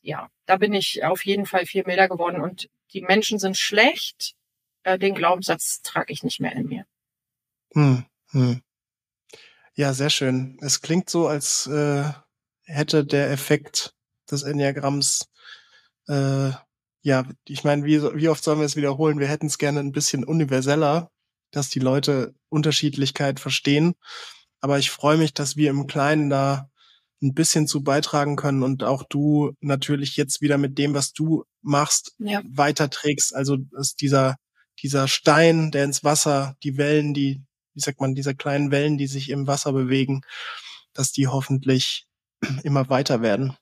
ja, 0.00 0.28
da 0.46 0.56
bin 0.56 0.74
ich 0.74 1.04
auf 1.04 1.24
jeden 1.24 1.46
Fall 1.46 1.66
viel 1.66 1.84
milder 1.86 2.08
geworden. 2.08 2.40
Und 2.40 2.68
die 2.92 3.02
Menschen 3.02 3.38
sind 3.38 3.56
schlecht. 3.56 4.34
Äh, 4.82 4.98
den 4.98 5.14
Glaubenssatz 5.14 5.82
trage 5.82 6.12
ich 6.12 6.24
nicht 6.24 6.40
mehr 6.40 6.52
in 6.52 6.66
mir. 6.66 6.84
Hm, 7.74 8.04
hm. 8.30 8.62
Ja, 9.74 9.94
sehr 9.94 10.10
schön. 10.10 10.58
Es 10.60 10.80
klingt 10.82 11.08
so, 11.08 11.28
als 11.28 11.66
äh, 11.66 12.04
hätte 12.64 13.04
der 13.04 13.30
Effekt 13.30 13.94
des 14.30 14.42
Enneagramms, 14.42 15.28
äh, 16.08 16.50
ja, 17.02 17.24
ich 17.46 17.64
meine, 17.64 17.84
wie, 17.84 18.02
wie 18.02 18.28
oft 18.28 18.44
sollen 18.44 18.58
wir 18.58 18.66
es 18.66 18.76
wiederholen? 18.76 19.18
Wir 19.18 19.28
hätten 19.28 19.46
es 19.46 19.58
gerne 19.58 19.80
ein 19.80 19.92
bisschen 19.92 20.24
universeller, 20.24 21.10
dass 21.50 21.68
die 21.68 21.80
Leute 21.80 22.34
Unterschiedlichkeit 22.48 23.40
verstehen. 23.40 23.94
Aber 24.60 24.78
ich 24.78 24.90
freue 24.90 25.16
mich, 25.16 25.34
dass 25.34 25.56
wir 25.56 25.70
im 25.70 25.86
Kleinen 25.86 26.30
da 26.30 26.70
ein 27.22 27.34
bisschen 27.34 27.66
zu 27.66 27.82
beitragen 27.82 28.36
können 28.36 28.62
und 28.62 28.84
auch 28.84 29.04
du 29.04 29.52
natürlich 29.60 30.16
jetzt 30.16 30.40
wieder 30.40 30.58
mit 30.58 30.76
dem, 30.78 30.92
was 30.92 31.12
du 31.12 31.44
machst, 31.62 32.14
ja. 32.18 32.42
weiterträgst. 32.44 33.34
Also 33.34 33.58
ist 33.78 34.00
dieser, 34.00 34.36
dieser 34.80 35.08
Stein, 35.08 35.70
der 35.70 35.84
ins 35.84 36.04
Wasser, 36.04 36.56
die 36.62 36.76
Wellen, 36.76 37.14
die, 37.14 37.42
wie 37.74 37.80
sagt 37.80 38.00
man, 38.00 38.14
diese 38.14 38.34
kleinen 38.34 38.70
Wellen, 38.70 38.98
die 38.98 39.06
sich 39.06 39.30
im 39.30 39.46
Wasser 39.46 39.72
bewegen, 39.72 40.22
dass 40.92 41.12
die 41.12 41.28
hoffentlich 41.28 42.06
immer 42.62 42.88
weiter 42.88 43.22
werden. 43.22 43.56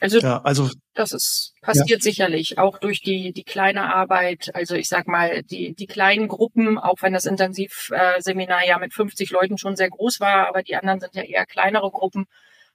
Also, 0.00 0.18
ja, 0.18 0.42
also 0.42 0.70
das 0.94 1.12
ist 1.12 1.54
passiert 1.62 1.88
ja. 1.88 2.00
sicherlich 2.00 2.58
auch 2.58 2.78
durch 2.78 3.00
die 3.00 3.32
die 3.32 3.44
kleine 3.44 3.94
Arbeit. 3.94 4.50
Also 4.54 4.74
ich 4.74 4.88
sag 4.88 5.08
mal 5.08 5.42
die 5.42 5.74
die 5.74 5.86
kleinen 5.86 6.28
Gruppen, 6.28 6.78
auch 6.78 6.96
wenn 7.00 7.14
das 7.14 7.24
Intensivseminar 7.24 8.62
äh, 8.62 8.68
ja 8.68 8.78
mit 8.78 8.92
50 8.92 9.30
Leuten 9.30 9.56
schon 9.56 9.76
sehr 9.76 9.88
groß 9.88 10.20
war, 10.20 10.48
aber 10.48 10.62
die 10.62 10.76
anderen 10.76 11.00
sind 11.00 11.14
ja 11.14 11.22
eher 11.22 11.46
kleinere 11.46 11.90
Gruppen, 11.90 12.26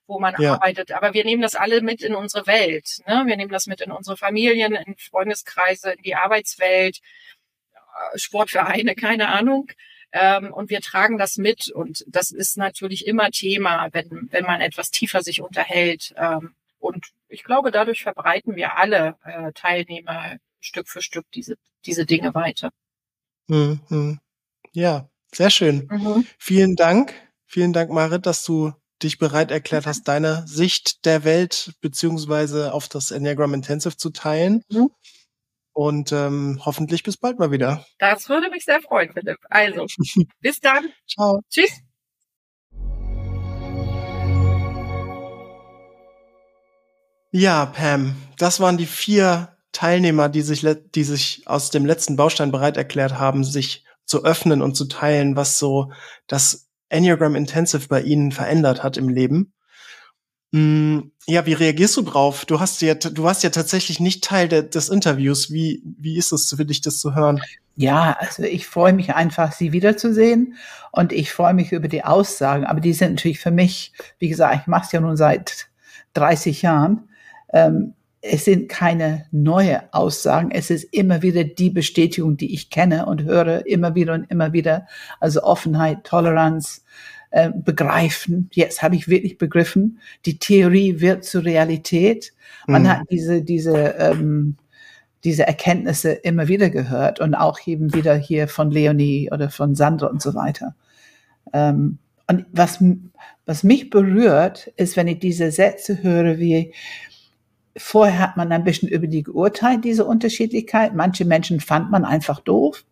wo 0.08 0.20
man 0.20 0.36
ja. 0.40 0.54
arbeitet. 0.54 0.92
Aber 0.92 1.14
wir 1.14 1.24
nehmen 1.24 1.42
das 1.42 1.56
alle 1.56 1.82
mit 1.82 2.02
in 2.02 2.16
unsere 2.16 2.48
Welt. 2.48 3.00
Ne? 3.06 3.24
Wir 3.28 3.38
nehmen 3.38 3.52
das 3.52 3.68
mit 3.68 3.82
in 3.82 3.92
unsere 3.92 4.18
Familien, 4.18 4.74
in 4.74 4.96
Freundeskreise, 4.98 5.92
in 5.94 6.02
die 6.02 6.16
Arbeitswelt, 6.16 7.00
äh, 7.74 8.18
Sportvereine, 8.18 8.96
keine 8.96 9.30
Ahnung. 9.30 9.68
Ähm, 10.14 10.52
und 10.52 10.70
wir 10.70 10.82
tragen 10.82 11.18
das 11.18 11.38
mit. 11.38 11.70
Und 11.70 12.04
das 12.08 12.32
ist 12.32 12.58
natürlich 12.58 13.08
immer 13.08 13.32
Thema, 13.32 13.90
wenn, 13.92 14.28
wenn 14.32 14.46
man 14.46 14.62
etwas 14.62 14.92
tiefer 14.92 15.22
sich 15.24 15.42
unterhält. 15.42 16.14
Ähm, 16.18 16.54
und 16.80 17.08
ich 17.28 17.44
glaube, 17.44 17.72
dadurch 17.72 18.04
verbreiten 18.04 18.56
wir 18.56 18.78
alle 18.78 19.16
äh, 19.24 19.52
Teilnehmer 19.54 20.38
Stück 20.60 20.88
für 20.88 21.02
Stück 21.02 21.26
diese, 21.34 21.56
diese 21.86 22.06
Dinge 22.06 22.34
weiter. 22.34 22.72
Mhm. 23.48 24.20
Ja, 24.74 25.10
sehr 25.34 25.50
schön. 25.50 25.88
Mhm. 25.90 26.26
Vielen 26.38 26.76
Dank. 26.76 27.14
Vielen 27.46 27.74
Dank, 27.74 27.92
Marit, 27.92 28.26
dass 28.26 28.46
du 28.46 28.74
dich 29.04 29.18
bereit 29.18 29.52
erklärt 29.52 29.86
hast, 29.86 30.08
deine 30.08 30.46
Sicht 30.48 31.06
der 31.06 31.24
Welt 31.24 31.74
beziehungsweise 31.82 32.74
auf 32.74 32.88
das 32.88 33.12
Enneagram 33.12 33.54
Intensive 33.54 33.98
zu 33.98 34.12
teilen. 34.12 34.64
Mhm. 34.70 34.90
Und 35.84 36.12
ähm, 36.12 36.62
hoffentlich 36.64 37.02
bis 37.02 37.18
bald 37.18 37.40
mal 37.40 37.50
wieder. 37.50 37.84
Das 37.98 38.30
würde 38.30 38.52
mich 38.52 38.66
sehr 38.66 38.80
freuen, 38.82 39.12
Philipp. 39.14 39.40
Also, 39.50 39.88
bis 40.40 40.60
dann. 40.60 40.90
Ciao. 41.10 41.40
Tschüss. 41.50 41.72
Ja, 47.32 47.66
Pam, 47.66 48.16
das 48.38 48.60
waren 48.60 48.78
die 48.78 48.86
vier 48.86 49.58
Teilnehmer, 49.72 50.30
die 50.30 50.44
sich, 50.44 50.64
die 50.94 51.04
sich 51.04 51.48
aus 51.48 51.72
dem 51.72 51.88
letzten 51.88 52.16
Baustein 52.16 52.52
bereit 52.52 52.78
erklärt 52.78 53.18
haben, 53.18 53.44
sich 53.44 53.84
zu 54.06 54.24
öffnen 54.24 54.62
und 54.62 54.76
zu 54.76 54.86
teilen, 54.86 55.36
was 55.36 55.58
so 55.58 55.92
das 56.28 56.70
Enneagram 56.90 57.36
Intensive 57.36 57.88
bei 57.88 58.04
Ihnen 58.04 58.32
verändert 58.32 58.84
hat 58.84 58.98
im 58.98 59.10
Leben. 59.10 59.52
Ja, 61.32 61.46
wie 61.46 61.54
reagierst 61.54 61.96
du 61.96 62.02
drauf? 62.02 62.44
Du 62.44 62.60
hast 62.60 62.82
ja, 62.82 62.94
du 62.94 63.24
warst 63.24 63.44
ja 63.44 63.50
tatsächlich 63.52 64.02
nicht 64.02 64.22
Teil 64.22 64.50
de, 64.50 64.68
des 64.68 64.90
Interviews. 64.90 65.50
Wie, 65.50 65.82
wie 65.98 66.18
ist 66.18 66.34
es 66.34 66.54
für 66.54 66.66
dich, 66.66 66.82
das 66.82 67.00
zu 67.00 67.16
hören? 67.16 67.42
Ja, 67.78 68.18
also 68.20 68.44
ich 68.44 68.68
freue 68.68 68.92
mich 68.92 69.16
einfach, 69.16 69.54
sie 69.54 69.72
wiederzusehen 69.72 70.56
und 70.92 71.14
ich 71.14 71.32
freue 71.32 71.54
mich 71.54 71.72
über 71.72 71.88
die 71.88 72.04
Aussagen. 72.04 72.66
Aber 72.66 72.82
die 72.82 72.92
sind 72.92 73.14
natürlich 73.14 73.40
für 73.40 73.50
mich, 73.50 73.94
wie 74.20 74.28
gesagt, 74.28 74.60
ich 74.60 74.68
mache 74.68 74.88
es 74.88 74.92
ja 74.92 75.00
nun 75.00 75.16
seit 75.16 75.70
30 76.16 76.64
Jahren 76.64 77.08
ähm, 77.54 77.94
es 78.22 78.46
sind 78.46 78.70
keine 78.70 79.26
neue 79.32 79.92
Aussagen. 79.94 80.52
Es 80.52 80.70
ist 80.70 80.84
immer 80.94 81.22
wieder 81.24 81.44
die 81.44 81.72
Bestätigung, 81.72 82.38
die 82.38 82.54
ich 82.54 82.70
kenne 82.70 83.08
und 83.08 83.24
höre, 83.24 83.66
immer 83.66 83.96
wieder 83.96 84.14
und 84.14 84.30
immer 84.30 84.54
wieder. 84.54 84.86
Also 85.20 85.42
Offenheit, 85.42 86.04
Toleranz, 86.04 86.86
äh, 87.32 87.50
begreifen. 87.54 88.50
Jetzt 88.54 88.84
habe 88.84 88.96
ich 88.96 89.08
wirklich 89.08 89.38
begriffen. 89.38 90.00
Die 90.26 90.38
Theorie 90.38 91.00
wird 91.00 91.26
zur 91.26 91.44
Realität. 91.44 92.34
Man 92.68 92.84
mhm. 92.84 92.88
hat 92.90 93.02
diese, 93.10 93.42
diese, 93.42 93.96
ähm, 93.98 94.58
diese 95.24 95.48
Erkenntnisse 95.48 96.12
immer 96.12 96.48
wieder 96.48 96.70
gehört 96.70 97.20
und 97.20 97.36
auch 97.36 97.60
eben 97.66 97.94
wieder 97.94 98.16
hier 98.16 98.48
von 98.48 98.72
Leonie 98.72 99.30
oder 99.32 99.50
von 99.50 99.76
Sandra 99.76 100.08
und 100.08 100.22
so 100.22 100.36
weiter. 100.36 100.76
Ähm, 101.54 101.98
und 102.28 102.46
was, 102.52 102.84
was 103.46 103.64
mich 103.64 103.90
berührt, 103.90 104.68
ist, 104.78 104.96
wenn 104.96 105.08
ich 105.08 105.20
diese 105.20 105.52
Sätze 105.52 106.02
höre, 106.04 106.38
wie, 106.40 106.74
Vorher 107.78 108.20
hat 108.20 108.36
man 108.36 108.52
ein 108.52 108.66
bisschen 108.66 108.90
über 108.90 109.08
die 109.08 109.24
geurteilt, 109.24 109.86
diese 109.86 110.04
Unterschiedlichkeit. 110.04 110.94
Manche 110.94 111.24
Menschen 111.24 111.62
fand 111.62 111.90
man 111.90 112.04
einfach 112.04 112.42
doof. 112.42 112.84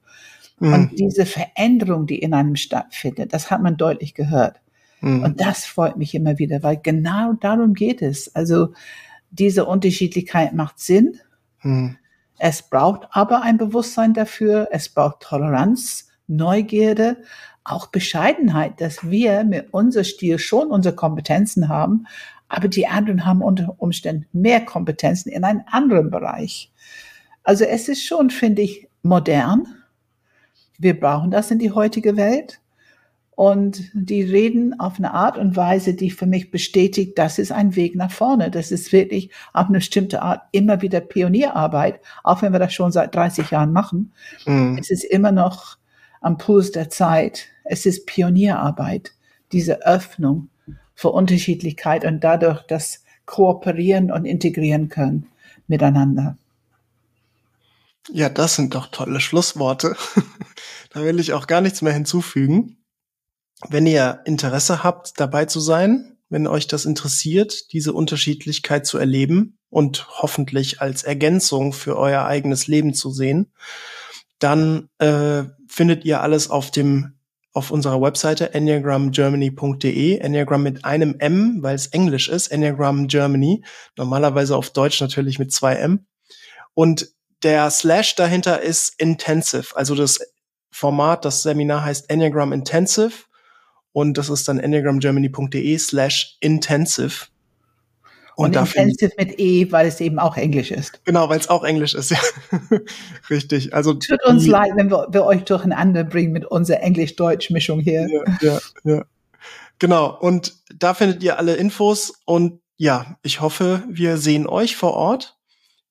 Mhm. 0.59 0.73
Und 0.73 0.99
diese 0.99 1.25
Veränderung, 1.25 2.05
die 2.05 2.19
in 2.19 2.33
einem 2.33 2.55
stattfindet, 2.55 3.33
das 3.33 3.51
hat 3.51 3.61
man 3.61 3.77
deutlich 3.77 4.13
gehört. 4.13 4.61
Mhm. 5.01 5.23
Und 5.23 5.41
das 5.41 5.65
freut 5.65 5.97
mich 5.97 6.15
immer 6.15 6.37
wieder, 6.37 6.63
weil 6.63 6.77
genau 6.81 7.33
darum 7.33 7.73
geht 7.73 8.01
es. 8.01 8.35
Also 8.35 8.73
diese 9.31 9.65
Unterschiedlichkeit 9.65 10.53
macht 10.53 10.79
Sinn. 10.79 11.19
Mhm. 11.61 11.97
Es 12.37 12.61
braucht 12.61 13.07
aber 13.11 13.41
ein 13.41 13.57
Bewusstsein 13.57 14.13
dafür. 14.13 14.69
Es 14.71 14.89
braucht 14.89 15.21
Toleranz, 15.21 16.09
Neugierde, 16.27 17.17
auch 17.63 17.87
Bescheidenheit, 17.87 18.79
dass 18.81 19.09
wir 19.09 19.43
mit 19.43 19.67
unser 19.71 20.03
Stil 20.03 20.39
schon 20.39 20.69
unsere 20.69 20.95
Kompetenzen 20.95 21.69
haben, 21.69 22.05
aber 22.47 22.67
die 22.67 22.87
anderen 22.87 23.25
haben 23.25 23.41
unter 23.41 23.75
Umständen 23.77 24.25
mehr 24.31 24.61
Kompetenzen 24.65 25.29
in 25.29 25.43
einem 25.43 25.61
anderen 25.67 26.09
Bereich. 26.09 26.71
Also 27.43 27.65
es 27.65 27.87
ist 27.87 28.05
schon, 28.05 28.29
finde 28.29 28.63
ich, 28.63 28.87
modern. 29.03 29.67
Wir 30.79 30.99
brauchen 30.99 31.29
das 31.29 31.51
in 31.51 31.59
die 31.59 31.71
heutige 31.71 32.17
Welt. 32.17 32.59
Und 33.35 33.89
die 33.93 34.21
reden 34.21 34.77
auf 34.81 34.97
eine 34.97 35.13
Art 35.13 35.37
und 35.37 35.55
Weise, 35.55 35.93
die 35.93 36.11
für 36.11 36.25
mich 36.25 36.51
bestätigt, 36.51 37.17
das 37.17 37.39
ist 37.39 37.53
ein 37.53 37.77
Weg 37.77 37.95
nach 37.95 38.11
vorne. 38.11 38.51
Das 38.51 38.69
ist 38.69 38.91
wirklich 38.91 39.31
auf 39.53 39.67
eine 39.67 39.77
bestimmte 39.77 40.21
Art 40.21 40.41
immer 40.51 40.81
wieder 40.81 40.99
Pionierarbeit, 40.99 42.01
auch 42.25 42.41
wenn 42.41 42.51
wir 42.51 42.59
das 42.59 42.73
schon 42.73 42.91
seit 42.91 43.15
30 43.15 43.51
Jahren 43.51 43.71
machen. 43.71 44.11
Mhm. 44.45 44.77
Es 44.77 44.89
ist 44.89 45.05
immer 45.05 45.31
noch 45.31 45.77
am 46.19 46.37
Puls 46.37 46.73
der 46.73 46.89
Zeit. 46.89 47.47
Es 47.63 47.85
ist 47.85 48.07
Pionierarbeit, 48.07 49.13
diese 49.53 49.85
Öffnung 49.85 50.49
für 50.93 51.11
Unterschiedlichkeit 51.11 52.03
und 52.03 52.21
dadurch 52.25 52.63
das 52.63 53.05
Kooperieren 53.25 54.11
und 54.11 54.25
Integrieren 54.25 54.89
können 54.89 55.27
miteinander. 55.67 56.35
Ja, 58.07 58.29
das 58.29 58.55
sind 58.55 58.73
doch 58.73 58.87
tolle 58.87 59.19
Schlussworte. 59.19 59.95
da 60.91 61.03
will 61.03 61.19
ich 61.19 61.33
auch 61.33 61.47
gar 61.47 61.61
nichts 61.61 61.81
mehr 61.81 61.93
hinzufügen. 61.93 62.77
Wenn 63.67 63.85
ihr 63.85 64.21
Interesse 64.25 64.83
habt, 64.83 65.19
dabei 65.19 65.45
zu 65.45 65.59
sein, 65.59 66.17
wenn 66.29 66.47
euch 66.47 66.67
das 66.67 66.85
interessiert, 66.85 67.73
diese 67.73 67.93
Unterschiedlichkeit 67.93 68.85
zu 68.85 68.97
erleben 68.97 69.57
und 69.69 70.07
hoffentlich 70.21 70.81
als 70.81 71.03
Ergänzung 71.03 71.73
für 71.73 71.97
euer 71.97 72.23
eigenes 72.23 72.67
Leben 72.67 72.93
zu 72.93 73.11
sehen, 73.11 73.51
dann 74.37 74.89
äh, 74.99 75.43
findet 75.67 76.05
ihr 76.05 76.21
alles 76.21 76.49
auf 76.49 76.71
dem 76.71 77.19
auf 77.51 77.71
unserer 77.71 77.99
Webseite 77.99 78.53
enneagramgermany.de, 78.53 80.17
Enneagram 80.17 80.61
mit 80.61 80.85
einem 80.85 81.15
M, 81.17 81.57
weil 81.61 81.75
es 81.75 81.87
Englisch 81.87 82.29
ist, 82.29 82.47
Enneagram 82.47 83.07
Germany, 83.07 83.63
normalerweise 83.97 84.55
auf 84.55 84.69
Deutsch 84.69 85.01
natürlich 85.01 85.39
mit 85.39 85.51
zwei 85.51 85.73
M. 85.75 86.05
Und 86.75 87.09
der 87.43 87.69
Slash 87.69 88.15
dahinter 88.15 88.61
ist 88.61 88.93
Intensive, 88.97 89.75
also 89.75 89.95
das 89.95 90.19
Format, 90.71 91.25
das 91.25 91.41
Seminar 91.41 91.83
heißt 91.83 92.09
Enneagram 92.09 92.53
Intensive 92.53 93.11
und 93.91 94.17
das 94.17 94.29
ist 94.29 94.47
dann 94.47 94.59
enneagramgermany.de 94.59 95.77
slash 95.77 96.37
intensive. 96.39 97.27
Und, 98.35 98.55
und 98.55 98.67
intensive 98.67 99.11
mit 99.17 99.37
E, 99.39 99.69
weil 99.71 99.87
es 99.87 99.99
eben 99.99 100.19
auch 100.19 100.37
Englisch 100.37 100.71
ist. 100.71 101.03
Genau, 101.03 101.27
weil 101.27 101.39
es 101.39 101.49
auch 101.49 101.65
Englisch 101.65 101.93
ist, 101.93 102.11
ja. 102.11 102.19
Richtig. 103.29 103.73
Also 103.73 103.95
tut 103.95 104.23
uns 104.25 104.47
leid, 104.47 104.71
wenn 104.75 104.89
wir, 104.89 105.07
wir 105.11 105.25
euch 105.25 105.43
durcheinander 105.43 106.05
bringen 106.05 106.31
mit 106.31 106.45
unserer 106.45 106.81
Englisch-Deutsch-Mischung 106.81 107.81
hier. 107.81 108.07
Ja, 108.09 108.37
ja, 108.41 108.59
ja. 108.85 109.05
Genau. 109.79 110.17
Und 110.17 110.55
da 110.73 110.93
findet 110.93 111.21
ihr 111.23 111.37
alle 111.37 111.55
Infos. 111.55 112.13
Und 112.25 112.61
ja, 112.77 113.17
ich 113.23 113.41
hoffe, 113.41 113.83
wir 113.89 114.17
sehen 114.17 114.47
euch 114.47 114.77
vor 114.77 114.93
Ort. 114.93 115.38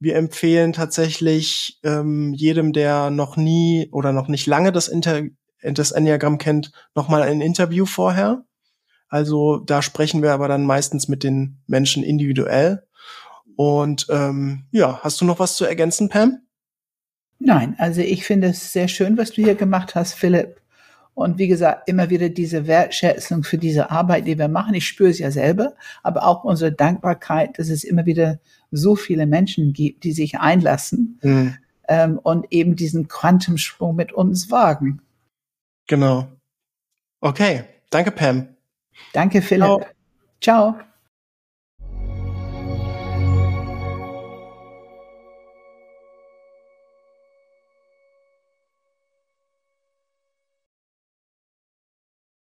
Wir 0.00 0.16
empfehlen 0.16 0.72
tatsächlich 0.72 1.80
ähm, 1.82 2.32
jedem, 2.32 2.72
der 2.72 3.10
noch 3.10 3.36
nie 3.36 3.88
oder 3.90 4.12
noch 4.12 4.28
nicht 4.28 4.46
lange 4.46 4.70
das, 4.72 4.88
Inter 4.88 5.22
das 5.62 5.90
Enneagramm 5.90 6.38
kennt, 6.38 6.70
nochmal 6.94 7.22
ein 7.22 7.40
Interview 7.40 7.84
vorher 7.84 8.44
Also 9.08 9.58
da 9.58 9.82
sprechen 9.82 10.22
wir 10.22 10.32
aber 10.32 10.48
dann 10.48 10.64
meistens 10.64 11.08
mit 11.08 11.24
den 11.24 11.58
Menschen 11.66 12.02
individuell. 12.02 12.84
Und 13.56 14.06
ähm, 14.08 14.66
ja, 14.70 15.00
hast 15.02 15.20
du 15.20 15.24
noch 15.24 15.40
was 15.40 15.56
zu 15.56 15.64
ergänzen, 15.64 16.08
Pam? 16.08 16.42
Nein, 17.40 17.74
also 17.78 18.00
ich 18.00 18.24
finde 18.24 18.48
es 18.48 18.72
sehr 18.72 18.88
schön, 18.88 19.16
was 19.16 19.32
du 19.32 19.42
hier 19.42 19.54
gemacht 19.54 19.94
hast, 19.94 20.14
Philipp. 20.14 20.60
Und 21.18 21.36
wie 21.36 21.48
gesagt, 21.48 21.88
immer 21.88 22.10
wieder 22.10 22.28
diese 22.28 22.68
Wertschätzung 22.68 23.42
für 23.42 23.58
diese 23.58 23.90
Arbeit, 23.90 24.28
die 24.28 24.38
wir 24.38 24.46
machen. 24.46 24.74
Ich 24.74 24.86
spüre 24.86 25.10
es 25.10 25.18
ja 25.18 25.32
selber, 25.32 25.74
aber 26.04 26.24
auch 26.24 26.44
unsere 26.44 26.70
Dankbarkeit, 26.70 27.58
dass 27.58 27.70
es 27.70 27.82
immer 27.82 28.06
wieder 28.06 28.38
so 28.70 28.94
viele 28.94 29.26
Menschen 29.26 29.72
gibt, 29.72 30.04
die 30.04 30.12
sich 30.12 30.38
einlassen 30.38 31.18
mhm. 31.22 31.56
ähm, 31.88 32.20
und 32.22 32.46
eben 32.50 32.76
diesen 32.76 33.08
Quantumsprung 33.08 33.96
mit 33.96 34.12
uns 34.12 34.52
wagen. 34.52 35.02
Genau. 35.88 36.28
Okay, 37.20 37.64
danke 37.90 38.12
Pam. 38.12 38.46
Danke 39.12 39.42
Philipp. 39.42 39.86
Ciao. 40.40 40.76
Ciao. 40.76 40.87